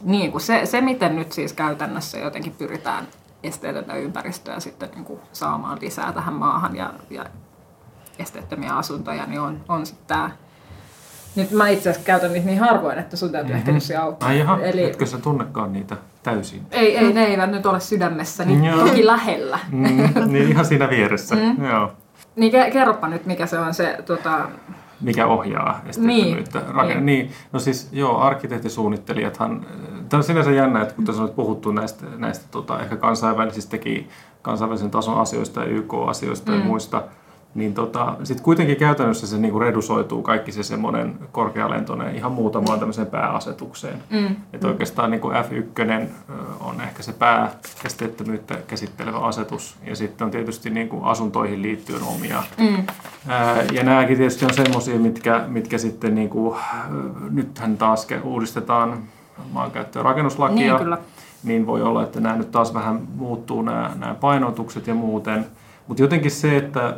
niin 0.04 0.32
kun 0.32 0.42
se, 0.42 0.66
se, 0.66 0.82
miten 0.82 1.16
nyt 1.16 1.32
siis 1.32 1.54
käytännössä 1.54 2.18
jotenkin 2.18 2.56
pyritään 2.58 3.08
esteetöntä 3.44 3.96
ympäristöä 3.96 4.60
sitten 4.60 4.90
niin 4.96 5.06
kuin 5.06 5.20
saamaan 5.32 5.78
lisää 5.82 6.12
tähän 6.12 6.34
maahan 6.34 6.76
ja, 6.76 6.94
ja 7.10 7.26
esteettömiä 8.20 8.74
asuntoja, 8.74 9.26
niin 9.26 9.42
on, 9.42 9.64
on 9.68 9.86
sitten 9.86 10.08
tämä 10.08 10.32
nyt 11.36 11.52
mä 11.52 11.70
itse 11.70 11.90
asiassa 11.90 12.06
käytän 12.06 12.34
niitä 12.34 12.46
niin 12.46 12.60
harvoin, 12.60 13.00
että 13.00 13.18
sun 13.18 13.32
täytyy 13.32 13.50
mm-hmm. 13.50 13.60
ehkä 13.60 13.72
nyt 13.72 13.84
se 13.84 13.96
auttaa. 13.96 14.30
Ai 14.30 14.40
jaha, 14.40 14.60
Eli 14.60 14.84
etkö 14.84 15.06
sä 15.06 15.18
tunnekaan 15.18 15.74
niitä 15.74 15.98
täysin? 16.24 16.62
ei, 16.72 16.98
ei, 16.98 17.14
ne 17.14 17.24
eivät 17.24 17.52
nyt 17.52 17.66
ole 17.66 17.80
sydämessä, 17.80 18.46
niin 18.46 18.74
toki 18.80 19.06
lähellä. 19.06 19.60
Mm, 19.72 19.88
niin 20.32 20.50
ihan 20.50 20.66
siinä 20.66 20.90
vieressä, 20.90 21.36
mm. 21.36 21.66
joo. 21.66 21.92
Niin 22.36 22.54
ke- 22.54 22.72
kerropa 22.72 23.08
nyt, 23.08 23.26
mikä 23.26 23.46
se 23.46 23.60
on 23.60 23.74
se, 23.74 23.98
tota, 24.06 24.48
Mikä 25.02 25.28
ohjaa 25.28 25.82
esteettömyyttä. 25.86 26.60
Niin, 26.60 26.76
Raken- 26.76 26.88
niin. 26.88 27.06
niin. 27.06 27.32
no 27.52 27.60
siis 27.60 27.90
joo, 27.92 28.20
arkkitehtisuunnittelijathan, 28.20 29.66
tämä 30.10 30.20
on 30.20 30.24
sinänsä 30.24 30.52
jännä, 30.52 30.82
että 30.82 30.96
kun 30.96 31.06
tässä 31.06 31.22
on 31.22 31.28
nyt 31.28 31.36
puhuttu 31.36 31.72
näistä, 31.72 32.06
näistä 32.18 32.46
tota, 32.52 32.80
ehkä 32.80 32.96
kansainvälisistäkin, 32.96 34.10
kansainvälisen 34.42 34.92
tason 34.92 35.18
asioista 35.18 35.60
ja 35.60 35.66
YK-asioista 35.66 36.52
mm. 36.52 36.60
ja 36.60 36.66
muista, 36.66 37.04
niin 37.56 37.74
tota, 37.74 38.16
sitten 38.24 38.44
kuitenkin 38.44 38.78
käytännössä 38.78 39.28
se 39.28 39.38
niinku 39.38 39.60
redusoituu 39.60 40.22
kaikki 40.22 40.52
se 40.52 40.64
semmoinen 40.64 41.16
korkealentoinen 41.32 42.16
ihan 42.16 42.32
muutamaan 42.32 42.80
tämmöiseen 42.80 43.08
pääasetukseen. 43.08 44.04
Mm. 44.10 44.36
Että 44.54 44.68
oikeastaan 44.68 45.12
niinku 45.12 45.30
F1 45.30 45.92
ö, 45.92 46.34
on 46.60 46.82
ehkä 46.82 47.04
se 47.04 47.14
pääesteettömyyttä 47.14 48.56
käsittelevä 48.68 49.18
asetus 49.18 49.78
ja 49.86 49.96
sitten 49.96 50.26
on 50.26 50.32
tietysti 50.32 50.70
niinku 50.70 51.04
asuntoihin 51.04 51.62
liittyen 51.62 52.04
omia. 52.04 52.44
Mm. 52.58 52.84
Ää, 53.28 53.64
ja 53.72 53.84
nämäkin 53.84 54.18
tietysti 54.18 54.46
on 54.46 54.54
semmoisia, 54.54 55.00
mitkä, 55.00 55.44
mitkä 55.48 55.78
sitten 55.78 56.16
niinku, 56.16 56.58
nythän 57.30 57.78
taas 57.78 58.08
uudistetaan 58.24 59.04
maankäyttö- 59.52 60.00
ja 60.00 60.04
rakennuslakia. 60.04 60.74
Niin, 60.74 60.84
kyllä. 60.84 60.98
Niin 61.44 61.68
voi 61.68 61.82
olla, 61.82 62.04
että 62.04 62.20
nämä 62.20 62.36
nyt 62.36 62.52
taas 62.52 62.74
vähän 62.74 63.02
muuttuu 63.16 63.62
nämä, 63.62 63.92
nämä 63.96 64.14
painotukset 64.14 64.88
ja 64.88 64.96
muuten. 64.96 65.46
Mutta 65.88 66.04
jotenkin 66.04 66.32
se, 66.32 66.58
että, 66.58 66.98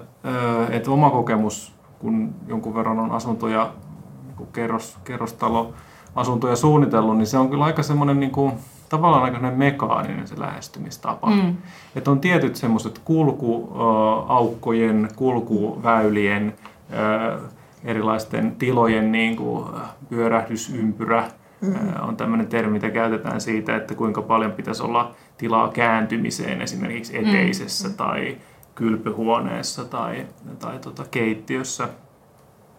että 0.69 0.91
oma 0.91 1.09
kokemus, 1.09 1.75
kun 1.99 2.35
jonkun 2.47 2.75
verran 2.75 2.99
on 2.99 3.11
asuntoja, 3.11 3.71
niin 4.27 4.47
kerros, 4.53 4.97
kerrostalo 5.03 5.73
asuntoja 6.15 6.55
suunnitellut, 6.55 7.17
niin 7.17 7.27
se 7.27 7.37
on 7.37 7.49
kyllä 7.49 7.65
aika 7.65 7.83
semmoinen 7.83 8.19
niin 8.19 8.31
kuin, 8.31 8.53
tavallaan 8.89 9.23
aika 9.23 9.51
mekaaninen 9.51 10.27
se 10.27 10.39
lähestymistapa. 10.39 11.29
Mm. 11.29 11.55
Että 11.95 12.11
on 12.11 12.19
tietyt 12.19 12.55
semmoiset 12.55 13.01
kulkuaukkojen, 13.05 15.09
kulkuväylien, 15.15 16.55
erilaisten 17.83 18.55
tilojen 18.55 19.11
niin 19.11 19.35
kuin 19.35 19.65
pyörähdysympyrä, 20.09 21.23
mm. 21.61 21.75
on 22.07 22.17
tämmöinen 22.17 22.47
termi, 22.47 22.71
mitä 22.71 22.89
käytetään 22.89 23.41
siitä, 23.41 23.75
että 23.75 23.95
kuinka 23.95 24.21
paljon 24.21 24.51
pitäisi 24.51 24.83
olla 24.83 25.11
tilaa 25.38 25.67
kääntymiseen 25.67 26.61
esimerkiksi 26.61 27.17
eteisessä 27.17 27.88
mm. 27.88 27.93
tai 27.93 28.38
kylpyhuoneessa 28.76 29.86
tai, 29.86 30.26
tai 30.59 30.80
tota 30.80 31.05
keittiössä. 31.11 31.89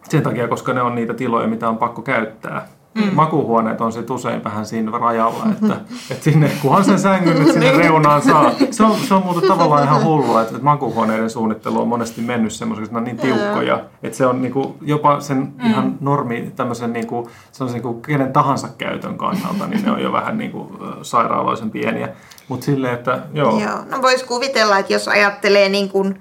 Sen 0.08 0.22
takia, 0.22 0.48
koska 0.48 0.72
ne 0.72 0.82
on 0.82 0.94
niitä 0.94 1.14
tiloja, 1.14 1.48
mitä 1.48 1.68
on 1.68 1.78
pakko 1.78 2.02
käyttää 2.02 2.68
Mm. 2.96 3.14
Makuhuoneet 3.14 3.80
on 3.80 3.92
sitten 3.92 4.16
usein 4.16 4.44
vähän 4.44 4.66
siinä 4.66 4.90
rajalla, 4.90 5.46
että, 5.52 5.76
että 6.10 6.24
sinne, 6.24 6.50
kunhan 6.62 6.84
sen 6.84 6.98
sängyn 6.98 7.38
nyt 7.38 7.52
sinne 7.52 7.72
reunaan 7.82 8.22
saa. 8.22 8.50
Se 8.70 8.82
on, 8.82 8.96
se 9.08 9.14
on 9.14 9.22
muuten 9.24 9.48
tavallaan 9.52 9.84
ihan 9.84 10.04
hullua, 10.04 10.42
että, 10.42 10.54
että 10.54 10.64
makuhuoneiden 10.64 11.30
suunnittelu 11.30 11.80
on 11.80 11.88
monesti 11.88 12.20
mennyt 12.20 12.52
semmoisiksi, 12.52 12.90
että 12.90 12.94
ne 12.94 12.98
on 12.98 13.04
niin 13.04 13.36
tiukkoja, 13.36 13.80
että 14.02 14.18
se 14.18 14.26
on 14.26 14.42
niinku, 14.42 14.76
jopa 14.80 15.20
sen 15.20 15.38
mm. 15.38 15.70
ihan 15.70 15.96
normi, 16.00 16.52
tämmöisen 16.56 16.92
niinku, 16.92 17.30
niinku, 17.72 17.94
kenen 17.94 18.32
tahansa 18.32 18.68
käytön 18.78 19.18
kannalta, 19.18 19.66
niin 19.66 19.84
ne 19.84 19.90
on 19.90 20.02
jo 20.02 20.12
vähän 20.12 20.38
niinku, 20.38 20.72
sairaaloisen 21.02 21.70
pieniä. 21.70 22.08
Mutta 22.48 22.64
silleen, 22.66 22.94
että 22.94 23.18
joo. 23.34 23.60
joo. 23.60 23.78
No 23.90 24.02
voisi 24.02 24.24
kuvitella, 24.24 24.78
että 24.78 24.92
jos 24.92 25.08
ajattelee 25.08 25.68
niin 25.68 25.88
kuin 25.88 26.20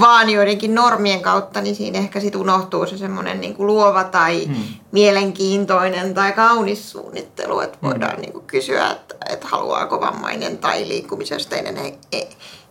vaan 0.00 0.30
joidenkin 0.30 0.74
normien 0.74 1.20
kautta, 1.20 1.60
niin 1.60 1.76
siinä 1.76 1.98
ehkä 1.98 2.20
sitten 2.20 2.40
unohtuu 2.40 2.86
se 2.86 2.96
semmoinen 2.96 3.40
niin 3.40 3.54
kuin 3.54 3.66
luova 3.66 4.04
tai 4.04 4.46
hmm. 4.46 4.64
mielenkiintoinen 4.92 6.14
tai 6.14 6.32
kaunis 6.32 6.90
suunnittelu, 6.90 7.60
että 7.60 7.78
hmm. 7.80 7.90
voidaan 7.90 8.20
niin 8.20 8.32
kuin 8.32 8.44
kysyä, 8.44 8.90
että, 8.90 9.14
että 9.30 9.48
haluaako 9.48 10.00
vammainen 10.00 10.58
tai 10.58 10.88
liikkumisesteinen 10.88 11.76
he, 11.76 11.98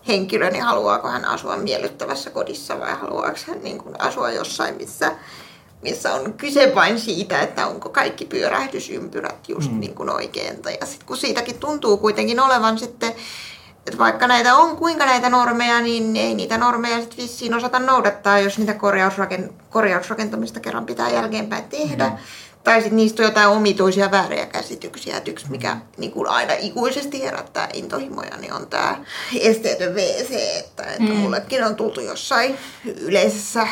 henkilö, 0.08 0.50
niin 0.50 0.64
haluaako 0.64 1.08
hän 1.08 1.26
asua 1.26 1.58
miellyttävässä 1.58 2.30
kodissa 2.30 2.80
vai 2.80 2.94
haluaako 2.94 3.38
hän 3.48 3.64
niin 3.64 3.78
kuin 3.78 4.02
asua 4.02 4.32
jossain, 4.32 4.76
missä, 4.78 5.12
missä 5.82 6.14
on 6.14 6.34
kyse 6.34 6.76
vain 6.76 7.00
siitä, 7.00 7.42
että 7.42 7.68
onko 7.68 7.90
kaikki 7.90 8.26
pyörähdysympyrät 8.26 9.50
just 9.50 9.70
hmm. 9.70 9.80
niin 9.80 9.96
kuin 9.96 10.10
oikein. 10.10 10.60
Ja 10.82 10.86
sitten 10.86 11.08
kun 11.08 11.18
siitäkin 11.18 11.60
tuntuu 11.60 11.98
kuitenkin 11.98 12.40
olevan 12.40 12.80
sitten 12.80 13.14
että 13.88 13.98
vaikka 13.98 14.28
näitä 14.28 14.56
on 14.56 14.78
kuinka 14.78 15.06
näitä 15.06 15.30
normeja, 15.30 15.82
niin 15.82 16.16
ei 16.16 16.34
niitä 16.34 16.58
normeja 16.58 17.00
sitten 17.00 17.18
vissiin 17.18 17.54
osata 17.54 17.80
noudattaa, 17.80 18.40
jos 18.40 18.58
niitä 18.58 18.74
korjausraken, 18.74 19.54
korjausrakentamista 19.70 20.60
kerran 20.60 20.86
pitää 20.86 21.10
jälkeenpäin 21.10 21.64
tehdä. 21.64 22.10
Mm. 22.10 22.18
Tai 22.64 22.82
sitten 22.82 22.96
niistä 22.96 23.24
on 23.24 23.30
jotain 23.30 23.48
omituisia 23.48 24.12
vääriä 24.12 24.46
käsityksiä. 24.46 25.18
Et 25.18 25.28
yksi, 25.28 25.46
mikä 25.50 25.78
niin 25.98 26.12
kuin 26.12 26.28
aina 26.28 26.54
ikuisesti 26.54 27.24
herättää 27.24 27.70
intohimoja, 27.74 28.38
niin 28.38 28.54
on 28.54 28.68
tämä 28.68 28.96
esteetön 29.40 29.96
WC. 29.96 30.32
Että, 30.60 30.84
että 30.84 31.04
mm. 31.04 31.16
mullekin 31.16 31.64
on 31.64 31.76
tultu 31.76 32.02
jossain 32.02 32.58
yleisessä 33.00 33.68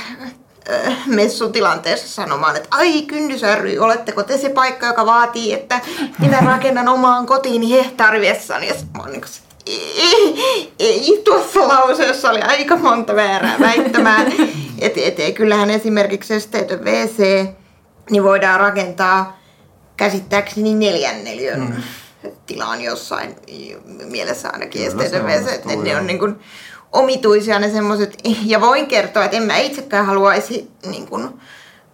messutilanteessa 1.06 2.08
sanomaan, 2.08 2.56
että 2.56 2.68
ai 2.72 3.02
kynnysärry, 3.02 3.78
oletteko 3.78 4.24
te 4.24 4.38
se 4.38 4.50
paikka, 4.50 4.86
joka 4.86 5.06
vaatii, 5.06 5.54
että 5.54 5.82
minä 6.20 6.40
rakennan 6.40 6.88
omaan 6.88 7.26
kotiini 7.26 7.72
hehtaarivessani. 7.72 8.68
Ja 8.68 8.74
mä 8.98 9.04
oon 9.04 9.12
niin 9.12 9.22
tuossa 11.24 11.68
lauseessa 11.68 12.30
oli 12.30 12.42
aika 12.42 12.78
monta 12.78 13.16
väärää 13.16 13.56
väittämää. 13.60 14.26
Et, 14.80 14.98
et, 14.98 15.36
kyllähän 15.36 15.70
esimerkiksi 15.70 16.34
esteetön 16.34 16.86
WC 16.86 17.48
niin 18.10 18.24
voidaan 18.24 18.60
rakentaa 18.60 19.40
käsittääkseni 19.98 20.74
neljän 20.74 21.24
neliön 21.24 21.60
mm. 21.60 21.84
tilaan 22.46 22.82
jossain 22.82 23.36
mielessä 24.06 24.50
ainakin 24.50 24.88
esteetön 24.88 25.26
WC. 25.26 25.54
Että 25.54 25.76
ne 25.76 25.96
on 25.96 26.08
niin 26.08 26.20
kuin 26.20 26.36
omituisia 26.92 27.60
ne 27.60 27.70
semmoiset. 27.70 28.18
Ja 28.46 28.62
voin 28.62 28.88
kertoa, 28.88 29.26
että 29.26 29.38
en 29.38 29.44
mä 29.44 29.58
itsekään 29.58 30.06
haluaisi 30.06 30.72
niin 30.86 31.08
kuin, 31.08 31.30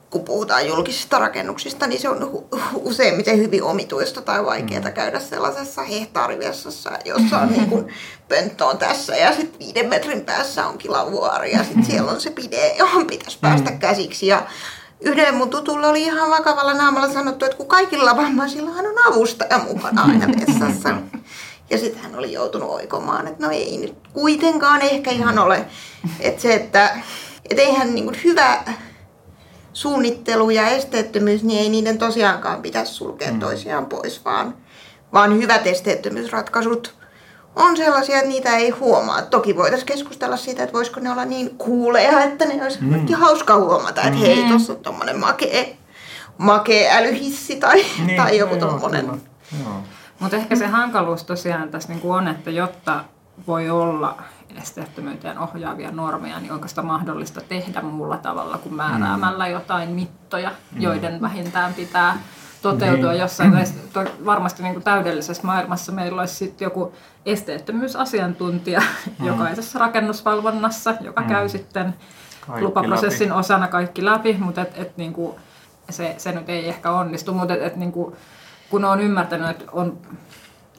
kun 0.09 0.23
puhutaan 0.23 0.67
julkisista 0.67 1.19
rakennuksista, 1.19 1.87
niin 1.87 2.01
se 2.01 2.09
on 2.09 2.47
useimmiten 2.75 3.37
hyvin 3.37 3.63
omituista 3.63 4.21
tai 4.21 4.45
vaikeaa 4.45 4.81
mm. 4.81 4.93
käydä 4.93 5.19
sellaisessa 5.19 5.83
hehtaarivessassa, 5.83 6.91
jossa 7.05 7.37
on 7.37 7.51
niin 7.51 7.69
kuin 7.69 7.87
pönttö 8.29 8.65
on 8.65 8.77
tässä 8.77 9.15
ja 9.15 9.33
sitten 9.33 9.59
viiden 9.59 9.89
metrin 9.89 10.21
päässä 10.21 10.67
onkin 10.67 10.91
lavuaari 10.91 11.51
ja 11.51 11.63
sitten 11.63 11.85
siellä 11.85 12.11
on 12.11 12.21
se 12.21 12.29
pide, 12.29 12.75
johon 12.75 13.07
pitäisi 13.07 13.37
päästä 13.41 13.71
mm. 13.71 13.79
käsiksi. 13.79 14.27
Ja 14.27 14.47
yhden 15.01 15.35
mun 15.35 15.49
tutulla 15.49 15.87
oli 15.87 16.01
ihan 16.01 16.29
vakavalla 16.29 16.73
naamalla 16.73 17.13
sanottu, 17.13 17.45
että 17.45 17.57
kun 17.57 17.67
kaikilla 17.67 18.17
vammaisillaan 18.17 18.85
on 18.87 19.13
avustaja 19.13 19.59
mukana 19.59 20.03
aina 20.03 20.27
vessassa. 20.27 20.95
Ja 21.69 21.77
sitten 21.77 22.03
hän 22.03 22.15
oli 22.15 22.33
joutunut 22.33 22.69
oikomaan, 22.69 23.27
että 23.27 23.45
no 23.45 23.51
ei 23.51 23.77
nyt 23.77 23.95
kuitenkaan 24.13 24.81
ehkä 24.81 25.11
ihan 25.11 25.39
ole. 25.39 25.65
Että 26.19 26.41
se, 26.41 26.53
että 26.53 26.97
et 27.49 27.59
eihän 27.59 27.95
niin 27.95 28.05
kuin 28.05 28.19
hyvä 28.23 28.63
suunnittelu 29.75 30.49
ja 30.49 30.67
esteettömyys, 30.67 31.43
niin 31.43 31.59
ei 31.59 31.69
niiden 31.69 31.97
tosiaankaan 31.97 32.61
pitäisi 32.61 32.93
sulkea 32.93 33.31
mm. 33.31 33.39
toisiaan 33.39 33.85
pois, 33.85 34.25
vaan, 34.25 34.55
vaan 35.13 35.37
hyvät 35.37 35.67
esteettömyysratkaisut 35.67 36.95
on 37.55 37.77
sellaisia, 37.77 38.15
että 38.15 38.29
niitä 38.29 38.55
ei 38.55 38.69
huomaa. 38.69 39.21
Toki 39.21 39.55
voitaisiin 39.55 39.87
keskustella 39.87 40.37
siitä, 40.37 40.63
että 40.63 40.73
voisiko 40.73 40.99
ne 40.99 41.11
olla 41.11 41.25
niin 41.25 41.57
kuuleja, 41.57 42.23
että 42.23 42.45
ne 42.45 42.63
olisi 42.63 42.79
mm. 42.81 43.13
hauska 43.13 43.55
huomata, 43.55 44.01
että 44.01 44.19
mm. 44.19 44.25
hei, 44.25 44.43
tuossa 44.43 44.73
on 44.73 44.79
tuommoinen 44.79 45.19
makee, 45.19 45.77
makee 46.37 46.97
älyhissi 46.97 47.55
tai, 47.55 47.85
niin, 48.05 48.17
tai 48.17 48.37
joku 48.37 48.55
tuommoinen. 48.55 49.21
Mutta 50.19 50.37
ehkä 50.37 50.55
se 50.55 50.67
hankaluus 50.67 51.23
tosiaan 51.23 51.69
tässä 51.69 51.93
niin 51.93 52.01
on, 52.03 52.27
että 52.27 52.51
jotta 52.51 53.03
voi 53.47 53.69
olla 53.69 54.17
esteettömyyteen 54.61 55.39
ohjaavia 55.39 55.91
normeja, 55.91 56.39
niin 56.39 56.51
onko 56.51 56.67
sitä 56.67 56.81
mahdollista 56.81 57.41
tehdä 57.41 57.81
muulla 57.81 58.17
tavalla 58.17 58.57
kuin 58.57 58.75
määräämällä 58.75 59.47
jotain 59.47 59.89
mittoja, 59.89 60.49
mm. 60.49 60.81
joiden 60.81 61.21
vähintään 61.21 61.73
pitää 61.73 62.17
toteutua 62.61 63.11
niin. 63.11 63.21
jossain. 63.21 63.53
Varmasti 64.25 64.63
niin 64.63 64.73
kuin 64.73 64.83
täydellisessä 64.83 65.43
maailmassa 65.43 65.91
meillä 65.91 66.21
olisi 66.21 66.35
sitten 66.35 66.65
joku 66.65 66.93
esteettömyysasiantuntija 67.25 68.81
mm. 69.19 69.25
jokaisessa 69.25 69.79
rakennusvalvonnassa, 69.79 70.93
joka 71.01 71.21
mm. 71.21 71.27
käy 71.27 71.49
sitten 71.49 71.95
kaikki 72.47 72.65
lupaprosessin 72.65 73.29
läpi. 73.29 73.39
osana 73.39 73.67
kaikki 73.67 74.05
läpi, 74.05 74.37
mutta 74.39 74.61
et, 74.61 74.71
et, 74.75 74.97
niin 74.97 75.13
kuin, 75.13 75.35
se, 75.89 76.15
se 76.17 76.31
nyt 76.31 76.49
ei 76.49 76.67
ehkä 76.67 76.91
onnistu. 76.91 77.33
Mutta 77.33 77.53
et, 77.53 77.61
et, 77.61 77.75
niin 77.75 77.91
kuin, 77.91 78.15
kun 78.69 78.85
olen 78.85 78.99
ymmärtänyt, 78.99 79.49
että 79.49 79.65
on 79.71 79.97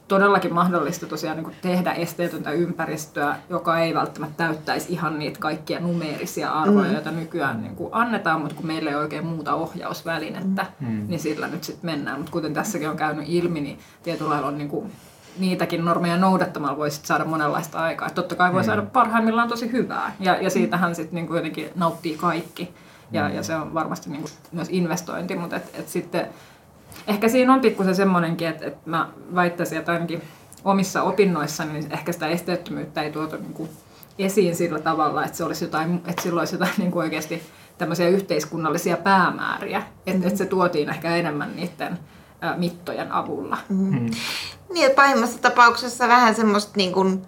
todellakin 0.09 0.55
mahdollista 0.55 1.07
tosiaan 1.07 1.37
niin 1.37 1.57
tehdä 1.63 1.93
esteetöntä 1.93 2.51
ympäristöä, 2.51 3.37
joka 3.51 3.79
ei 3.79 3.95
välttämättä 3.95 4.37
täyttäisi 4.37 4.93
ihan 4.93 5.19
niitä 5.19 5.41
kaikkia 5.41 5.81
numeerisia 5.81 6.53
arvoja, 6.53 6.89
mm. 6.89 6.95
joita 6.95 7.11
nykyään 7.11 7.63
niin 7.63 7.77
kuin 7.77 7.89
annetaan, 7.93 8.41
mutta 8.41 8.57
kun 8.57 8.67
meillä 8.67 8.91
ei 8.91 8.97
oikein 8.97 9.27
muuta 9.27 9.55
ohjausvälinettä, 9.55 10.67
mm. 10.81 11.05
niin 11.09 11.21
sillä 11.21 11.49
nyt 11.49 11.65
sitten 11.65 11.91
mennään. 11.91 12.19
Mutta 12.19 12.33
kuten 12.33 12.55
tässäkin 12.55 12.91
on 12.91 12.97
käynyt 12.97 13.25
ilmi, 13.29 13.61
niin 13.61 13.79
tietyllä 14.03 14.31
lailla 14.31 14.49
on 14.49 14.59
niin 14.59 14.69
kuin 14.69 14.93
niitäkin 15.39 15.85
normeja 15.85 16.17
noudattamalla 16.17 16.77
voi 16.77 16.91
saada 16.91 17.25
monenlaista 17.25 17.79
aikaa. 17.79 18.09
Et 18.09 18.15
totta 18.15 18.35
kai 18.35 18.53
voi 18.53 18.63
mm. 18.63 18.67
saada 18.67 18.83
parhaimmillaan 18.83 19.49
tosi 19.49 19.73
hyvää, 19.73 20.17
ja, 20.21 20.43
ja 20.43 20.51
siitähän 20.51 20.95
sitten 20.95 21.15
niin 21.15 21.35
jotenkin 21.35 21.71
nauttii 21.75 22.17
kaikki. 22.17 22.75
Ja, 23.13 23.29
mm. 23.29 23.35
ja 23.35 23.43
se 23.43 23.57
on 23.57 23.75
varmasti 23.75 24.11
niin 24.11 24.23
kuin 24.23 24.33
myös 24.53 24.69
investointi, 24.71 25.37
mutta 25.37 25.57
et, 25.57 25.71
et 25.75 25.89
sitten 25.89 26.29
ehkä 27.07 27.29
siinä 27.29 27.55
on 27.55 27.61
pikkusen 27.61 27.97
semmoinenkin, 27.97 28.49
että, 28.49 28.67
että 28.67 28.91
mä 28.91 29.09
väittäisin, 29.35 29.79
että 29.79 29.93
ainakin 29.93 30.23
omissa 30.65 31.03
opinnoissani 31.03 31.73
niin 31.73 31.93
ehkä 31.93 32.13
sitä 32.13 32.27
esteettömyyttä 32.27 33.03
ei 33.03 33.13
tuotu 33.13 33.37
niin 33.37 33.55
kuin 33.55 33.71
esiin 34.19 34.57
sillä 34.57 34.79
tavalla, 34.79 35.25
että, 35.25 35.37
se 35.37 35.45
olisi 35.45 35.65
jotain, 35.65 36.03
että 36.07 36.23
sillä 36.23 36.41
olisi 36.41 36.55
jotain 36.55 36.73
niin 36.79 36.91
kuin 36.91 37.03
oikeasti 37.03 37.43
tämmöisiä 37.79 38.09
yhteiskunnallisia 38.09 38.97
päämääriä, 38.97 39.83
että, 40.07 40.27
että 40.27 40.39
se 40.39 40.47
tuotiin 40.47 40.89
ehkä 40.89 41.17
enemmän 41.17 41.57
niiden 41.57 41.99
mittojen 42.57 43.13
avulla. 43.13 43.59
Mm-hmm. 43.69 44.11
Niin, 44.73 44.87
että 44.87 45.03
pahimmassa 45.03 45.39
tapauksessa 45.39 46.09
vähän 46.09 46.35
semmoista 46.35 46.73
niin 46.77 46.93
kuin 46.93 47.23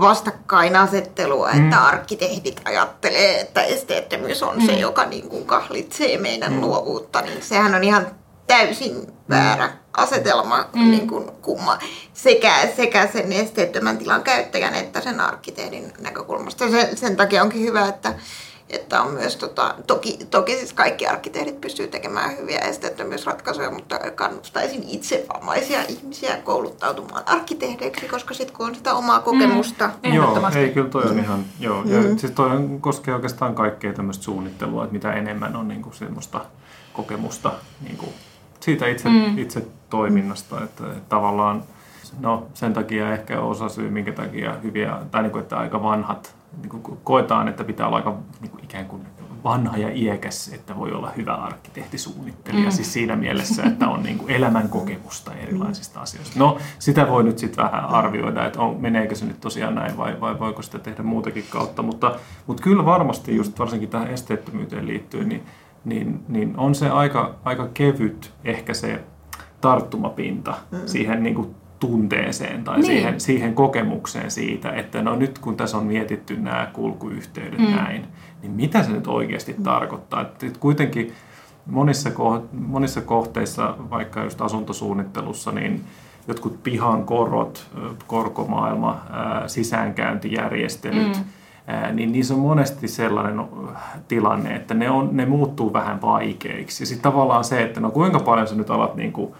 vastakkainasettelua, 0.00 1.52
mm. 1.52 1.64
että 1.64 1.84
arkkitehdit 1.84 2.60
ajattelee, 2.64 3.40
että 3.40 3.62
esteettömyys 3.62 4.42
on 4.42 4.58
mm. 4.58 4.66
se, 4.66 4.72
joka 4.72 5.04
niin 5.04 5.28
kuin 5.28 5.44
kahlitsee 5.44 6.18
meidän 6.18 6.52
mm. 6.52 6.60
luovuutta, 6.60 7.20
niin 7.20 7.42
sehän 7.42 7.74
on 7.74 7.84
ihan 7.84 8.06
täysin 8.46 9.12
väärä 9.28 9.70
asetelma 9.96 10.64
mm. 10.74 10.90
niin 10.90 11.08
kuin 11.08 11.30
kumma, 11.42 11.78
sekä, 12.12 12.68
sekä 12.76 13.08
sen 13.12 13.32
esteettömän 13.32 13.98
tilan 13.98 14.22
käyttäjän 14.22 14.74
että 14.74 15.00
sen 15.00 15.20
arkkitehdin 15.20 15.92
näkökulmasta. 16.00 16.70
Sen, 16.70 16.96
sen 16.96 17.16
takia 17.16 17.42
onkin 17.42 17.62
hyvä, 17.62 17.88
että, 17.88 18.14
että 18.70 19.02
on 19.02 19.12
myös, 19.12 19.36
tota, 19.36 19.74
toki, 19.86 20.18
toki 20.30 20.56
siis 20.56 20.72
kaikki 20.72 21.06
arkkitehdit 21.06 21.60
pystyy 21.60 21.86
tekemään 21.86 22.38
hyviä 22.38 22.58
esteettömyysratkaisuja, 22.58 23.70
mutta 23.70 23.98
kannustaisin 24.14 24.84
itse 24.88 25.26
vammaisia 25.34 25.82
ihmisiä 25.88 26.36
kouluttautumaan 26.36 27.22
arkkitehdeiksi, 27.26 28.08
koska 28.08 28.34
sitten 28.34 28.56
kun 28.56 28.66
on 28.66 28.74
sitä 28.74 28.94
omaa 28.94 29.18
mm. 29.18 29.24
kokemusta. 29.24 29.90
Mm. 30.02 30.14
Joo, 30.14 30.50
ei 30.56 30.70
kyllä 30.70 30.88
toi 30.88 31.04
on 31.04 31.18
ihan, 31.18 31.44
joo. 31.60 31.82
Ja 31.84 32.00
mm. 32.00 32.18
siis 32.18 32.32
toi 32.32 32.50
koskee 32.80 33.14
oikeastaan 33.14 33.54
kaikkea 33.54 33.92
tämmöistä 33.92 34.24
suunnittelua, 34.24 34.84
että 34.84 34.92
mitä 34.92 35.12
enemmän 35.12 35.56
on 35.56 35.68
niin 35.68 35.82
kuin 35.82 35.94
semmoista 35.94 36.40
kokemusta 36.92 37.52
niin 37.80 37.96
kuin 37.96 38.14
siitä 38.64 38.86
itse, 38.86 39.08
mm. 39.08 39.38
itse 39.38 39.66
toiminnasta, 39.90 40.64
että, 40.64 40.86
että 40.86 41.08
tavallaan 41.08 41.62
no, 42.20 42.46
sen 42.54 42.72
takia 42.72 43.12
ehkä 43.12 43.40
osa 43.40 43.68
syy, 43.68 43.90
minkä 43.90 44.12
takia 44.12 44.54
hyviä, 44.62 44.96
tai 45.10 45.22
niin 45.22 45.32
kuin, 45.32 45.42
että 45.42 45.58
aika 45.58 45.82
vanhat, 45.82 46.34
niin 46.62 46.70
kuin 46.70 46.98
koetaan, 47.04 47.48
että 47.48 47.64
pitää 47.64 47.86
olla 47.86 47.96
aika 47.96 48.16
niin 48.40 48.50
kuin 48.50 48.64
ikään 48.64 48.86
kuin 48.86 49.02
vanha 49.44 49.76
ja 49.76 49.88
iäkäs, 49.94 50.48
että 50.48 50.76
voi 50.76 50.92
olla 50.92 51.10
hyvä 51.16 51.34
arkkitehtisuunnittelija. 51.34 52.64
Mm. 52.64 52.70
Siis 52.70 52.92
siinä 52.92 53.16
mielessä, 53.16 53.62
että 53.62 53.88
on 53.88 54.02
niin 54.02 54.18
kuin 54.18 54.30
elämän 54.30 54.68
kokemusta 54.68 55.34
erilaisista 55.34 56.00
asioista. 56.00 56.38
No, 56.38 56.58
sitä 56.78 57.08
voi 57.08 57.24
nyt 57.24 57.38
sitten 57.38 57.64
vähän 57.64 57.84
arvioida, 57.84 58.46
että 58.46 58.60
on, 58.60 58.76
meneekö 58.80 59.14
se 59.14 59.24
nyt 59.24 59.40
tosiaan 59.40 59.74
näin 59.74 59.96
vai, 59.96 60.20
vai 60.20 60.38
voiko 60.38 60.62
sitä 60.62 60.78
tehdä 60.78 61.02
muutakin 61.02 61.44
kautta. 61.50 61.82
Mutta, 61.82 62.14
mutta 62.46 62.62
kyllä 62.62 62.84
varmasti 62.84 63.36
just 63.36 63.58
varsinkin 63.58 63.88
tähän 63.88 64.08
esteettömyyteen 64.08 64.86
liittyen, 64.86 65.28
niin 65.28 65.42
niin, 65.84 66.24
niin 66.28 66.54
on 66.56 66.74
se 66.74 66.88
aika, 66.88 67.34
aika 67.44 67.68
kevyt 67.74 68.32
ehkä 68.44 68.74
se 68.74 69.00
tarttumapinta 69.60 70.54
mm. 70.70 70.78
siihen 70.86 71.22
niin 71.22 71.34
kuin 71.34 71.54
tunteeseen 71.80 72.64
tai 72.64 72.76
niin. 72.76 72.86
siihen, 72.86 73.20
siihen 73.20 73.54
kokemukseen 73.54 74.30
siitä, 74.30 74.72
että 74.72 75.02
no 75.02 75.16
nyt 75.16 75.38
kun 75.38 75.56
tässä 75.56 75.76
on 75.76 75.86
mietitty 75.86 76.36
nämä 76.36 76.70
kulkuyhteydet 76.72 77.58
mm. 77.58 77.76
näin, 77.76 78.06
niin 78.42 78.52
mitä 78.52 78.82
se 78.82 78.90
nyt 78.90 79.06
oikeasti 79.06 79.54
mm. 79.58 79.62
tarkoittaa? 79.62 80.20
Että 80.20 80.46
kuitenkin 80.60 81.12
monissa, 81.66 82.10
monissa 82.52 83.00
kohteissa, 83.00 83.74
vaikka 83.90 84.24
just 84.24 84.40
asuntosuunnittelussa, 84.40 85.52
niin 85.52 85.84
jotkut 86.28 86.62
pihan 86.62 87.04
korot, 87.04 87.66
korkomaailma, 88.06 89.02
sisäänkäyntijärjestelyt, 89.46 91.16
mm 91.16 91.24
niin 91.92 92.12
niissä 92.12 92.34
on 92.34 92.40
monesti 92.40 92.88
sellainen 92.88 93.46
tilanne, 94.08 94.56
että 94.56 94.74
ne, 94.74 94.90
on, 94.90 95.08
ne 95.12 95.26
muuttuu 95.26 95.72
vähän 95.72 96.02
vaikeiksi. 96.02 96.82
Ja 96.82 96.86
sitten 96.86 97.12
tavallaan 97.12 97.44
se, 97.44 97.62
että 97.62 97.80
no 97.80 97.90
kuinka 97.90 98.20
paljon 98.20 98.48
sä 98.48 98.54
nyt 98.54 98.70
alat 98.70 98.94
niin 98.94 99.12
kuin 99.12 99.34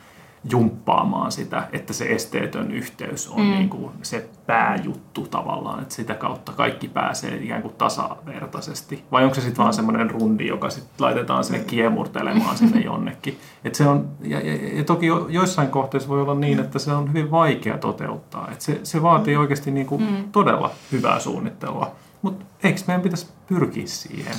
jumppaamaan 0.50 1.32
sitä, 1.32 1.68
että 1.72 1.92
se 1.92 2.04
esteetön 2.04 2.70
yhteys 2.70 3.28
on 3.28 3.40
mm. 3.40 3.50
niin 3.50 3.68
kuin 3.68 3.90
se 4.02 4.28
pääjuttu 4.46 5.26
tavallaan, 5.30 5.82
että 5.82 5.94
sitä 5.94 6.14
kautta 6.14 6.52
kaikki 6.52 6.88
pääsee 6.88 7.36
ikään 7.36 7.62
kuin 7.62 7.74
tasavertaisesti. 7.74 9.04
Vai 9.12 9.24
onko 9.24 9.34
se 9.34 9.40
sitten 9.40 9.58
vaan 9.58 9.70
mm. 9.70 9.76
semmoinen 9.76 10.10
rundi, 10.10 10.46
joka 10.46 10.70
sitten 10.70 10.94
laitetaan 10.98 11.44
sinne 11.44 11.58
kiemurtelemaan 11.58 12.56
sinne 12.56 12.80
jonnekin. 12.90 13.38
Et 13.64 13.74
se 13.74 13.88
on, 13.88 14.08
ja, 14.22 14.40
ja, 14.40 14.76
ja 14.76 14.84
toki 14.84 15.06
jo, 15.06 15.26
joissain 15.30 15.68
kohteissa 15.68 16.08
voi 16.08 16.20
olla 16.20 16.34
niin, 16.34 16.60
että 16.60 16.78
se 16.78 16.92
on 16.92 17.08
hyvin 17.08 17.30
vaikea 17.30 17.78
toteuttaa. 17.78 18.48
Et 18.52 18.60
se, 18.60 18.80
se 18.82 19.02
vaatii 19.02 19.36
oikeasti 19.36 19.70
niin 19.70 19.86
kuin 19.86 20.02
mm. 20.02 20.24
todella 20.32 20.70
hyvää 20.92 21.18
suunnittelua. 21.18 21.94
Mutta 22.24 22.44
eikö 22.62 22.80
meidän 22.86 23.02
pitäisi 23.02 23.26
pyrkiä 23.46 23.86
siihen? 23.86 24.34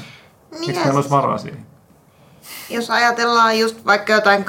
Niin 0.51 0.69
eikö 0.69 0.79
meillä 0.79 0.95
olisi 0.95 1.09
varaa 1.09 1.37
siihen? 1.37 1.65
Jos 2.69 2.89
ajatellaan 2.89 3.59
just 3.59 3.85
vaikka 3.85 4.13
jotain 4.13 4.45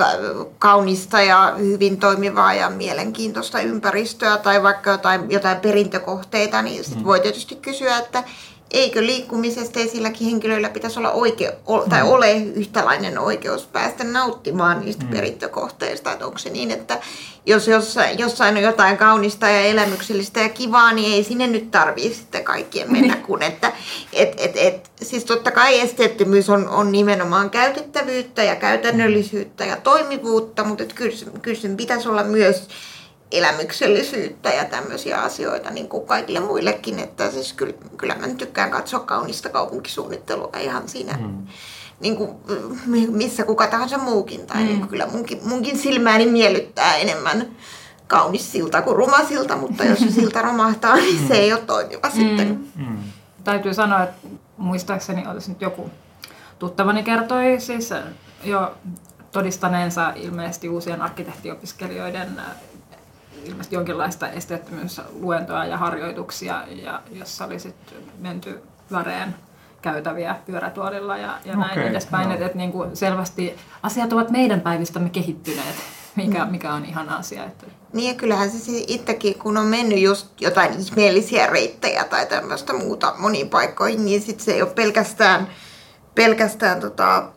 kaunista 0.59 1.21
ja 1.21 1.55
hyvin 1.59 1.99
toimivaa 1.99 2.55
ja 2.55 2.71
mielenkiintoista 2.71 3.61
ympäristöä 3.61 4.37
tai 4.37 4.63
vaikka 4.63 4.91
jotain, 4.91 5.31
jotain 5.31 5.61
perintökohteita, 5.61 6.63
niin 6.63 6.85
sit 6.85 6.99
mm. 6.99 7.05
voi 7.05 7.21
tietysti 7.21 7.57
kysyä, 7.57 7.99
että 7.99 8.25
eikö 8.71 9.07
liikkumisesteisilläkin 9.07 10.27
henkilöillä 10.31 10.69
pitäisi 10.69 10.99
olla 10.99 11.11
oike, 11.11 11.53
tai 11.89 12.03
mm. 12.03 12.09
ole 12.09 12.33
yhtälainen 12.33 13.19
oikeus 13.19 13.67
päästä 13.67 14.05
nauttimaan 14.05 14.81
niistä 14.81 15.05
mm. 15.05 15.11
perintökohteista? 15.11 16.13
Että 16.13 16.27
onko 16.27 16.39
se 16.39 16.51
niin, 16.51 16.71
että 16.71 16.99
jos 17.47 17.69
jossain, 17.69 18.19
jossain 18.19 18.57
on 18.57 18.63
jotain 18.63 18.97
kaunista 18.97 19.49
ja 19.49 19.61
elämyksellistä 19.61 20.41
ja 20.41 20.49
kivaa, 20.49 20.93
niin 20.93 21.13
ei 21.13 21.25
sinne 21.25 21.47
nyt 21.47 21.71
tarvii 21.71 22.15
sitten 22.15 22.45
kaikkien 22.45 22.93
mennä, 22.93 23.15
niin. 23.15 23.25
kun 23.25 23.43
että 23.43 23.73
et, 24.13 24.35
et, 24.37 24.57
et, 24.57 24.91
siis 25.03 25.25
totta 25.25 25.51
kai 25.51 25.81
esteettömyys 25.81 26.51
on, 26.51 26.69
on 26.69 26.93
nimenomaan 26.93 27.51
käytettävyyttä 27.51 28.43
ja 28.43 28.57
käytännöllisyyttä 28.57 29.65
ja 29.65 29.77
toimivuutta, 29.77 30.65
mutta 30.65 30.85
kyllä 31.43 31.57
sen 31.57 31.77
pitäisi 31.77 32.09
olla 32.09 32.25
myös 32.25 32.69
elämyksellisyyttä 33.33 34.49
ja 34.49 34.65
tämmöisiä 34.65 35.23
asioita 35.23 35.71
niin 35.71 35.89
kuin 35.89 36.07
kaikille 36.07 36.41
muillekin. 36.41 36.99
Että 36.99 37.31
siis 37.31 37.53
kyllä, 37.53 37.75
kyllä 37.97 38.15
mä 38.15 38.29
tykkään 38.29 38.71
katsoa 38.71 39.01
kaunista 39.01 39.49
kaupunkisuunnittelua 39.49 40.51
ihan 40.61 40.89
siinä, 40.89 41.13
mm. 41.13 41.47
niin 42.01 42.17
kuin, 42.17 42.31
missä 43.11 43.45
kuka 43.45 43.67
tahansa 43.67 43.99
muukin. 43.99 44.47
Tai 44.47 44.57
mm. 44.57 44.67
niin 44.67 44.79
kuin 44.79 44.89
kyllä 44.89 45.07
munkin, 45.07 45.41
munkin 45.45 45.79
silmääni 45.79 46.27
miellyttää 46.27 46.97
enemmän 46.97 47.47
kaunis 48.07 48.53
silta 48.53 48.83
kuin 48.83 48.97
ruma 48.97 49.25
silta, 49.25 49.57
mutta 49.57 49.85
jos 49.85 49.99
se 49.99 50.11
silta 50.11 50.43
romahtaa, 50.43 50.97
niin 50.97 51.29
se 51.29 51.35
ei 51.35 51.53
ole 51.53 51.61
toimiva 51.61 52.09
mm. 52.09 52.15
sitten. 52.15 52.69
Mm. 52.77 52.99
Täytyy 53.45 53.75
sanoa, 53.75 54.03
että 54.03 54.29
muistaakseni 54.57 55.27
olisi 55.27 55.51
nyt 55.51 55.61
joku 55.61 55.91
tuttavani 56.59 57.03
kertoi 57.03 57.61
siis 57.61 57.91
jo 58.45 58.75
todistaneensa 59.33 60.13
ilmeisesti 60.17 60.69
uusien 60.69 61.03
arkkitehtiopiskelijoiden 61.03 62.41
ilmeisesti 63.47 63.75
jonkinlaista 63.75 64.29
esteettömyysluentoa 64.29 65.65
ja 65.65 65.77
harjoituksia, 65.77 66.65
ja 66.83 67.03
jossa 67.13 67.45
oli 67.45 67.59
sitten 67.59 67.99
menty 68.19 68.63
väreen 68.93 69.35
käytäviä 69.83 70.37
pyörätuolilla 70.47 71.17
ja, 71.17 71.39
ja 71.45 71.57
näin 71.57 71.73
okay, 71.73 71.87
edespäin. 71.87 72.29
No. 72.29 72.35
Että 72.35 72.47
et 72.47 72.55
niin 72.55 72.73
kuin 72.73 72.97
selvästi 72.97 73.57
asiat 73.83 74.13
ovat 74.13 74.31
meidän 74.31 74.61
päivistämme 74.61 75.11
kehittyneet, 75.11 75.77
mikä, 76.17 76.45
mm. 76.45 76.51
mikä 76.51 76.75
on 76.75 76.85
ihan 76.85 77.09
asia. 77.09 77.45
Että... 77.45 77.67
Niin 77.93 78.09
ja 78.09 78.15
kyllähän 78.15 78.51
se 78.51 78.73
itsekin, 78.87 79.39
kun 79.39 79.57
on 79.57 79.67
mennyt 79.67 79.99
just 79.99 80.41
jotain 80.41 80.81
ihmeellisiä 80.81 81.47
reittejä 81.47 82.05
tai 82.05 82.27
tämmöistä 82.27 82.73
muuta 82.73 83.15
moniin 83.19 83.49
paikkoihin, 83.49 84.05
niin 84.05 84.23
sitten 84.23 84.45
se 84.45 84.53
ei 84.53 84.63
ole 84.63 84.71
pelkästään, 84.71 85.49
pelkästään 86.15 86.81
tota, 86.81 87.29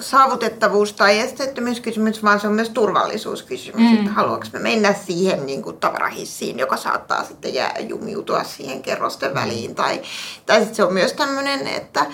saavutettavuus 0.00 0.92
tai 0.92 1.18
esteettömyyskysymys, 1.18 2.22
vaan 2.22 2.40
se 2.40 2.46
on 2.46 2.52
myös 2.52 2.68
turvallisuuskysymys, 2.70 3.90
mm. 3.90 3.98
että 3.98 4.10
haluaako 4.10 4.44
me 4.52 4.58
mennä 4.58 4.94
siihen 5.06 5.46
niin 5.46 5.62
kuin 5.62 5.76
tavarahissiin, 5.76 6.58
joka 6.58 6.76
saattaa 6.76 7.24
sitten 7.24 7.54
jää, 7.54 7.74
jumiutua 7.78 8.44
siihen 8.44 8.82
kerrosten 8.82 9.34
väliin. 9.34 9.74
Tai, 9.74 10.02
tai 10.46 10.58
sitten 10.58 10.74
se 10.74 10.84
on 10.84 10.92
myös 10.92 11.12
tämmöinen, 11.12 11.66
että 11.66 12.06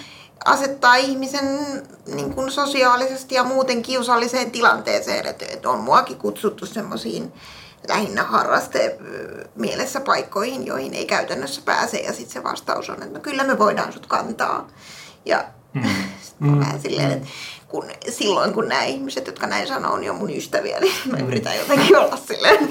asettaa 0.44 0.94
ihmisen 0.94 1.58
niin 2.06 2.34
kuin 2.34 2.50
sosiaalisesti 2.50 3.34
ja 3.34 3.44
muuten 3.44 3.82
kiusalliseen 3.82 4.50
tilanteeseen, 4.50 5.26
että, 5.26 5.44
että 5.48 5.70
on 5.70 5.80
muakin 5.80 6.18
kutsuttu 6.18 6.66
semmoisiin 6.66 7.32
lähinnä 7.88 8.22
harraste 8.22 8.98
mielessä 9.54 10.00
paikkoihin, 10.00 10.66
joihin 10.66 10.94
ei 10.94 11.06
käytännössä 11.06 11.62
pääse 11.64 11.98
ja 11.98 12.12
sitten 12.12 12.32
se 12.32 12.42
vastaus 12.42 12.90
on, 12.90 13.02
että 13.02 13.18
no 13.18 13.20
kyllä 13.20 13.44
me 13.44 13.58
voidaan 13.58 13.92
sut 13.92 14.06
kantaa. 14.06 14.68
Ja 15.24 15.44
Mm. 15.76 15.82
Mm. 16.38 16.60
Vähän 16.60 16.80
silleen, 16.80 17.10
että 17.12 17.28
kun, 17.68 17.84
silloin 18.08 18.52
kun 18.52 18.68
nämä 18.68 18.84
ihmiset, 18.84 19.26
jotka 19.26 19.46
näin 19.46 19.66
sanoo, 19.66 19.92
on 19.92 20.16
mun 20.16 20.36
ystäviä, 20.36 20.80
niin 20.80 20.94
mä 21.10 21.16
mm. 21.16 21.28
yritän 21.28 21.56
jotenkin 21.56 21.96
olla 21.96 22.16
silleen, 22.16 22.68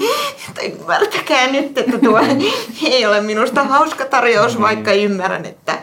että 0.48 0.62
ymmärtäkää 0.62 1.46
nyt, 1.46 1.78
että 1.78 1.98
tuo 1.98 2.20
ei 2.90 3.06
ole 3.06 3.20
minusta 3.20 3.64
hauska 3.64 4.04
tarjous, 4.04 4.56
mm. 4.56 4.62
vaikka 4.62 4.92
ymmärrän, 4.92 5.44
että, 5.44 5.78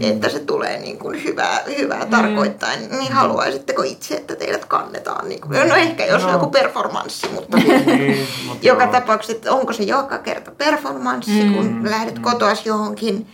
että 0.00 0.28
se 0.28 0.38
tulee 0.38 0.78
niin 0.78 0.98
kuin 0.98 1.24
hyvää, 1.24 1.60
hyvää 1.78 2.04
mm. 2.04 2.10
tarkoittain, 2.10 2.90
niin 2.90 3.12
haluaisitteko 3.12 3.82
itse, 3.82 4.14
että 4.14 4.36
teidät 4.36 4.64
kannetaan? 4.64 5.28
Niin 5.28 5.40
kuin, 5.40 5.68
no 5.68 5.74
ehkä 5.74 6.06
jos 6.06 6.22
no. 6.22 6.32
joku 6.32 6.46
performanssi, 6.46 7.28
mutta 7.28 7.56
niin, 7.86 8.28
joka 8.62 8.86
tapauksessa, 8.86 9.52
onko 9.52 9.72
se 9.72 9.82
joka 9.82 10.18
kerta 10.18 10.50
performanssi, 10.50 11.44
mm. 11.44 11.54
kun 11.54 11.90
lähdet 11.90 12.18
kotoas 12.18 12.66
johonkin, 12.66 13.26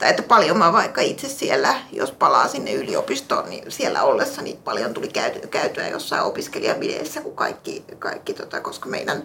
tai 0.00 0.10
että 0.10 0.22
paljon 0.22 0.58
mä 0.58 0.72
vaikka 0.72 1.00
itse 1.00 1.28
siellä, 1.28 1.74
jos 1.92 2.12
palaa 2.12 2.48
sinne 2.48 2.72
yliopistoon, 2.72 3.50
niin 3.50 3.72
siellä 3.72 4.02
ollessa 4.02 4.42
niin 4.42 4.56
paljon 4.56 4.94
tuli 4.94 5.08
käytyä, 5.08 5.46
käytyä 5.50 5.88
jossain 5.88 6.22
opiskelijabideissä 6.22 7.20
kuin 7.20 7.36
kaikki, 7.36 7.84
kaikki 7.98 8.34
tota, 8.34 8.60
koska 8.60 8.88
meidän 8.88 9.22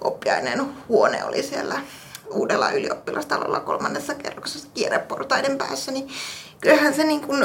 oppiaineen 0.00 0.66
huone 0.88 1.24
oli 1.24 1.42
siellä 1.42 1.80
uudella 2.30 2.70
ylioppilastalolla 2.70 3.60
kolmannessa 3.60 4.14
kerroksessa 4.14 4.68
kierreportaiden 4.74 5.58
päässä, 5.58 5.92
niin 5.92 6.08
kyllähän 6.60 6.94
se, 6.94 7.04
niin 7.04 7.20
kuin, 7.20 7.44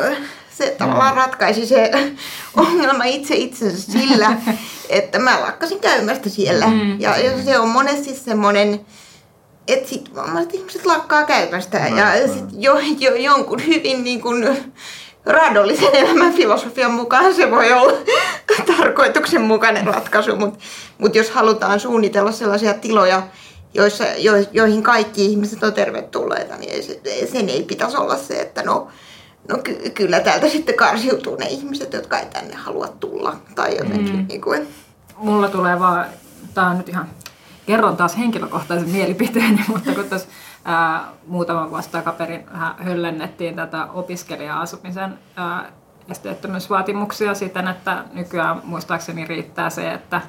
se 0.57 0.75
tavallaan 0.77 1.15
ratkaisi 1.15 1.65
se 1.65 1.91
ongelma 2.57 3.03
itse 3.03 3.35
itsensä 3.35 3.91
sillä, 3.91 4.37
että 4.89 5.19
mä 5.19 5.41
lakkasin 5.41 5.79
käymästä 5.79 6.29
siellä. 6.29 6.67
Mm. 6.67 7.01
Ja, 7.01 7.17
ja 7.17 7.43
se 7.43 7.59
on 7.59 7.69
monesti 7.69 8.15
semmoinen, 8.15 8.85
että 9.67 9.89
sit 9.89 10.15
vammaiset 10.15 10.53
ihmiset 10.53 10.85
lakkaa 10.85 11.23
käymästä 11.23 11.89
no, 11.89 11.97
ja 11.97 12.27
no. 12.27 12.33
sit 12.33 12.45
jo, 12.51 12.79
jo, 12.99 13.15
jonkun 13.15 13.65
hyvin 13.67 14.03
niin 14.03 14.21
kuin, 14.21 14.47
raadollisen 15.25 15.95
elämän 15.95 16.33
filosofian 16.33 16.91
mukaan 16.91 17.33
se 17.33 17.51
voi 17.51 17.73
olla 17.73 17.93
tarkoituksenmukainen 18.77 19.87
ratkaisu, 19.87 20.35
mutta 20.35 20.59
mut 20.97 21.15
jos 21.15 21.29
halutaan 21.29 21.79
suunnitella 21.79 22.31
sellaisia 22.31 22.73
tiloja, 22.73 23.23
joissa, 23.73 24.05
jo, 24.17 24.33
joihin 24.51 24.83
kaikki 24.83 25.25
ihmiset 25.25 25.63
on 25.63 25.73
tervetulleita, 25.73 26.57
niin 26.57 26.71
ei, 27.05 27.27
sen 27.27 27.49
ei 27.49 27.63
pitäisi 27.63 27.97
olla 27.97 28.17
se, 28.17 28.41
että 28.41 28.63
no, 28.63 28.87
no 29.47 29.57
ky, 29.57 29.91
kyllä 29.93 30.19
täältä 30.19 30.49
sitten 30.49 30.75
karsiutuu 30.75 31.35
ne 31.35 31.45
ihmiset, 31.45 31.93
jotka 31.93 32.19
ei 32.19 32.25
tänne 32.25 32.55
halua 32.55 32.87
tulla. 32.87 33.35
Tai 33.55 33.77
jotenkin 33.77 34.15
mm. 34.15 34.25
niin 34.27 34.41
kuin. 34.41 34.67
Mulla 35.17 35.49
tulee 35.49 35.79
vaan, 35.79 36.05
tämä 36.53 36.69
on 36.69 36.77
nyt 36.77 36.89
ihan, 36.89 37.09
kerron 37.65 37.97
taas 37.97 38.17
henkilökohtaisen 38.17 38.89
mielipiteeni, 38.89 39.65
mutta 39.73 39.91
kun 39.91 40.09
tässä 40.09 40.27
ää, 40.65 41.07
muutama 41.27 41.69
vuosi 41.69 41.89
takaperin 41.89 42.45
höllennettiin 42.77 43.55
tätä 43.55 43.85
opiskelija-asumisen 43.85 45.19
esteettömyysvaatimuksia 46.09 47.33
siten, 47.33 47.67
että 47.67 48.03
nykyään 48.13 48.61
muistaakseni 48.63 49.25
riittää 49.25 49.69
se, 49.69 49.93
että 49.93 50.21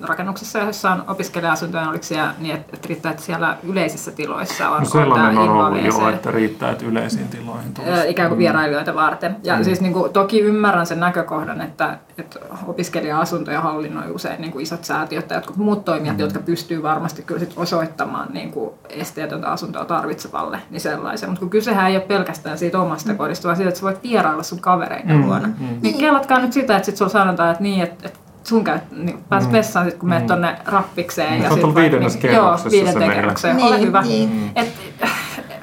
rakennuksessa, 0.00 0.58
jossa 0.58 0.90
on 0.90 1.04
opiskelija-asuntoja, 1.08 1.88
oliko 1.88 2.04
siellä 2.04 2.34
niin, 2.38 2.56
että 2.56 2.88
riittää, 2.88 3.10
että 3.10 3.22
siellä 3.22 3.56
yleisissä 3.62 4.10
tiloissa 4.10 4.70
on 4.70 4.82
no 4.82 4.88
sellainen 4.88 5.38
on 5.38 5.48
ollut 5.48 5.84
jo, 5.84 6.08
että 6.08 6.30
riittää, 6.30 6.70
että 6.70 6.86
yleisiin 6.86 7.28
tiloihin 7.28 7.74
tulisi. 7.74 8.08
Ikään 8.08 8.28
kuin 8.28 8.38
vierailijoita 8.38 8.94
varten. 8.94 9.36
Ja 9.42 9.56
mm. 9.56 9.64
siis 9.64 9.80
niin 9.80 9.92
kuin, 9.92 10.12
toki 10.12 10.40
ymmärrän 10.40 10.86
sen 10.86 11.00
näkökohdan, 11.00 11.60
että, 11.60 11.98
että 12.18 12.40
opiskelija-asuntoja 12.66 13.60
hallinnoi 13.60 14.10
usein 14.10 14.40
niin 14.40 14.52
kuin 14.52 14.62
isot 14.62 14.84
säätiöt 14.84 15.28
tai 15.28 15.36
jotkut 15.36 15.56
muut 15.56 15.84
toimijat, 15.84 16.16
mm. 16.16 16.20
jotka 16.20 16.38
pystyy 16.38 16.82
varmasti 16.82 17.22
kyllä 17.22 17.40
sit 17.40 17.52
osoittamaan 17.56 18.28
niin 18.32 18.52
kuin 18.52 18.70
esteetöntä 18.88 19.48
asuntoa 19.48 19.84
tarvitsevalle 19.84 20.58
niin 20.70 20.80
sellaisen. 20.80 21.28
Mutta 21.28 21.40
kun 21.40 21.50
kysehän 21.50 21.90
ei 21.90 21.96
ole 21.96 22.04
pelkästään 22.04 22.58
siitä 22.58 22.80
omasta 22.80 23.10
mm. 23.12 23.18
kodista, 23.18 23.48
vaan 23.48 23.56
siitä, 23.56 23.68
että 23.68 23.80
sä 23.80 23.86
voit 23.86 24.02
vierailla 24.02 24.42
sun 24.42 24.60
kavereiden 24.60 25.16
mm. 25.16 25.26
luona. 25.26 25.46
Mm. 25.46 25.78
Niin 25.82 25.98
kelatkaa 25.98 26.38
nyt 26.38 26.52
sitä, 26.52 26.76
että 26.76 26.86
sit 26.86 26.96
sulla 26.96 27.10
sanotaan, 27.10 27.50
että 27.50 27.62
niin, 27.62 27.82
että, 27.82 28.08
että 28.08 28.18
sun 28.44 28.64
käy, 28.64 28.78
niin 28.92 29.18
pääs 29.28 29.52
vessaan 29.52 29.86
sit, 29.90 29.98
kun 29.98 30.08
menet 30.08 30.26
tonne 30.26 30.56
rappikseen. 30.66 31.40
Se 31.40 31.46
on 31.46 31.52
sit 31.52 31.60
tuolla 31.60 31.74
vaikka- 31.74 31.80
viidennes 31.80 32.22
niin, 32.22 32.32
Joo, 32.34 32.42
kerroksessa 32.42 32.70
se 32.70 32.76
viidenteen 32.76 33.10
kerrokseen. 33.12 33.56
Ole 33.62 33.76
Niin, 33.76 33.86
hyvä. 33.86 34.02
niin. 34.02 34.50
Et, 34.56 34.68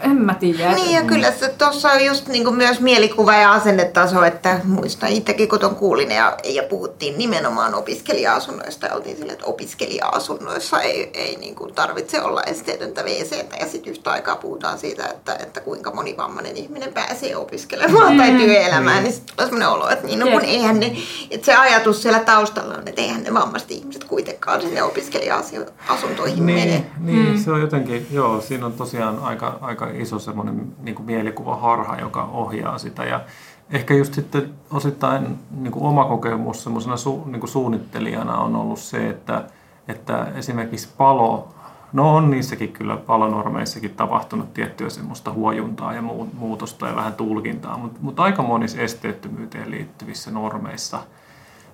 en 0.04 0.22
mä 0.22 0.34
tiedä. 0.34 0.74
Niin 0.74 0.96
ja 0.96 1.04
kyllä 1.04 1.32
se 1.32 1.50
tuossa 1.50 1.92
on 1.92 2.06
just 2.06 2.28
niinku 2.28 2.52
myös 2.52 2.80
mielikuva 2.80 3.34
ja 3.34 3.52
asennetaso, 3.52 4.24
että 4.24 4.60
muistan 4.64 5.10
itsekin 5.10 5.50
kun 5.50 5.76
kuulin 5.76 6.12
ja, 6.12 6.38
ja 6.44 6.64
puhuttiin 6.64 7.18
nimenomaan 7.18 7.74
opiskelija-asunnoista 7.76 8.86
ja 8.86 8.96
oltiin 8.96 9.18
silleen, 9.18 9.34
että 9.34 9.46
opiskelija-asunnoissa 9.46 10.82
ei, 10.82 11.10
ei 11.14 11.36
niinku 11.36 11.68
tarvitse 11.68 12.22
olla 12.22 12.44
esteetöntä 12.44 13.04
wc 13.04 13.32
ja 13.60 13.68
sitten 13.68 13.92
yhtä 13.92 14.12
aikaa 14.12 14.36
puhutaan 14.36 14.80
siitä, 14.80 15.06
että, 15.06 15.36
että 15.36 15.62
kuinka 15.62 15.92
monivammainen 15.92 16.58
ihminen 16.58 16.94
pääsee 16.94 17.36
opiskelemaan 17.36 18.18
tai 18.18 18.32
työelämään, 18.32 19.04
niin. 19.04 19.14
Sitten 19.14 19.36
tulee 19.36 19.50
sellainen 19.50 19.70
olo, 19.70 19.90
että 19.90 20.08
niin 20.08 20.20
no 20.20 20.28
kun 20.28 20.42
eihän 20.42 20.80
ne, 20.80 20.98
että 21.32 21.46
se 21.46 21.56
ajatus 21.56 22.02
siellä 22.02 22.20
taustalla 22.20 22.74
on, 22.74 22.88
että 22.88 23.02
eihän 23.02 23.24
ne 23.24 23.34
vammaiset 23.34 23.72
ihmiset 23.72 24.04
kuitenkaan 24.04 24.62
sinne 24.62 24.84
opiskelija-asuntoihin 24.84 26.44
mene. 26.44 26.86
Niin, 27.00 27.26
niin 27.26 27.40
se 27.40 27.52
on 27.52 27.62
jotenkin, 27.62 28.08
joo, 28.12 28.42
siinä 28.42 28.66
on 28.66 28.74
tosiaan 28.74 29.20
aika, 29.20 29.58
aika 29.62 29.91
iso 29.96 30.20
semmoinen 30.20 30.74
niin 30.82 30.96
kuin 30.96 31.06
mielikuvaharha, 31.06 31.98
joka 31.98 32.24
ohjaa 32.24 32.78
sitä. 32.78 33.04
Ja 33.04 33.22
ehkä 33.70 33.94
just 33.94 34.14
sitten 34.14 34.54
osittain 34.72 35.40
niin 35.52 35.72
kuin 35.72 35.86
oma 35.86 36.06
kokemus 36.06 36.64
semmoisena 36.64 36.98
su, 36.98 37.24
niin 37.26 37.40
kuin 37.40 37.50
suunnittelijana 37.50 38.38
on 38.38 38.56
ollut 38.56 38.80
se, 38.80 39.10
että, 39.10 39.44
että 39.88 40.28
esimerkiksi 40.36 40.90
palo, 40.98 41.48
no 41.94 42.16
on 42.16 42.32
niissäkin 42.32 42.74
kyllä 42.74 42.98
palonormeissakin 42.98 43.96
tapahtunut 43.96 44.54
tiettyä 44.54 44.90
semmoista 44.90 45.32
huojuntaa 45.32 45.94
ja 45.94 46.02
muu- 46.02 46.30
muutosta 46.34 46.88
ja 46.88 46.96
vähän 46.96 47.14
tulkintaa, 47.14 47.78
mutta, 47.78 48.00
mutta 48.02 48.24
aika 48.24 48.44
monissa 48.44 48.82
esteettömyyteen 48.82 49.72
liittyvissä 49.72 50.32
normeissa– 50.32 51.00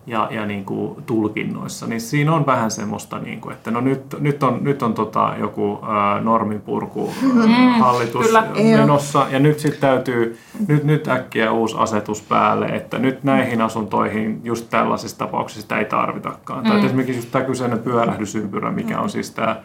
ja, 0.07 0.27
ja 0.31 0.45
niin 0.45 0.65
kuin 0.65 1.03
tulkinnoissa, 1.05 1.87
niin 1.87 2.01
siinä 2.01 2.33
on 2.33 2.45
vähän 2.45 2.71
semmoista, 2.71 3.19
niin 3.19 3.41
kuin, 3.41 3.53
että 3.53 3.71
no 3.71 3.81
nyt, 3.81 4.15
nyt 4.19 4.43
on, 4.43 4.57
nyt 4.61 4.81
on 4.81 4.93
tota 4.93 5.33
joku 5.39 5.79
norminpurku 6.21 7.13
ää, 7.39 7.77
hallitus 7.77 8.25
kyllä. 8.25 8.47
menossa 8.77 9.27
ja 9.29 9.39
nyt 9.39 9.59
sitten 9.59 9.81
täytyy, 9.81 10.37
nyt, 10.67 10.83
nyt 10.83 11.07
äkkiä 11.07 11.51
uusi 11.51 11.75
asetus 11.79 12.21
päälle, 12.21 12.65
että 12.65 12.99
nyt 12.99 13.23
näihin 13.23 13.61
asuntoihin 13.61 14.41
just 14.43 14.69
tällaisissa 14.69 15.17
tapauksissa 15.17 15.61
sitä 15.61 15.79
ei 15.79 15.85
tarvitakaan. 15.85 16.63
Tai 16.63 16.75
että 16.75 16.85
esimerkiksi 16.85 17.17
just 17.17 17.31
tämä 17.31 17.45
kyseinen 17.45 17.79
pyörähdysympyrä, 17.79 18.71
mikä 18.71 18.99
on 18.99 19.09
siis 19.09 19.31
tämä 19.31 19.55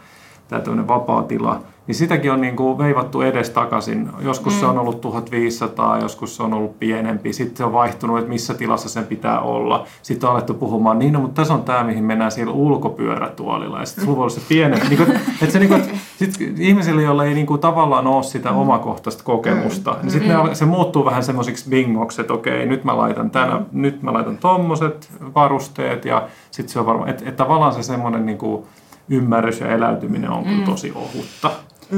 tämä 0.48 0.62
tämmöinen 0.62 0.88
vapaa 0.88 1.22
tila, 1.22 1.60
niin 1.86 1.94
sitäkin 1.94 2.32
on 2.32 2.40
niin 2.40 2.56
kuin 2.56 2.78
veivattu 2.78 3.20
edes 3.20 3.50
takaisin. 3.50 4.08
Joskus 4.20 4.54
mm. 4.54 4.60
se 4.60 4.66
on 4.66 4.78
ollut 4.78 5.00
1500, 5.00 5.98
joskus 5.98 6.36
se 6.36 6.42
on 6.42 6.54
ollut 6.54 6.78
pienempi, 6.78 7.32
sitten 7.32 7.56
se 7.56 7.64
on 7.64 7.72
vaihtunut, 7.72 8.18
että 8.18 8.28
missä 8.28 8.54
tilassa 8.54 8.88
sen 8.88 9.04
pitää 9.04 9.40
olla. 9.40 9.86
Sitten 10.02 10.28
on 10.28 10.34
alettu 10.34 10.54
puhumaan, 10.54 10.98
niin 10.98 11.12
no, 11.12 11.20
mutta 11.20 11.42
tässä 11.42 11.54
on 11.54 11.62
tämä, 11.62 11.84
mihin 11.84 12.04
mennään 12.04 12.30
siellä 12.30 12.52
ulkopyörätuolilla. 12.52 13.80
Ja 13.80 13.86
sitten 13.86 14.04
sulla 14.04 14.16
voi 14.16 14.22
olla 14.22 14.34
se 14.34 14.40
pienempi. 14.48 14.88
niin 14.88 14.96
kuin, 14.96 15.10
että 15.16 15.52
se, 15.52 15.58
niin 15.58 15.68
kuin, 15.68 15.82
sit 16.16 16.34
ihmisille, 16.58 17.02
joilla 17.02 17.24
ei 17.24 17.34
niin 17.34 17.46
kuin, 17.46 17.60
tavallaan 17.60 18.06
ole 18.06 18.22
sitä 18.22 18.50
omakohtaista 18.50 19.24
kokemusta, 19.24 19.96
niin 20.02 20.10
sitten 20.10 20.36
mm. 20.36 20.54
se 20.54 20.64
muuttuu 20.64 21.04
vähän 21.04 21.24
semmoisiksi 21.24 21.70
bingoksi, 21.70 22.20
että 22.20 22.32
okei, 22.32 22.66
nyt 22.66 22.84
mä 22.84 22.96
laitan 22.96 23.30
tänä, 23.30 23.60
nyt 23.72 24.02
mä 24.02 24.12
laitan 24.12 24.38
tommoset 24.38 25.10
varusteet 25.34 26.04
ja 26.04 26.28
sitten 26.50 26.72
se 26.72 26.78
on 26.78 26.86
varmaan, 26.86 27.10
että, 27.10 27.22
että 27.26 27.44
tavallaan 27.44 27.74
se 27.74 27.82
semmoinen 27.82 28.26
niin 28.26 28.38
kuin, 28.38 28.64
ymmärrys 29.12 29.60
ja 29.60 29.68
eläytyminen 29.68 30.30
on 30.30 30.44
kyllä 30.44 30.64
tosi 30.64 30.92
ohutta. 30.94 31.50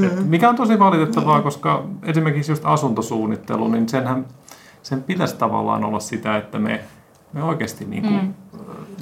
Et 0.03 0.29
mikä 0.29 0.49
on 0.49 0.55
tosi 0.55 0.79
valitettavaa, 0.79 1.41
koska 1.41 1.83
esimerkiksi 2.03 2.51
just 2.51 2.65
asuntosuunnittelu, 2.65 3.67
niin 3.67 3.89
senhän, 3.89 4.25
sen 4.83 5.03
pitäisi 5.03 5.35
tavallaan 5.35 5.83
olla 5.83 5.99
sitä, 5.99 6.37
että 6.37 6.59
me, 6.59 6.83
me 7.33 7.43
oikeasti 7.43 7.85
niin 7.85 8.03
kuin, 8.03 8.35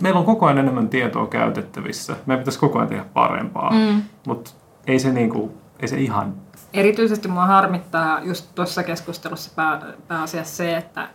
meillä 0.02 0.20
on 0.20 0.26
koko 0.26 0.46
ajan 0.46 0.58
enemmän 0.58 0.90
tietoa 0.90 1.28
käytettävissä. 1.28 2.16
Meidän 2.26 2.42
pitäisi 2.42 2.60
koko 2.60 2.80
ajan 2.80 2.90
tehdä 2.90 3.06
parempaa, 3.14 3.72
mm. 3.72 4.02
mutta 4.28 4.52
ei 4.88 5.00
se, 5.00 5.12
niin 5.12 5.30
kuin, 5.30 5.52
ei 5.80 5.88
se 5.88 5.98
ihan 5.98 6.34
Erityisesti 6.74 7.28
mua 7.28 7.46
harmittaa 7.46 8.20
just 8.24 8.56
tuossa 8.56 8.84
keskustelussa 8.84 9.52
pää, 9.56 9.82
pääasiassa 10.08 10.56
se, 10.56 10.78
että, 10.78 11.08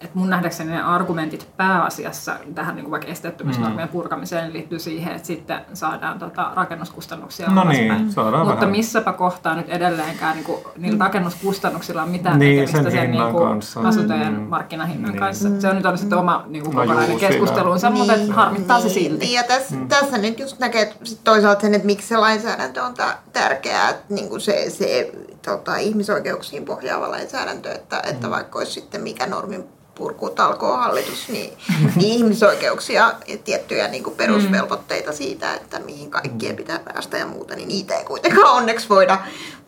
että 0.00 0.18
mun 0.18 0.30
nähdäkseni 0.30 0.70
ne 0.70 0.82
argumentit 0.82 1.48
pääasiassa 1.56 2.36
tähän 2.54 2.74
niin 2.74 2.84
kuin 2.84 2.90
vaikka 2.90 3.08
esteettömyysnormien 3.08 3.88
purkamiseen 3.88 4.52
liittyy 4.52 4.78
siihen, 4.78 5.12
että 5.16 5.26
sitten 5.26 5.60
saadaan 5.74 6.18
tota, 6.18 6.50
rakennuskustannuksia 6.54 7.48
No 7.50 7.60
alaspäin. 7.62 7.88
niin, 7.88 8.12
saadaan 8.12 8.46
Mutta 8.46 8.60
vähän. 8.60 8.70
missäpä 8.76 9.12
kohtaa 9.12 9.54
nyt 9.54 9.68
edelleenkään 9.68 10.34
niin 10.36 10.44
kuin, 10.44 10.58
niillä 10.76 11.04
rakennuskustannuksilla 11.04 12.02
on 12.02 12.08
mitään 12.08 12.38
Niin, 12.38 12.50
tekemistä 12.66 12.82
sen 12.90 13.00
sen, 13.00 13.10
niin 13.10 13.32
kuin, 13.32 13.86
asuntojen 13.88 14.32
Mm. 14.34 14.40
markkinahinnan 14.48 15.10
Niin. 15.10 15.20
kanssa. 15.20 15.48
Se 15.60 15.68
on 15.68 15.76
nyt 15.76 15.86
on 15.86 15.98
sitten 15.98 16.18
oma 16.18 16.44
niin 16.48 16.64
kuin, 16.64 16.74
No 16.76 16.82
kokonainen 16.82 17.18
siinä- 17.18 17.28
keskustelunsa, 17.32 17.90
mutta 17.90 18.16
Niin, 18.16 18.32
harmittaa 18.32 18.78
se 18.80 18.84
niin. 18.88 18.94
silti. 18.94 19.32
Ja 19.32 19.42
tässä, 19.42 19.74
mm. 19.76 19.88
tässä 19.88 20.18
nyt 20.18 20.38
just 20.40 20.58
näkee 20.58 20.92
sit 21.04 21.20
toisaalta 21.24 21.60
sen, 21.60 21.74
että 21.74 21.86
miksi 21.86 22.08
se 22.08 22.16
lainsäädäntö 22.16 22.82
on 22.84 22.94
tärkeää, 23.32 23.88
että 23.90 24.14
niin 24.14 24.28
kuin 24.28 24.40
se, 24.40 24.70
se 24.70 25.12
tota, 25.46 25.76
ihmisoikeuksiin 25.76 26.64
pohjaava 26.64 27.10
lainsäädäntö, 27.10 27.72
että, 27.72 28.02
että 28.06 28.30
vaikka 28.30 28.58
olisi 28.58 28.72
sitten 28.72 29.00
mikä 29.00 29.26
normin 29.26 29.64
purku 29.94 30.30
talkoo 30.30 30.76
hallitus, 30.76 31.28
niin, 31.28 31.52
niin 31.96 32.12
ihmisoikeuksia 32.12 33.12
ja 33.26 33.38
tiettyjä 33.44 33.88
niin 33.88 34.04
kuin 34.04 34.16
perusvelvoitteita 34.16 35.12
siitä, 35.12 35.54
että 35.54 35.78
mihin 35.78 36.10
kaikkien 36.10 36.56
pitää 36.56 36.78
päästä 36.78 37.18
ja 37.18 37.26
muuta, 37.26 37.56
niin 37.56 37.68
niitä 37.68 37.94
ei 37.94 38.04
kuitenkaan 38.04 38.56
onneksi 38.56 38.88
voida, 38.88 39.18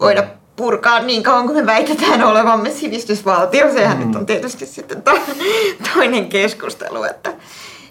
voida 0.01 0.25
purkaa 0.57 1.01
niin 1.01 1.23
kauan 1.23 1.47
kuin 1.47 1.59
me 1.59 1.67
väitetään 1.67 2.23
olevamme 2.23 2.71
sivistysvaltio. 2.71 3.73
Sehän 3.73 4.07
nyt 4.07 4.17
on 4.17 4.27
tietysti 4.27 4.67
sitten 4.67 5.03
to, 5.03 5.19
toinen 5.95 6.29
keskustelu, 6.29 7.03
että, 7.03 7.33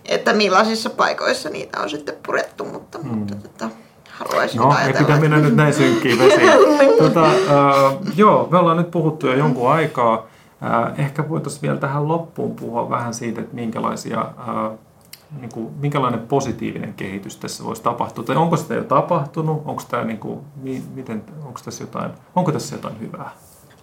että 0.06 0.34
millaisissa 0.34 0.90
paikoissa 0.90 1.50
niitä 1.50 1.82
on 1.82 1.90
sitten 1.90 2.16
purettu, 2.26 2.66
mutta, 2.66 2.98
mm. 2.98 3.08
mutta 3.08 3.36
tota, 3.36 3.70
haluaisin 4.20 4.62
No, 4.62 4.76
ei 4.88 4.94
pitää 4.94 5.20
mennä 5.20 5.38
nyt 5.38 5.56
näin 5.56 5.74
synkkiin 5.74 6.20
vesiin. 6.20 6.50
tota, 7.04 7.26
äh, 7.26 7.98
joo, 8.16 8.48
me 8.52 8.58
ollaan 8.58 8.78
nyt 8.78 8.92
puhuttu 8.92 9.28
jo 9.28 9.34
jonkun 9.34 9.72
aikaa. 9.72 10.26
Äh, 10.64 11.00
ehkä 11.00 11.30
voitaisiin 11.30 11.62
vielä 11.62 11.78
tähän 11.78 12.08
loppuun 12.08 12.56
puhua 12.56 12.90
vähän 12.90 13.14
siitä, 13.14 13.42
että 13.42 13.56
minkälaisia, 13.56 14.20
äh, 14.22 14.78
niin 15.40 15.52
kuin, 15.54 15.70
minkälainen 15.80 16.20
positiivinen 16.20 16.94
kehitys 16.94 17.38
tässä 17.38 17.64
voisi 17.64 17.84
tapahtua. 17.84 18.24
Tai 18.24 18.36
onko 18.36 18.58
sitä 18.58 18.74
jo 18.74 18.84
tapahtunut? 18.84 19.62
Onko, 19.66 19.84
tämä, 19.90 20.04
niin 20.04 20.20
kuin, 20.20 20.40
mi, 20.56 20.84
miten, 20.96 21.24
onko, 21.46 21.60
tässä 21.66 21.84
jotain, 21.84 22.12
onko 22.36 22.52
tässä 22.52 22.76
jotain 22.76 23.00
hyvää? 23.00 23.32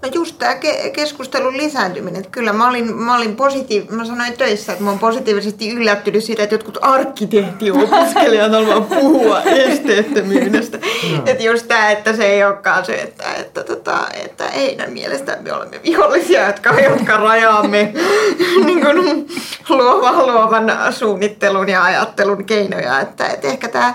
No 0.04 0.10
just 0.14 0.38
tämä 0.38 0.52
ke- 0.52 0.90
keskustelun 0.90 1.56
lisääntyminen. 1.56 2.20
Että 2.20 2.30
kyllä 2.30 2.52
mä 2.52 2.68
olin, 2.68 2.96
mä 2.96 3.16
olin 3.16 3.36
positiiv- 3.36 3.92
mä 3.92 4.04
sanoin 4.04 4.32
töissä, 4.32 4.72
että 4.72 4.84
mä 4.84 4.90
olen 4.90 5.00
positiivisesti 5.00 5.70
yllättynyt 5.70 6.24
siitä, 6.24 6.42
että 6.42 6.54
jotkut 6.54 6.78
arkkitehtiopiskelijat 6.80 8.52
haluaa 8.52 8.80
puhua 8.80 9.42
esteettömyydestä. 9.42 10.78
että 11.26 11.44
just 11.44 11.68
tämä, 11.68 11.90
että 11.90 12.16
se 12.16 12.24
ei 12.24 12.44
olekaan 12.44 12.84
se, 12.84 12.94
että, 12.94 13.24
että, 13.34 13.64
tota, 13.64 13.98
että 14.24 14.48
heidän 14.48 14.92
mielestään 14.92 15.44
me 15.44 15.52
olemme 15.52 15.80
vihollisia, 15.84 16.46
jotka, 16.46 16.80
jotka 16.80 17.16
rajaamme 17.16 17.92
niin 18.66 18.80
kuin, 18.80 19.26
luovan, 19.68 20.26
luovan 20.26 20.72
suunnittelun 20.90 21.68
ja 21.68 21.84
ajattelun 21.84 22.44
keinoja. 22.44 23.00
Että, 23.00 23.26
että 23.26 23.48
ehkä 23.48 23.68
tämä 23.68 23.94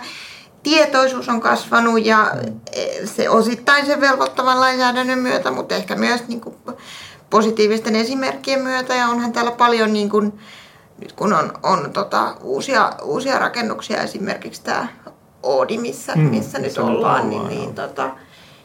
tietoisuus 0.63 1.29
on 1.29 1.41
kasvanut 1.41 2.05
ja 2.05 2.31
eh, 2.73 3.09
se 3.09 3.29
osittain 3.29 3.85
sen 3.85 4.01
velvoittavan 4.01 4.59
lainsäädännön 4.59 5.19
myötä, 5.19 5.51
mutta 5.51 5.75
ehkä 5.75 5.95
myös 5.95 6.27
niin 6.27 6.41
kuin 6.41 6.55
positiivisten 7.29 7.95
esimerkkien 7.95 8.61
myötä. 8.61 8.95
Ja 8.95 9.07
onhan 9.07 9.33
täällä 9.33 9.51
paljon, 9.51 9.93
niin 9.93 10.09
kuin, 10.09 10.39
nyt 11.01 11.11
kun 11.11 11.33
on, 11.33 11.53
on 11.63 11.93
tota, 11.93 12.35
uusia, 12.41 12.91
uusia 13.03 13.39
rakennuksia, 13.39 14.01
esimerkiksi 14.01 14.63
tämä 14.63 14.87
Oodi, 15.43 15.77
missä, 15.77 16.13
Mm, 16.15 16.21
missä 16.21 16.59
nyt 16.59 16.77
ollaan, 16.77 17.29
niin, 17.29 17.39
ollaan, 17.41 17.55
niin 17.55 17.75
joo. 17.75 17.87
tota, 17.87 18.09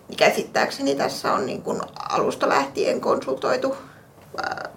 niin 0.09 0.17
käsittääkseni 0.17 0.95
tässä 0.95 1.33
on 1.33 1.47
niin 1.47 1.63
kuin 1.63 1.81
alusta 2.09 2.49
lähtien 2.49 3.01
konsultoitu 3.01 3.77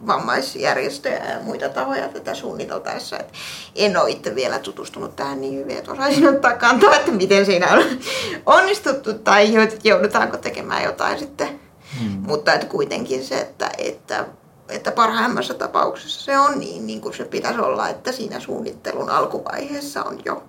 vammaisjärjestöjä 0.08 1.26
ja 1.34 1.40
muita 1.42 1.70
tahoja 1.70 2.10
tätä 2.10 2.34
suunniteltaessa. 2.34 3.18
Et 3.18 3.34
en 3.76 3.98
ole 3.98 4.10
itse 4.10 4.36
vielä 4.36 4.60
tutustunut 4.60 5.16
tähän 5.16 5.42
niin 5.42 5.60
hyvin, 5.60 5.78
että 5.78 5.92
osaisin 5.92 6.30
ottaa 6.30 6.54
kantaa, 6.54 6.96
että 6.96 7.12
miten 7.12 7.46
siinä 7.46 7.68
on 7.68 7.84
onnistuttu 8.60 9.14
tai 9.14 9.54
joudutaanko 9.84 10.38
tekemään 10.38 10.84
jotain 10.84 11.20
sitten. 11.20 11.60
Hmm. 12.00 12.10
Mutta 12.10 12.54
että 12.54 12.68
kuitenkin 12.68 13.26
se, 13.26 13.40
että, 13.40 13.72
että, 13.78 14.26
että 14.70 14.92
parhaimmassa 14.92 15.54
tapauksessa 15.54 16.22
se 16.24 16.40
on 16.40 16.60
niin, 16.60 16.88
niin 16.88 17.02
kuin 17.02 17.14
se 17.14 17.26
pitäisi 17.26 17.60
olla, 17.60 17.90
että 17.90 18.12
siinä 18.12 18.40
suunnittelun 18.40 19.10
alkuvaiheessa 19.10 20.04
on 20.04 20.20
jo 20.26 20.44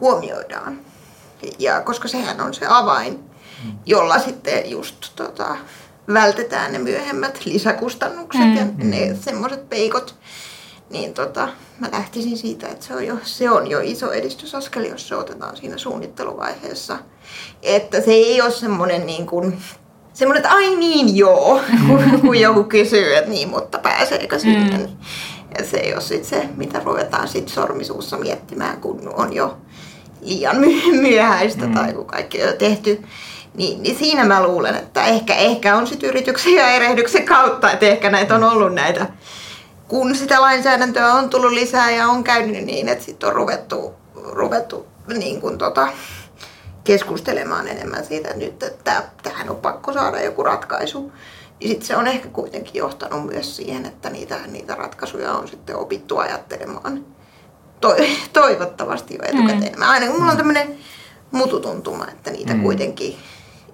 huomioidaan. 0.00 0.80
Ja 1.58 1.80
koska 1.80 2.08
sehän 2.08 2.40
on 2.40 2.54
se 2.54 2.66
avain, 2.68 3.30
jolla 3.86 4.18
sitten 4.18 4.70
just 4.70 4.96
tota, 5.16 5.56
vältetään 6.08 6.72
ne 6.72 6.78
myöhemmät 6.78 7.44
lisäkustannukset 7.44 8.42
mm. 8.42 8.56
ja 8.56 8.64
ne 8.78 9.16
semmoiset 9.20 9.68
peikot, 9.68 10.14
niin 10.90 11.14
tota, 11.14 11.48
mä 11.78 11.88
lähtisin 11.92 12.38
siitä, 12.38 12.68
että 12.68 12.86
se 12.86 12.94
on, 12.94 13.06
jo, 13.06 13.16
se 13.22 13.50
on 13.50 13.70
jo 13.70 13.80
iso 13.82 14.12
edistysaskel, 14.12 14.84
jos 14.84 15.08
se 15.08 15.16
otetaan 15.16 15.56
siinä 15.56 15.78
suunnitteluvaiheessa. 15.78 16.98
Että 17.62 18.00
se 18.00 18.10
ei 18.10 18.42
ole 18.42 18.50
semmoinen 18.50 19.06
niin 19.06 19.26
kuin, 19.26 19.58
semmoinen, 20.12 20.44
että 20.44 20.56
ai 20.56 20.76
niin 20.76 21.16
joo, 21.16 21.60
kun, 21.86 22.20
kun 22.20 22.40
joku 22.40 22.64
kysyy, 22.64 23.16
että 23.16 23.30
niin, 23.30 23.48
mutta 23.48 23.78
pääseekö 23.78 24.38
sinne. 24.38 24.78
Mm. 24.78 24.88
se 25.64 25.76
ei 25.76 25.92
ole 25.92 26.00
sit 26.00 26.24
se, 26.24 26.48
mitä 26.56 26.80
ruvetaan 26.84 27.28
sit 27.28 27.48
sormisuussa 27.48 28.16
miettimään, 28.16 28.80
kun 28.80 29.12
on 29.14 29.32
jo 29.32 29.58
liian 30.20 30.56
my- 30.56 31.00
myöhäistä 31.00 31.66
mm. 31.66 31.74
tai 31.74 31.92
kun 31.92 32.06
kaikki 32.06 32.42
on 32.42 32.48
jo 32.48 32.56
tehty. 32.56 33.02
Niin, 33.54 33.82
niin 33.82 33.98
siinä 33.98 34.24
mä 34.24 34.42
luulen, 34.42 34.74
että 34.74 35.04
ehkä, 35.04 35.34
ehkä 35.34 35.76
on 35.76 35.86
sitten 35.86 36.08
yrityksen 36.08 36.54
ja 36.54 36.70
erehdyksen 36.70 37.26
kautta, 37.26 37.70
että 37.70 37.86
ehkä 37.86 38.10
näitä 38.10 38.34
on 38.34 38.44
ollut 38.44 38.74
näitä, 38.74 39.06
kun 39.88 40.14
sitä 40.14 40.40
lainsäädäntöä 40.40 41.12
on 41.12 41.30
tullut 41.30 41.52
lisää 41.52 41.90
ja 41.90 42.06
on 42.06 42.24
käynyt 42.24 42.64
niin, 42.64 42.88
että 42.88 43.04
sitten 43.04 43.28
on 43.28 43.34
ruvettu, 43.34 43.94
ruvettu 44.14 44.86
niin 45.06 45.40
kuin 45.40 45.58
tota, 45.58 45.88
keskustelemaan 46.84 47.68
enemmän 47.68 48.04
siitä 48.04 48.28
että 48.28 48.44
nyt, 48.44 48.62
että 48.62 49.02
tähän 49.22 49.50
on 49.50 49.56
pakko 49.56 49.92
saada 49.92 50.20
joku 50.20 50.42
ratkaisu. 50.42 51.12
Niin 51.60 51.70
sit 51.70 51.82
se 51.82 51.96
on 51.96 52.06
ehkä 52.06 52.28
kuitenkin 52.28 52.74
johtanut 52.74 53.26
myös 53.26 53.56
siihen, 53.56 53.86
että 53.86 54.10
niitä, 54.10 54.38
niitä 54.46 54.74
ratkaisuja 54.74 55.32
on 55.32 55.48
sitten 55.48 55.76
opittu 55.76 56.18
ajattelemaan 56.18 57.04
to- 57.80 57.96
toivottavasti 58.32 59.14
jo 59.14 59.20
etukäteen. 59.22 59.76
Mm. 59.76 59.82
Aina 59.82 60.06
kun 60.06 60.16
mulla 60.16 60.30
on 60.30 60.36
tämmöinen 60.36 60.78
mututuntuma, 61.30 62.06
että 62.08 62.30
niitä 62.30 62.54
mm. 62.54 62.62
kuitenkin 62.62 63.16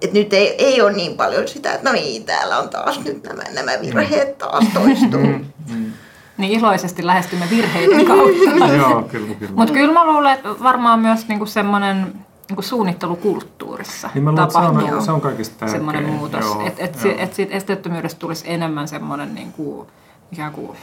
että 0.01 0.17
nyt 0.17 0.33
ei, 0.33 0.65
ei 0.65 0.81
ole 0.81 0.93
niin 0.93 1.17
paljon 1.17 1.47
sitä, 1.47 1.73
että 1.73 1.89
no 1.89 1.93
niin, 1.93 2.23
täällä 2.23 2.57
on 2.57 2.69
taas 2.69 3.03
nyt 3.03 3.23
nämä, 3.23 3.43
nämä 3.53 3.71
virheet 3.81 4.37
taas 4.37 4.65
toistuu. 4.73 5.19
Mm. 5.19 5.45
Mm. 5.69 5.91
Niin 6.37 6.59
iloisesti 6.59 7.05
lähestymme 7.05 7.45
virheiden 7.49 8.05
kautta. 8.05 8.65
Joo, 8.77 9.03
kyllä, 9.03 9.35
kyllä. 9.35 9.53
Mutta 9.55 9.73
kyllä 9.73 9.93
mä 9.93 10.05
luulen, 10.05 10.33
että 10.33 10.49
varmaan 10.63 10.99
myös 10.99 11.27
niinku 11.27 11.45
semmoinen 11.45 12.13
niinku 12.49 12.61
suunnittelukulttuurissa 12.61 14.09
Niin 14.13 14.25
luulen, 14.25 14.43
että 14.43 14.53
se 14.53 14.59
tapahtuu 14.59 14.97
on, 14.97 15.03
se 15.03 15.11
on 15.11 15.21
kaikista 15.21 15.67
semmoinen 15.67 16.09
muutos. 16.09 16.45
Että 16.65 16.83
et, 16.83 17.03
joo. 17.03 17.13
et 17.17 17.33
siitä 17.33 17.53
esteettömyydestä 17.55 18.19
tulisi 18.19 18.43
enemmän 18.47 18.87
semmoinen 18.87 19.35
niinku, 19.35 19.87
ikään 20.31 20.51
kuin 20.51 20.77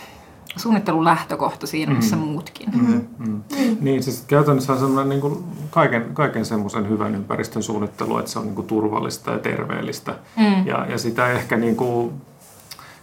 suunnittelun 0.57 1.05
lähtökohta 1.05 1.67
siinä, 1.67 1.95
missä 1.95 2.17
muutkin. 2.17 2.69
Mm, 2.75 3.01
mm. 3.19 3.43
Niin, 3.81 4.03
siis 4.03 4.25
käytännössä 4.27 4.73
on 4.73 4.79
semmoinen 4.79 5.09
niin 5.09 5.21
kuin 5.21 5.45
kaiken, 5.71 6.11
kaiken 6.15 6.45
semmoisen 6.45 6.89
hyvän 6.89 7.15
ympäristön 7.15 7.63
suunnittelu, 7.63 8.19
että 8.19 8.31
se 8.31 8.39
on 8.39 8.45
niin 8.45 8.55
kuin 8.55 8.67
turvallista 8.67 9.31
ja 9.31 9.39
terveellistä. 9.39 10.15
Mm. 10.37 10.67
Ja, 10.67 10.87
ja 10.87 10.99
sitä 10.99 11.29
ehkä 11.29 11.57
niin 11.57 11.77
kuin, 11.77 12.13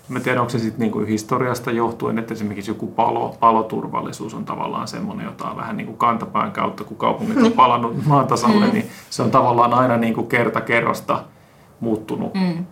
mä 0.09 0.19
tiedän, 0.19 0.41
onko 0.41 0.49
se 0.49 0.59
sitten 0.59 0.79
niin 0.79 0.91
kuin 0.91 1.07
historiasta 1.07 1.71
johtuen, 1.71 2.19
että 2.19 2.33
esimerkiksi 2.33 2.71
joku 2.71 2.87
palo, 2.87 3.37
paloturvallisuus 3.39 4.33
on 4.33 4.45
tavallaan 4.45 4.87
semmoinen, 4.87 5.25
jota 5.25 5.49
on 5.49 5.57
vähän 5.57 5.77
niin 5.77 5.87
kuin 5.87 5.97
kantapään 5.97 6.51
kautta, 6.51 6.83
kun 6.83 6.97
kaupungit 6.97 7.43
on 7.43 7.51
palannut 7.51 8.05
maan 8.05 8.27
tasalle, 8.27 8.67
niin 8.67 8.89
se 9.09 9.23
on 9.23 9.31
tavallaan 9.31 9.73
aina 9.73 9.97
niin 9.97 10.13
kuin 10.13 10.27
kerta 10.27 10.61
kerrasta 10.61 11.23
muuttunut 11.79 12.33
Mm. 12.33 12.65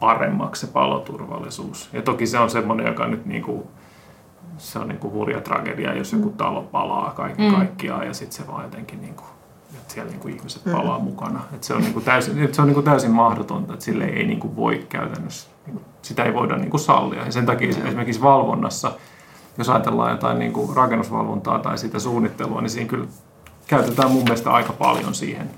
paremmaksi 0.00 0.66
se 0.66 0.72
paloturvallisuus. 0.72 1.88
Ja 1.92 2.02
toki 2.02 2.26
se 2.26 2.38
on 2.38 2.50
semmoinen, 2.50 2.86
joka 2.86 3.06
nyt 3.06 3.26
niin 3.26 3.42
kuin, 3.42 3.62
se 4.58 4.78
on 4.78 4.88
niin 4.88 4.98
kuin 4.98 5.12
hurja 5.14 5.40
tragedia, 5.40 5.94
jos 5.94 6.12
joku 6.12 6.30
talo 6.36 6.62
palaa 6.62 7.10
kaiken 7.10 7.46
Mm. 7.50 7.56
kaikkiaan 7.56 8.06
ja 8.06 8.14
sitten 8.14 8.36
se 8.36 8.46
vaan 8.46 8.64
jotenkin 8.64 9.00
niin 9.00 9.14
kuin, 9.14 9.26
että 9.74 9.94
siellä 9.94 10.10
niin 10.10 10.20
kuin 10.20 10.34
ihmiset 10.34 10.64
palaa 10.72 10.98
mukana. 10.98 11.40
Että 11.54 11.66
se 11.66 11.74
on, 11.74 11.80
niin 11.80 11.92
kuin 11.92 12.04
täysin, 12.04 12.48
se 12.54 12.62
on 12.62 12.68
niin 12.68 12.74
kuin 12.74 12.84
täysin 12.84 13.10
mahdotonta, 13.10 13.72
että 13.72 13.84
sille 13.84 14.04
ei 14.04 14.26
niin 14.26 14.40
kuin 14.40 14.56
voi 14.56 14.86
käytännössä, 14.88 15.48
niin 15.66 15.74
kuin, 15.74 15.84
sitä 16.02 16.24
ei 16.24 16.34
voida 16.34 16.56
niin 16.56 16.70
kuin 16.70 16.80
sallia. 16.80 17.24
Ja 17.24 17.32
sen 17.32 17.46
takia 17.46 17.68
esimerkiksi 17.68 18.22
valvonnassa, 18.22 18.92
jos 19.58 19.68
ajatellaan 19.68 20.10
jotain 20.10 20.38
niin 20.38 20.52
kuin 20.52 20.76
rakennusvalvontaa 20.76 21.58
tai 21.58 21.78
sitä 21.78 21.98
suunnittelua, 21.98 22.60
niin 22.60 22.70
siinä 22.70 22.88
kyllä 22.88 23.06
käytetään 23.66 24.10
mun 24.10 24.22
mielestä 24.22 24.50
aika 24.52 24.72
paljon 24.72 25.14
siihen. 25.14 25.50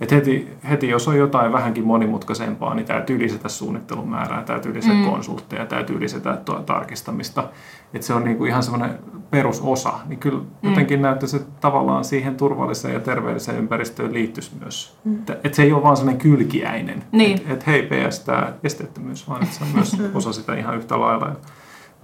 Et 0.00 0.10
heti, 0.10 0.48
heti, 0.70 0.88
jos 0.88 1.08
on 1.08 1.18
jotain 1.18 1.52
vähänkin 1.52 1.84
monimutkaisempaa, 1.84 2.74
niin 2.74 2.86
täytyy 2.86 3.18
lisätä 3.18 3.48
suunnittelun 3.48 4.08
määrää, 4.08 4.42
täytyy 4.42 4.74
lisätä 4.74 4.94
mm. 4.94 5.04
konsultteja, 5.04 5.66
täytyy 5.66 6.00
lisätä 6.00 6.36
tuo 6.44 6.60
tarkistamista. 6.60 7.48
Et 7.94 8.02
se 8.02 8.14
on 8.14 8.24
niinku 8.24 8.44
ihan 8.44 8.62
semmoinen 8.62 8.98
perusosa. 9.30 9.92
Niin 10.06 10.18
kyllä 10.18 10.38
mm. 10.38 10.68
jotenkin 10.70 11.02
näyttäisi, 11.02 11.36
että 11.36 11.50
tavallaan 11.60 12.04
siihen 12.04 12.36
turvalliseen 12.36 12.94
ja 12.94 13.00
terveelliseen 13.00 13.58
ympäristöön 13.58 14.14
liittyisi 14.14 14.50
myös. 14.60 14.96
Mm. 15.04 15.14
Että 15.14 15.36
et 15.44 15.54
se 15.54 15.62
ei 15.62 15.72
ole 15.72 15.82
vaan 15.82 15.96
semmoinen 15.96 16.22
kylkiäinen. 16.22 17.04
Niin. 17.12 17.38
Että 17.38 17.52
et 17.52 17.66
hei 17.66 17.82
PS, 17.82 18.20
tämä 18.20 18.52
esteettömyys, 18.64 19.28
vaan 19.28 19.42
että 19.42 19.54
se 19.54 19.64
on 19.64 19.70
myös 19.74 19.96
osa 20.14 20.32
sitä 20.32 20.54
ihan 20.54 20.76
yhtä 20.76 21.00
lailla. 21.00 21.26
Ja 21.26 21.34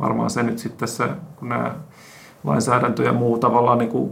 varmaan 0.01 0.31
se 0.31 0.43
nyt 0.43 0.59
sitten 0.59 0.81
tässä, 0.81 1.09
kun 1.37 1.49
nämä 1.49 1.75
lainsäädäntö 2.45 3.03
ja 3.03 3.13
muu 3.13 3.39
tavallaan 3.39 3.79
niin 3.79 3.91
kuin 3.91 4.11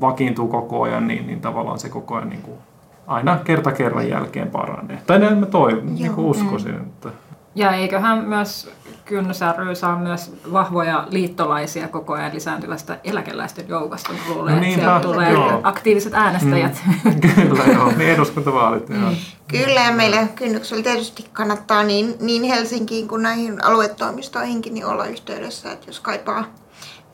vakiintuu 0.00 0.48
koko 0.48 0.82
ajan, 0.82 1.06
niin, 1.06 1.26
niin 1.26 1.40
tavallaan 1.40 1.78
se 1.78 1.88
koko 1.88 2.14
ajan 2.14 2.28
niin 2.28 2.42
kuin 2.42 2.58
aina 3.06 3.36
kerta 3.44 3.72
kerran 3.72 4.08
jälkeen 4.08 4.50
paranee. 4.50 4.98
Tai 5.06 5.18
näin 5.18 5.38
mä 5.38 5.46
toi, 5.46 5.82
niin 5.84 6.12
kuin 6.12 6.26
uskoisin. 6.26 6.74
Että, 6.74 7.08
Ja 7.54 7.72
eiköhän 7.72 8.18
myös 8.18 8.70
Kynnys 9.04 9.40
ry 9.58 9.74
saa 9.74 9.98
myös 9.98 10.36
vahvoja 10.52 11.06
liittolaisia 11.10 11.88
koko 11.88 12.12
ajan 12.12 12.34
lisääntyvästä 12.34 12.98
eläkeläisten 13.04 13.68
joukosta. 13.68 14.12
Mä 14.12 14.18
luulen, 14.34 14.44
No 14.52 14.56
että 14.58 14.60
niinpä, 14.66 14.84
sieltä 14.84 15.00
tulee 15.00 15.32
joo. 15.32 15.60
aktiiviset 15.62 16.14
äänestäjät. 16.14 16.82
kyllä 17.34 17.64
joo, 17.64 17.86
niin 17.96 18.10
eduskuntavaalit. 18.10 18.88
Joo. 18.88 19.10
Kyllä, 19.48 19.80
ja 19.80 19.92
meillä 19.92 20.26
kynnyksellä 20.34 20.82
tietysti 20.82 21.24
kannattaa 21.32 21.82
niin, 21.82 22.14
niin 22.20 22.42
Helsinkiin 22.44 23.08
kuin 23.08 23.22
näihin 23.22 23.64
aluetoimistoihinkin 23.64 24.74
niin 24.74 24.86
olla 24.86 25.06
yhteydessä, 25.06 25.72
että 25.72 25.86
jos 25.88 26.00
kaipaa 26.00 26.44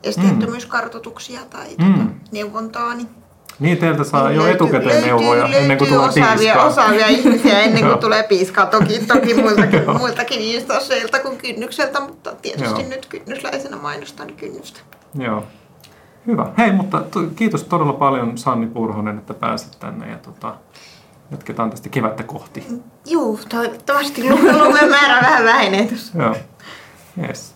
esteettömyyskartoituksia 0.03 1.41
tai 1.51 1.67
Mm. 1.79 1.95
tuota, 1.95 2.11
neuvontaa, 2.33 2.95
niin 2.95 3.09
Niin 3.63 3.79
teiltä 3.79 4.05
saa 4.05 4.31
jo 4.31 4.39
löytyy- 4.43 4.55
etukäteen 4.55 4.85
löytyy- 4.91 5.07
neuvoja 5.07 5.45
ennen 5.45 5.59
kuin 5.59 5.69
löytyy 5.69 5.87
tulee 5.89 6.09
osaavia, 6.09 6.37
piiskaa. 6.53 6.65
osaavia 6.67 7.07
ihmisiä 7.07 7.61
ennen 7.61 7.85
kuin 7.85 7.99
tulee 7.99 8.23
piiskaa. 8.23 8.67
Toki, 8.67 8.99
toki 8.99 9.35
muiltakin, 9.35 9.83
muiltakin 9.99 10.41
instansseilta 10.41 11.21
kuin 11.21 11.39
kynnykseltä, 11.39 12.01
mutta 12.01 12.33
tietysti 12.43 12.81
Joo. 12.81 12.89
nyt 12.91 13.07
kynnysläisenä 13.07 13.77
mainostan 13.77 14.33
kynnystä. 14.37 14.81
Joo. 15.19 15.45
Hyvä. 16.27 16.47
Hei, 16.59 16.73
mutta 16.73 17.01
to, 17.01 17.21
kiitos 17.37 17.65
todella 17.65 17.93
paljon 17.93 18.39
Sanni 18.39 18.67
Purhonen, 18.67 19.19
että 19.19 19.35
pääsit 19.35 19.77
tänne 19.81 20.11
ja 20.11 20.17
tota, 20.19 20.55
jatketaan 21.31 21.71
tästä 21.71 21.89
kevättä 21.89 22.23
kohti. 22.23 22.67
Juu, 23.07 23.41
toivottavasti 23.49 24.31
lu- 24.31 24.39
lumen 24.67 24.91
määrä 24.91 25.21
vähän 25.23 25.45
vähenee 25.45 25.87
tuossa. 25.87 26.19
Joo. 26.19 26.37
Yes. 27.29 27.55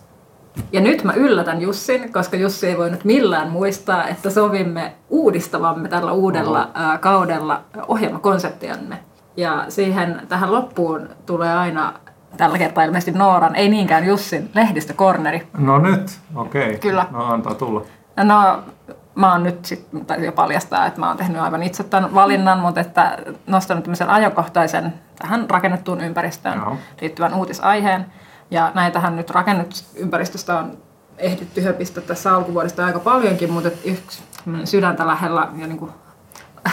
Ja 0.71 0.81
nyt 0.81 1.03
mä 1.03 1.13
yllätän 1.13 1.61
Jussin, 1.61 2.13
koska 2.13 2.37
Jussi 2.37 2.67
ei 2.67 2.77
voinut 2.77 3.03
millään 3.03 3.49
muistaa, 3.49 4.07
että 4.07 4.29
sovimme 4.29 4.93
uudistavamme 5.09 5.89
tällä 5.89 6.11
uudella 6.11 6.69
ää, 6.73 6.97
kaudella 6.97 7.61
ohjelmakonseptiamme. 7.87 8.99
Ja 9.37 9.65
siihen 9.69 10.21
tähän 10.29 10.51
loppuun 10.51 11.09
tulee 11.25 11.53
aina 11.53 11.93
tällä 12.37 12.57
kertaa 12.57 12.83
ilmeisesti 12.83 13.11
Nooran, 13.11 13.55
ei 13.55 13.69
niinkään 13.69 14.05
Jussin, 14.07 14.49
lehdistökorneri. 14.55 15.47
No 15.57 15.77
nyt, 15.79 16.19
okei. 16.35 16.77
Kyllä. 16.77 17.05
No 17.11 17.25
antaa 17.25 17.53
tulla. 17.53 17.81
No, 18.23 18.59
mä 19.15 19.31
oon 19.31 19.43
nyt 19.43 19.65
sitten, 19.65 20.05
taisin 20.05 20.25
jo 20.25 20.31
paljastaa, 20.31 20.85
että 20.85 20.99
mä 20.99 21.07
oon 21.07 21.17
tehnyt 21.17 21.41
aivan 21.41 21.63
itse 21.63 21.83
tämän 21.83 22.13
valinnan, 22.13 22.59
mutta 22.59 22.81
että 22.81 23.17
nostanut 23.47 23.83
tämmöisen 23.83 24.09
ajankohtaisen 24.09 24.93
tähän 25.19 25.49
rakennettuun 25.49 26.01
ympäristöön 26.01 26.57
Joo. 26.57 26.77
liittyvän 27.01 27.33
uutisaiheen. 27.33 28.05
Ja 28.51 28.71
näitähän 28.73 29.15
nyt 29.15 29.29
rakennusympäristöstä 29.29 30.59
on 30.59 30.77
ehditty 31.17 31.61
höpistä 31.61 32.01
tässä 32.01 32.35
alkuvuodesta 32.35 32.85
aika 32.85 32.99
paljonkin, 32.99 33.51
mutta 33.51 33.69
yksi 33.85 34.23
sydäntä 34.65 35.07
lähellä 35.07 35.47
ja 35.57 35.67
niin 35.67 35.79
kuin 35.79 35.91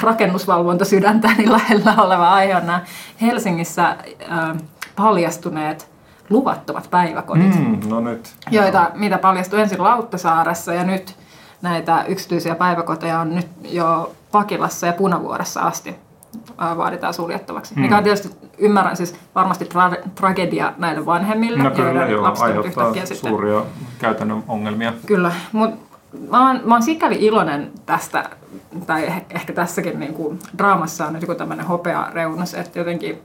rakennusvalvonta 0.03 0.85
sydäntäni 0.85 1.51
lähellä 1.53 1.95
oleva 1.99 2.33
aihe 2.33 2.57
on 2.57 2.67
nämä 2.67 2.85
Helsingissä 3.21 3.97
paljastuneet 4.97 5.91
luvattomat 6.31 6.91
päiväkodit. 6.91 7.55
Mm, 7.55 7.81
no 7.89 8.01
nyt. 8.01 8.35
joita, 8.51 8.91
mitä 8.95 9.19
paljastui 9.19 9.61
ensin 9.61 9.83
Lauttasaaressa 9.83 10.75
ja 10.75 10.85
nyt 10.85 11.17
näitä 11.63 12.05
yksityisiä 12.09 12.55
päiväkoteja 12.55 13.21
on 13.21 13.35
nyt 13.35 13.49
jo 13.63 14.13
Pakilassa 14.33 14.87
ja 14.87 14.93
Punavuoressa 14.93 15.61
asti 15.61 15.97
vaaditaan 16.59 17.15
suljettavaksi. 17.15 17.75
Mm. 17.75 17.81
Mikä 17.81 17.97
on 17.99 18.05
tietysti, 18.05 18.37
ymmärrän 18.59 18.97
siis 18.97 19.15
varmasti 19.35 19.65
tra- 19.65 20.09
tragedia 20.15 20.73
näille 20.79 21.07
vanhemmille, 21.07 21.63
No 21.63 21.71
kyllä, 21.71 22.07
joo, 22.07 22.23
lapset 22.23 22.45
aiheuttaa 22.45 22.85
yhtäkkiä 22.85 23.07
sitten 23.07 23.31
suuria 23.31 23.63
käytännön 23.99 24.43
ongelmia. 24.49 24.93
Kyllä, 25.07 25.33
mutta 25.53 25.77
mä 26.31 26.49
oon, 26.49 26.61
mä 26.65 26.75
oon 26.75 26.83
sikäli 26.83 27.17
iloinen 27.21 27.73
tästä, 27.87 28.31
tai 28.87 29.09
eh- 29.09 29.25
ehkä 29.31 29.53
tässäkin 29.53 30.01
niin 30.01 30.15
kuin, 30.15 30.39
draamassa 30.59 31.07
on 31.07 31.13
nyt 31.13 31.23
joku 31.23 31.35
tämmöinen 31.35 31.67
hopea 31.67 32.09
reunus, 32.13 32.55
että 32.55 32.79
jotenkin 32.79 33.19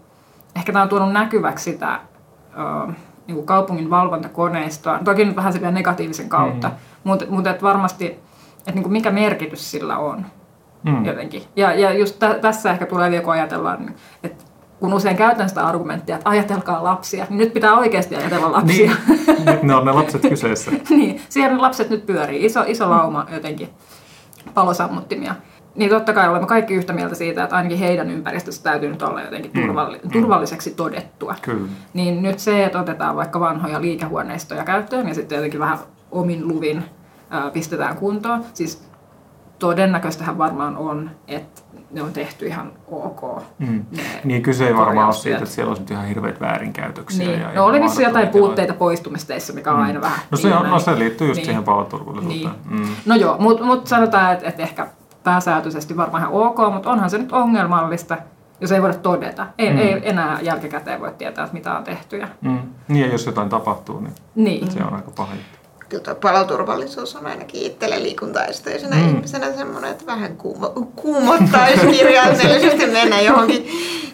ehkä 0.55 0.73
tämä 0.73 0.83
on 0.83 0.89
tuonut 0.89 1.11
näkyväksi 1.11 1.71
sitä 1.71 1.99
ö, 2.53 2.91
niin 3.27 3.35
kuin 3.35 3.45
kaupungin 3.45 3.89
valvontakoneistoa, 3.89 4.99
toki 5.03 5.25
nyt 5.25 5.35
vähän 5.35 5.53
silleen 5.53 5.73
negatiivisen 5.73 6.29
kautta, 6.29 6.67
mm. 6.67 6.73
mutta 7.03 7.25
mut 7.29 7.47
et 7.47 7.63
varmasti, 7.63 8.05
että 8.05 8.71
niin 8.71 8.83
kuin 8.83 8.93
mikä 8.93 9.11
merkitys 9.11 9.71
sillä 9.71 9.97
on 9.97 10.25
Mm. 10.83 11.05
jotenkin. 11.05 11.43
Ja, 11.55 11.73
ja 11.73 11.93
just 11.93 12.19
tä, 12.19 12.33
tässä 12.33 12.71
ehkä 12.71 12.85
tulee 12.85 13.11
vielä, 13.11 13.23
kun 13.23 13.33
ajatellaan, 13.33 13.95
että 14.23 14.43
kun 14.79 14.93
usein 14.93 15.17
käytän 15.17 15.49
sitä 15.49 15.67
argumenttia, 15.67 16.15
että 16.15 16.29
ajatelkaa 16.29 16.83
lapsia, 16.83 17.25
niin 17.29 17.37
nyt 17.37 17.53
pitää 17.53 17.73
oikeasti 17.77 18.15
ajatella 18.15 18.51
lapsia. 18.51 18.91
Niin, 19.07 19.45
nyt 19.45 19.63
ne 19.63 19.75
on 19.75 19.85
ne 19.85 19.91
lapset 19.91 20.21
kyseessä. 20.29 20.71
niin, 20.89 21.21
siellä 21.29 21.55
ne 21.55 21.61
lapset 21.61 21.89
nyt 21.89 22.05
pyörii. 22.05 22.45
Iso, 22.45 22.63
iso 22.67 22.89
lauma 22.89 23.25
jotenkin 23.33 23.69
palosammuttimia. 24.53 25.35
Niin 25.75 25.89
totta 25.89 26.13
kai 26.13 26.29
olemme 26.29 26.47
kaikki 26.47 26.73
yhtä 26.73 26.93
mieltä 26.93 27.15
siitä, 27.15 27.43
että 27.43 27.55
ainakin 27.55 27.77
heidän 27.77 28.11
ympäristössä 28.11 28.63
täytyy 28.63 28.89
nyt 28.89 29.01
olla 29.01 29.21
jotenkin 29.21 29.51
turvalli- 29.51 29.99
turvalliseksi 30.11 30.71
todettua. 30.71 31.35
Kyllä. 31.41 31.67
Niin 31.93 32.21
nyt 32.21 32.39
se, 32.39 32.65
että 32.65 32.79
otetaan 32.79 33.15
vaikka 33.15 33.39
vanhoja 33.39 33.81
liikehuoneistoja 33.81 34.63
käyttöön 34.63 35.07
ja 35.07 35.13
sitten 35.13 35.35
jotenkin 35.35 35.59
vähän 35.59 35.77
omin 36.11 36.47
luvin 36.47 36.83
ää, 37.29 37.49
pistetään 37.51 37.97
kuntoon. 37.97 38.43
Siis 38.53 38.88
todennäköistähän 39.59 40.37
varmaan 40.37 40.77
on, 40.77 41.11
että 41.27 41.61
ne 41.91 42.01
on 42.01 42.13
tehty 42.13 42.45
ihan 42.47 42.71
ok. 42.91 43.43
Mm. 43.59 43.85
Ne 43.91 44.01
Niin 44.23 44.41
kyse 44.41 44.67
ei 44.67 44.75
varmaan 44.75 45.05
ole 45.05 45.13
siitä, 45.13 45.37
että 45.37 45.49
siellä 45.49 45.69
olisi 45.69 45.81
nyt 45.81 45.91
ihan 45.91 46.05
hirveät 46.05 46.41
väärinkäytöksiä. 46.41 47.27
Niin. 47.27 47.41
Ja 47.41 47.53
No 47.55 47.65
oli 47.65 47.81
vissi 47.81 48.03
jotain 48.03 48.27
puutteita 48.27 48.73
poistumisteissa, 48.73 49.53
mikä 49.53 49.71
on 49.71 49.79
aina 49.79 50.01
vähän. 50.01 50.19
No 50.31 50.37
se, 50.37 50.55
on, 50.55 50.69
no 50.69 50.79
se 50.79 50.99
liittyy 50.99 51.27
just 51.27 51.37
Niin. 51.37 51.45
siihen 51.45 51.63
paloturvallisuuteen. 51.63 52.53
Niin. 52.69 52.79
Mm. 52.81 52.87
No 53.05 53.15
joo, 53.15 53.35
mutta 53.39 53.63
mut 53.63 53.87
sanotaan, 53.87 54.33
että 54.33 54.47
et 54.49 54.59
ehkä 54.59 54.87
pääsääntöisesti 55.23 55.97
varmaan 55.97 56.21
ihan 56.23 56.33
ok, 56.33 56.57
mutta 56.73 56.89
onhan 56.91 57.09
se 57.09 57.17
nyt 57.17 57.31
ongelmallista, 57.31 58.17
jos 58.61 58.71
ei 58.71 58.81
voida 58.81 58.93
todeta. 58.97 59.47
Ei, 59.57 59.69
Mm. 59.73 59.77
ei 59.79 60.09
enää 60.09 60.39
jälkikäteen 60.41 60.99
voi 61.01 61.11
tietää, 61.17 61.43
että 61.43 61.53
mitä 61.57 61.77
on 61.77 61.83
tehty. 61.83 62.17
Ja... 62.17 62.27
Mm. 62.41 62.59
Niin, 62.87 63.05
ja 63.05 63.11
jos 63.11 63.25
jotain 63.25 63.49
tapahtuu, 63.49 63.99
niin 63.99 64.13
Niin. 64.35 64.71
se 64.71 64.83
on 64.83 64.93
aika 64.93 65.11
paha 65.11 65.33
juttu. 65.35 65.58
Kyllä 65.89 66.03
tuo 66.03 66.15
paloturvallisuus 66.15 67.15
on 67.15 67.25
ainakin 67.25 67.61
itselle 67.61 68.03
liikuntaesteisenä 68.03 68.95
Mm. 68.95 69.09
ihmisenä 69.09 69.53
semmoinen, 69.53 69.91
että 69.91 70.05
vähän 70.05 70.37
kuumo, 70.37 70.69
kuumottaisi 70.95 71.87
kirjaimellisesti 71.87 72.85
mennä 72.99 73.21
johonkin, 73.21 73.67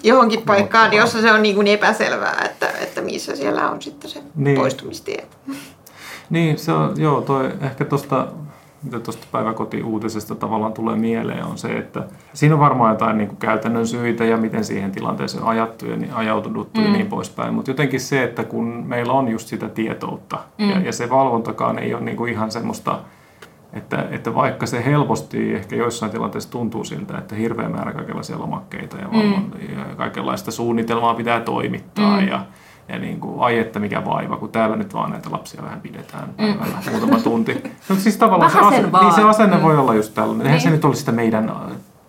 johonkin 0.04 0.42
paikkaan, 0.42 0.94
jossa 0.94 1.22
se 1.22 1.32
on 1.32 1.42
niin 1.42 1.56
kuin 1.56 1.68
epäselvää, 1.68 2.42
että, 2.46 2.70
että 2.70 3.02
missä 3.02 3.36
siellä 3.36 3.70
on 3.70 3.82
sitten 3.82 4.10
se 4.10 4.20
niin. 4.36 4.58
poistumistie. 4.58 5.28
Niin, 6.30 6.58
se 6.58 6.72
on, 6.72 6.94
joo, 7.02 7.22
toi 7.22 7.52
ehkä 7.62 7.86
tuosta 7.86 8.28
mitä 8.86 9.00
tuosta 9.00 9.28
päiväkoti-uutisesta 9.32 10.36
tavallaan 10.36 10.74
tulee 10.74 10.96
mieleen, 10.96 11.46
on 11.46 11.58
se, 11.58 11.78
että 11.78 12.04
siinä 12.34 12.56
on 12.56 12.62
varmaan 12.62 12.92
jotain 12.92 13.18
niin 13.18 13.28
kuin 13.28 13.38
käytännön 13.38 13.88
syitä 13.88 14.26
ja 14.26 14.38
miten 14.38 14.64
siihen 14.64 14.92
tilanteeseen 14.92 15.44
on 15.44 15.50
ajattu 15.50 15.86
ja 15.86 15.98
niin, 15.98 16.14
ajauduttu 16.14 16.80
mm. 16.80 16.86
ja 16.86 16.92
niin 16.92 17.08
poispäin. 17.08 17.54
Mutta 17.54 17.72
jotenkin 17.72 18.00
se, 18.00 18.24
että 18.24 18.44
kun 18.44 18.84
meillä 18.88 19.14
on 19.14 19.28
just 19.28 19.48
sitä 19.48 19.70
tietoutta 19.70 20.40
mm. 20.58 20.70
ja, 20.70 20.80
ja 20.80 20.92
se 20.92 21.10
valvontakaan 21.10 21.80
ei 21.80 21.94
ole 21.94 22.04
niin 22.04 22.18
kuin 22.18 22.32
ihan 22.32 22.52
semmoista, 22.52 23.00
että, 23.74 24.08
että 24.12 24.36
vaikka 24.36 24.66
se 24.66 24.86
helposti 24.86 25.56
ehkä 25.56 25.76
joissain 25.76 26.12
tilanteissa 26.12 26.52
tuntuu 26.52 26.84
siltä, 26.84 27.18
että 27.18 27.36
hirveä 27.36 27.70
määrä 27.70 27.94
kaikenlaisia 27.94 28.40
lomakkeita 28.40 28.98
ja, 28.98 29.08
mm. 29.08 29.34
ja 29.78 29.96
kaikenlaista 29.98 30.52
suunnitelmaa 30.52 31.14
pitää 31.14 31.40
toimittaa 31.42 32.22
mm. 32.22 32.28
ja 32.28 32.46
ja 32.90 33.00
niin 33.00 33.20
kuin, 33.20 33.40
ai 33.40 33.60
että 33.60 33.80
mikä 33.80 34.06
vaiva, 34.06 34.38
kun 34.38 34.52
täällä 34.52 34.76
nyt 34.76 34.94
vaan 34.94 35.12
näitä 35.12 35.32
lapsia 35.32 35.64
vähän 35.64 35.82
pidetään 35.82 36.30
päivällä 36.38 36.76
mm. 36.86 36.92
muutama 36.92 37.20
tunti. 37.20 37.64
No 37.90 37.96
siis 37.96 38.18
tavallaan 38.18 38.52
se, 38.52 38.58
Vähän 38.58 38.74
sen 38.74 38.84
ase, 38.84 38.92
vaan. 38.92 39.06
niin 39.06 39.16
se 39.16 39.24
asenne 39.24 39.58
mm. 39.58 39.64
voi 39.64 39.78
olla 39.78 39.94
just 39.94 40.14
tällainen. 40.14 40.46
Eihän 40.46 40.58
Niin. 40.58 40.64
se 40.64 40.70
nyt 40.70 40.86
olisi 40.86 41.00
sitä 41.00 41.12
meidän 41.12 41.50
äh, 41.50 41.56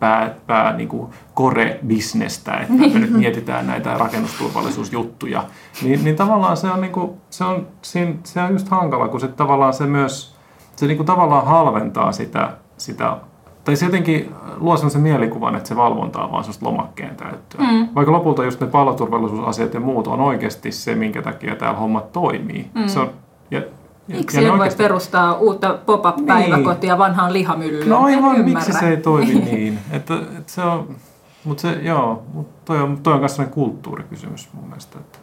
pää, 0.01 0.35
pää 0.47 0.77
niin 0.77 0.89
kuin 0.89 1.11
core-bisnestä, 1.41 2.61
että 2.61 2.73
me 2.73 2.99
nyt 2.99 3.11
mietitään 3.11 3.67
näitä 3.67 3.95
rakennusturvallisuusjuttuja. 3.99 5.45
Niin, 5.83 6.05
niin 6.05 6.17
tavallaan 6.17 6.57
se 6.57 6.71
on, 6.71 6.81
niin 6.81 6.93
kuin, 6.93 7.11
se, 7.31 7.45
on, 7.45 7.67
siinä, 7.83 8.15
se 8.25 8.43
on 8.43 8.53
just 8.53 8.69
hankala, 8.69 9.09
kun 9.09 9.21
se 9.21 9.29
tavallaan 9.29 9.75
se 9.75 9.87
myös, 9.87 10.37
se 10.77 10.87
niin 10.87 10.97
kuin 10.97 11.07
tavallaan 11.07 11.47
halventaa 11.47 12.13
sitä, 12.13 12.51
sitä 12.79 13.17
tai 13.67 13.77
se 13.77 13.87
jotenkin 13.87 14.33
luo 14.57 14.77
sellaisen 14.77 15.01
mielikuvan, 15.01 15.57
että 15.57 15.69
se 15.69 15.77
valvonta 15.77 16.25
on 16.25 16.33
vaan 16.33 16.45
sellaista 16.45 16.67
lomakkeen 16.67 17.17
täyttöä. 17.17 17.67
Mm. 17.73 17.89
Vaikka 17.95 18.13
lopulta 18.13 18.45
just 18.45 18.61
ne 18.61 18.67
paloturvallisuusasiat 18.67 19.75
ja 19.75 19.81
muut 19.81 20.07
on 20.07 20.21
oikeasti 20.21 20.73
se, 20.73 20.95
minkä 20.95 21.23
takia 21.23 21.57
täällä 21.57 21.79
hommat 21.79 22.13
toimii. 22.13 22.71
Mm. 22.75 22.87
Se 22.89 23.01
on, 23.01 23.11
ja, 23.51 23.59
ja, 23.59 24.17
Miksi 24.17 24.45
ja 24.45 24.53
voi 24.53 24.59
oikeasti- 24.61 24.83
perustaa 24.83 25.35
uutta 25.35 25.79
pop-up-päiväkotia 25.87 26.99
vanhaan 26.99 27.33
lihamyllyyn? 27.33 27.89
No 27.89 28.05
aivan, 28.05 28.41
miksi 28.45 28.73
se 28.73 28.89
ei 28.89 28.97
toimi 28.97 29.35
niin? 29.53 29.79
Että, 29.91 30.15
että 30.39 30.53
se 30.53 30.63
on, 30.63 30.89
mutta 31.45 31.61
se, 31.61 31.73
joo, 31.83 32.23
mut 32.35 32.65
toi 32.65 32.79
on, 32.83 32.99
toi 33.03 33.13
on 33.13 33.19
myös 33.19 33.33
sellainen 33.37 33.55
kulttuurikysymys 33.55 34.49
mun 34.53 34.65
mielestä. 34.69 34.99
Että. 34.99 35.19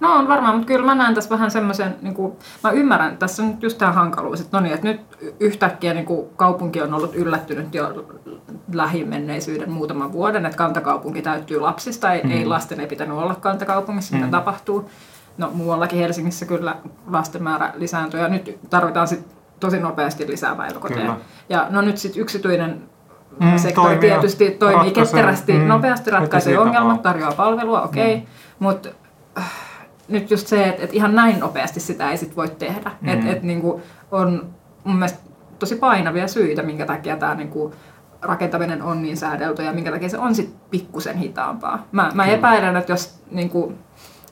No 0.00 0.14
on 0.14 0.28
varmaan, 0.28 0.54
mutta 0.54 0.66
kyllä 0.66 0.86
mä 0.86 0.94
näen 0.94 1.14
tässä 1.14 1.30
vähän 1.30 1.50
semmoisen, 1.50 1.96
niin 2.02 2.14
kuin, 2.14 2.32
mä 2.64 2.70
ymmärrän, 2.70 3.16
tässä 3.16 3.42
on 3.42 3.48
nyt 3.50 3.62
just 3.62 3.78
tämä 3.78 3.92
hankaluus, 3.92 4.40
että 4.40 4.56
no 4.56 4.62
niin, 4.62 4.74
että 4.74 4.86
nyt 4.86 5.00
yhtäkkiä 5.40 5.94
niin 5.94 6.06
kuin 6.06 6.26
kaupunki 6.36 6.82
on 6.82 6.94
ollut 6.94 7.14
yllättynyt 7.14 7.74
jo 7.74 8.04
lähimenneisyyden 8.72 9.70
muutaman 9.70 10.12
vuoden, 10.12 10.46
että 10.46 10.58
kantakaupunki 10.58 11.22
täyttyy 11.22 11.60
lapsista, 11.60 12.12
ei, 12.12 12.22
mm. 12.24 12.30
ei 12.30 12.46
lasten 12.46 12.80
ei 12.80 12.86
pitänyt 12.86 13.18
olla 13.18 13.34
kantakaupungissa, 13.34 14.14
mitä 14.14 14.26
Mm. 14.26 14.30
tapahtuu. 14.30 14.90
No 15.38 15.50
muuallakin 15.54 15.98
Helsingissä 15.98 16.46
kyllä 16.46 16.76
lasten 17.06 17.42
määrä 17.42 17.72
lisääntyy 17.76 18.20
ja 18.20 18.28
nyt 18.28 18.58
tarvitaan 18.70 19.08
sitten 19.08 19.32
tosi 19.60 19.80
nopeasti 19.80 20.26
lisää 20.26 20.54
päiväkoteja. 20.54 21.00
Kyllä. 21.00 21.16
Ja 21.48 21.66
no 21.70 21.80
nyt 21.80 21.98
sitten 21.98 22.22
yksityinen 22.22 22.82
Mm, 23.40 23.46
mm, 23.46 23.58
sektori 23.58 23.86
toimii 23.86 24.00
tietysti 24.10 24.50
toimii 24.50 24.90
ketterästi, 24.90 25.52
mm, 25.52 25.68
nopeasti 25.68 26.10
ratkaisee 26.10 26.58
ongelmat, 26.58 27.02
tarjoaa 27.02 27.32
palvelua, 27.32 27.82
okei, 27.82 28.14
okay, 28.14 28.26
mutta 28.58 28.88
nyt 30.10 30.30
just 30.30 30.46
se, 30.46 30.68
että, 30.68 30.82
että 30.82 30.96
ihan 30.96 31.14
näin 31.14 31.40
nopeasti 31.40 31.80
sitä 31.80 32.10
ei 32.10 32.16
sit 32.16 32.36
voi 32.36 32.48
tehdä. 32.48 32.90
Mm. 33.00 33.08
Että 33.08 33.30
et, 33.30 33.42
niinku 33.42 33.80
on 34.10 34.46
mun 34.84 34.96
mielestä 34.96 35.18
tosi 35.58 35.76
painavia 35.76 36.28
syitä, 36.28 36.62
minkä 36.62 36.86
takia 36.86 37.16
tämä 37.16 37.34
niinku 37.34 37.74
rakentaminen 38.22 38.82
on 38.82 39.02
niin 39.02 39.16
säädelty 39.16 39.62
ja 39.62 39.72
minkä 39.72 39.90
takia 39.90 40.08
se 40.08 40.18
on 40.18 40.34
sitten 40.34 40.60
pikkusen 40.70 41.16
hitaampaa. 41.16 41.86
Mä, 41.92 42.10
mä 42.14 42.26
epäilen, 42.26 42.76
että 42.76 42.92
jos 42.92 43.20
niinku, 43.30 43.72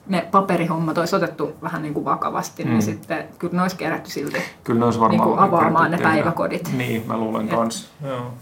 ne 0.07 0.29
paperihommat 0.31 0.99
olisi 0.99 1.16
otettu 1.16 1.53
vähän 1.62 1.83
niinku 1.83 2.05
vakavasti, 2.05 2.64
mm. 2.64 2.68
Mm. 2.68 2.72
niin 2.72 2.83
sitten 2.83 3.24
kyllä 3.39 3.55
ne 3.57 3.62
olisi 3.62 3.76
kerätty 3.76 4.11
silti. 4.11 4.43
Kyllä 4.64 4.79
ne 4.79 4.85
olisi 4.85 5.01
varmaan 5.01 5.20
Niin 5.20 5.37
kuin 5.37 5.39
avaamaan 5.49 5.91
ne 5.91 5.97
tehdä. 5.97 6.11
päiväkodit. 6.11 6.70
Niin, 6.76 7.05
mä 7.07 7.16
luulen 7.16 7.49
Et- 7.49 7.55
kans. 7.55 7.91
Joo. 8.07 8.33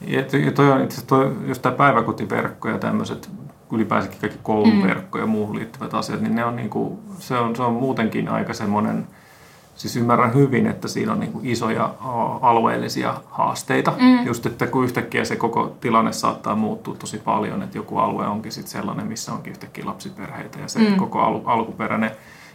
Ja, 0.00 0.20
ja 0.20 0.52
toi 0.54 0.72
on 0.72 0.80
itse 0.80 0.94
asiassa 0.94 1.06
toi, 1.06 1.36
just 1.46 1.62
tämä 1.62 1.74
päiväkotiverkko 1.76 2.68
ja 2.68 2.78
tämmöiset 2.78 3.30
ylipäänsä 3.72 4.10
kaikki 4.20 4.38
kouluverkko 4.42 5.18
ja 5.18 5.26
muuhun 5.26 5.56
liittyvät 5.56 5.94
asiat, 5.94 6.20
niin 6.20 6.34
ne 6.34 6.44
on 6.44 6.56
niinku, 6.56 7.00
se 7.18 7.38
on, 7.38 7.56
se 7.56 7.62
on 7.62 7.72
muutenkin 7.72 8.28
aika 8.28 8.54
semmoinen, 8.54 9.06
siis 9.74 9.96
ymmärrän 9.96 10.34
hyvin, 10.34 10.66
että 10.66 10.88
siinä 10.88 11.12
on 11.12 11.20
niinku 11.20 11.40
isoja 11.42 11.84
a, 11.84 12.38
alueellisia 12.42 13.14
haasteita. 13.30 13.92
Mm. 14.00 14.26
Just, 14.26 14.46
että 14.46 14.66
kun 14.66 14.84
yhtäkkiä 14.84 15.24
se 15.24 15.36
koko 15.36 15.76
tilanne 15.80 16.12
saattaa 16.12 16.56
muuttua 16.56 16.94
tosi 16.94 17.18
paljon, 17.18 17.62
että 17.62 17.78
joku 17.78 17.98
alue 17.98 18.26
onkin 18.26 18.52
sitten 18.52 18.72
sellainen, 18.72 19.06
missä 19.06 19.32
onkin 19.32 19.50
yhtäkkiä 19.50 19.86
lapsiperheitä 19.86 20.58
ja 20.58 20.68
se 20.68 20.78
mm. 20.78 20.96
koko 20.96 21.20
al, 21.20 21.40
alkuperäinen 21.44 22.10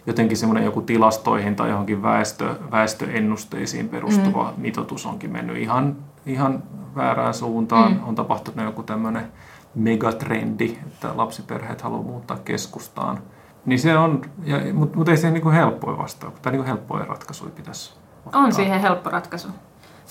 jotenkin 0.07 0.37
semmoinen 0.37 0.65
joku 0.65 0.81
tilastoihin 0.81 1.55
tai 1.55 1.69
johonkin 1.69 2.03
väestö, 2.03 2.55
väestöennusteisiin 2.71 3.89
perustuva 3.89 4.53
mm. 4.57 4.61
mitoitus 4.61 5.05
onkin 5.05 5.31
mennyt 5.31 5.57
ihan, 5.57 5.95
ihan 6.25 6.63
väärään 6.95 7.33
suuntaan. 7.33 7.91
Mm. 7.91 7.99
On 8.07 8.15
tapahtunut 8.15 8.65
joku 8.65 8.83
tämmöinen 8.83 9.31
megatrendi, 9.75 10.77
että 10.87 11.09
lapsiperheet 11.15 11.81
haluaa 11.81 12.01
muuttaa 12.03 12.37
keskustaan. 12.45 13.19
Niin 13.65 13.79
se 13.79 13.97
on, 13.97 14.21
mutta 14.73 14.97
mut 14.97 15.09
ei 15.09 15.17
se 15.17 15.31
niinku 15.31 15.49
helppoja 15.49 15.97
vastaa, 15.97 16.31
tai 16.41 16.51
niinku 16.51 16.67
helppoja 16.67 17.05
ratkaisuja 17.05 17.51
pitäisi 17.55 17.93
ottaa. 18.25 18.41
On 18.41 18.53
siihen 18.53 18.81
helppo 18.81 19.09
ratkaisu. 19.09 19.47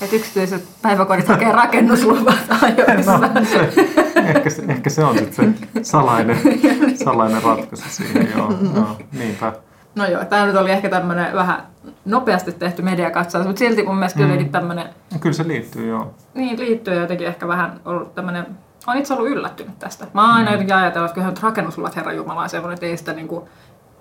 Että 0.02 0.16
yksityiset 0.16 0.64
päiväkodit 0.82 1.28
hakee 1.28 1.52
rakennusluvat 1.52 2.34
ajoissa. 2.62 3.18
No, 3.18 3.28
se, 3.44 3.72
ehkä, 4.16 4.50
se, 4.50 4.62
ehkä 4.68 4.90
se 4.90 5.04
on 5.04 5.18
sitten 5.18 5.54
se 5.74 5.84
salainen, 5.84 6.36
salainen 7.04 7.42
ratkaisu 7.42 7.88
siihen, 7.88 8.28
joo, 8.36 8.54
joo 8.74 8.96
niinpä. 9.12 9.52
No 9.94 10.06
joo, 10.06 10.24
tämä 10.24 10.46
nyt 10.46 10.56
oli 10.56 10.70
ehkä 10.70 10.88
tämmöinen 10.88 11.34
vähän 11.34 11.62
nopeasti 12.04 12.52
tehty 12.52 12.82
mediakatsaus, 12.82 13.46
mutta 13.46 13.58
silti 13.58 13.82
mun 13.82 13.94
mielestä 13.94 14.18
Mm. 14.18 14.24
jotenkin 14.24 14.52
tämmöinen, 14.52 14.86
Kyllä 15.20 15.34
se 15.34 15.48
liittyy, 15.48 15.88
joo. 15.88 16.14
niin 16.34 16.58
liittyy 16.60 16.94
jotenkin 16.94 17.26
ehkä 17.26 17.48
vähän 17.48 17.80
ollut 17.84 18.14
tämmöinen, 18.14 18.46
olen 18.88 18.98
itse 19.00 19.14
ollut 19.14 19.28
yllättynyt 19.30 19.78
tästä. 19.78 20.06
Mä 20.14 20.22
oon 20.22 20.30
aina 20.30 20.46
Mm. 20.50 20.52
jotenkin 20.52 20.76
ajatellut, 20.76 21.06
että 21.06 21.14
kyllähän 21.14 21.34
nyt 21.34 21.42
rakennusluvat 21.42 21.96
Herran 21.96 22.16
Jumala 22.16 22.42
on 22.42 22.48
semmoinen, 22.48 22.74
että 22.74 22.86
ei 22.86 22.96
sitä 22.96 23.12
niinku, 23.12 23.48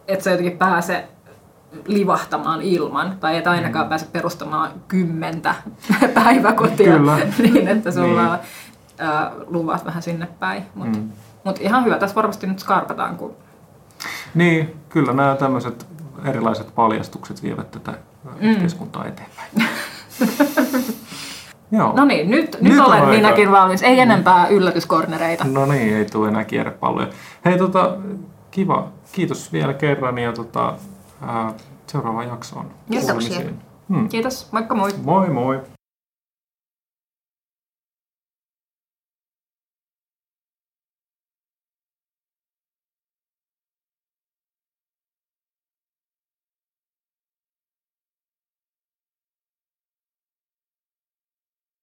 että 0.07 0.23
sä 0.23 0.31
jotenkin 0.31 0.57
pääse 0.57 1.07
livahtamaan 1.85 2.61
ilman, 2.61 3.17
tai 3.19 3.37
et 3.37 3.47
ainakaan 3.47 3.85
Mm. 3.85 3.89
pääse 3.89 4.05
perustamaan 4.11 4.71
kymmentä 4.87 5.55
päiväkotia, 6.23 6.93
Kyllä. 6.97 7.17
niin 7.39 7.67
että 7.67 7.91
sulla 7.91 8.21
Niin. 8.21 8.31
on 8.31 8.37
ää, 8.99 9.31
luvat 9.47 9.85
vähän 9.85 10.01
sinne 10.03 10.27
päin. 10.39 10.63
Mutta 10.75 10.97
Mm. 10.99 11.09
mut 11.43 11.61
ihan 11.61 11.85
hyvä, 11.85 11.97
tässä 11.97 12.15
varmasti 12.15 12.47
nyt 12.47 12.59
skarpataan, 12.59 13.17
kun 13.17 13.35
Niin, 14.35 14.75
kyllä 14.89 15.13
nämä 15.13 15.35
tämmöiset 15.35 15.87
erilaiset 16.25 16.75
paljastukset 16.75 17.43
vievät 17.43 17.71
tätä 17.71 17.91
mm. 18.23 18.31
yhteiskuntaa 18.49 19.05
eteenpäin. 19.05 19.49
Joo. 21.71 21.93
No 21.95 22.05
niin, 22.05 22.29
nyt, 22.31 22.45
nyt, 22.45 22.61
Nyt 22.61 22.79
on 22.79 22.85
olen 22.85 22.99
aika. 23.01 23.11
minäkin 23.11 23.51
valmis. 23.51 23.83
Ei 23.83 23.99
enempää 23.99 24.47
yllätyskornereita. 24.47 25.43
No 25.43 25.65
niin, 25.65 25.97
ei 25.97 26.05
tule 26.05 26.27
enää 26.27 26.43
kierrepalloja. 26.43 27.07
Hei, 27.45 27.57
tota, 27.57 27.97
kiva. 28.51 28.87
Kiitos 29.11 29.53
vielä 29.53 29.73
kerran 29.73 30.17
ja 30.17 30.33
tota, 30.33 30.73
ää, 31.21 31.53
seuraavaan 31.87 32.27
jaksoon. 32.27 32.65
Kiitoksia. 32.91 33.39
Hmm. 33.89 34.09
Kiitos, 34.09 34.51
moikka 34.51 34.75
moi. 34.75 34.91
Moi 35.03 35.29
moi. 35.29 35.59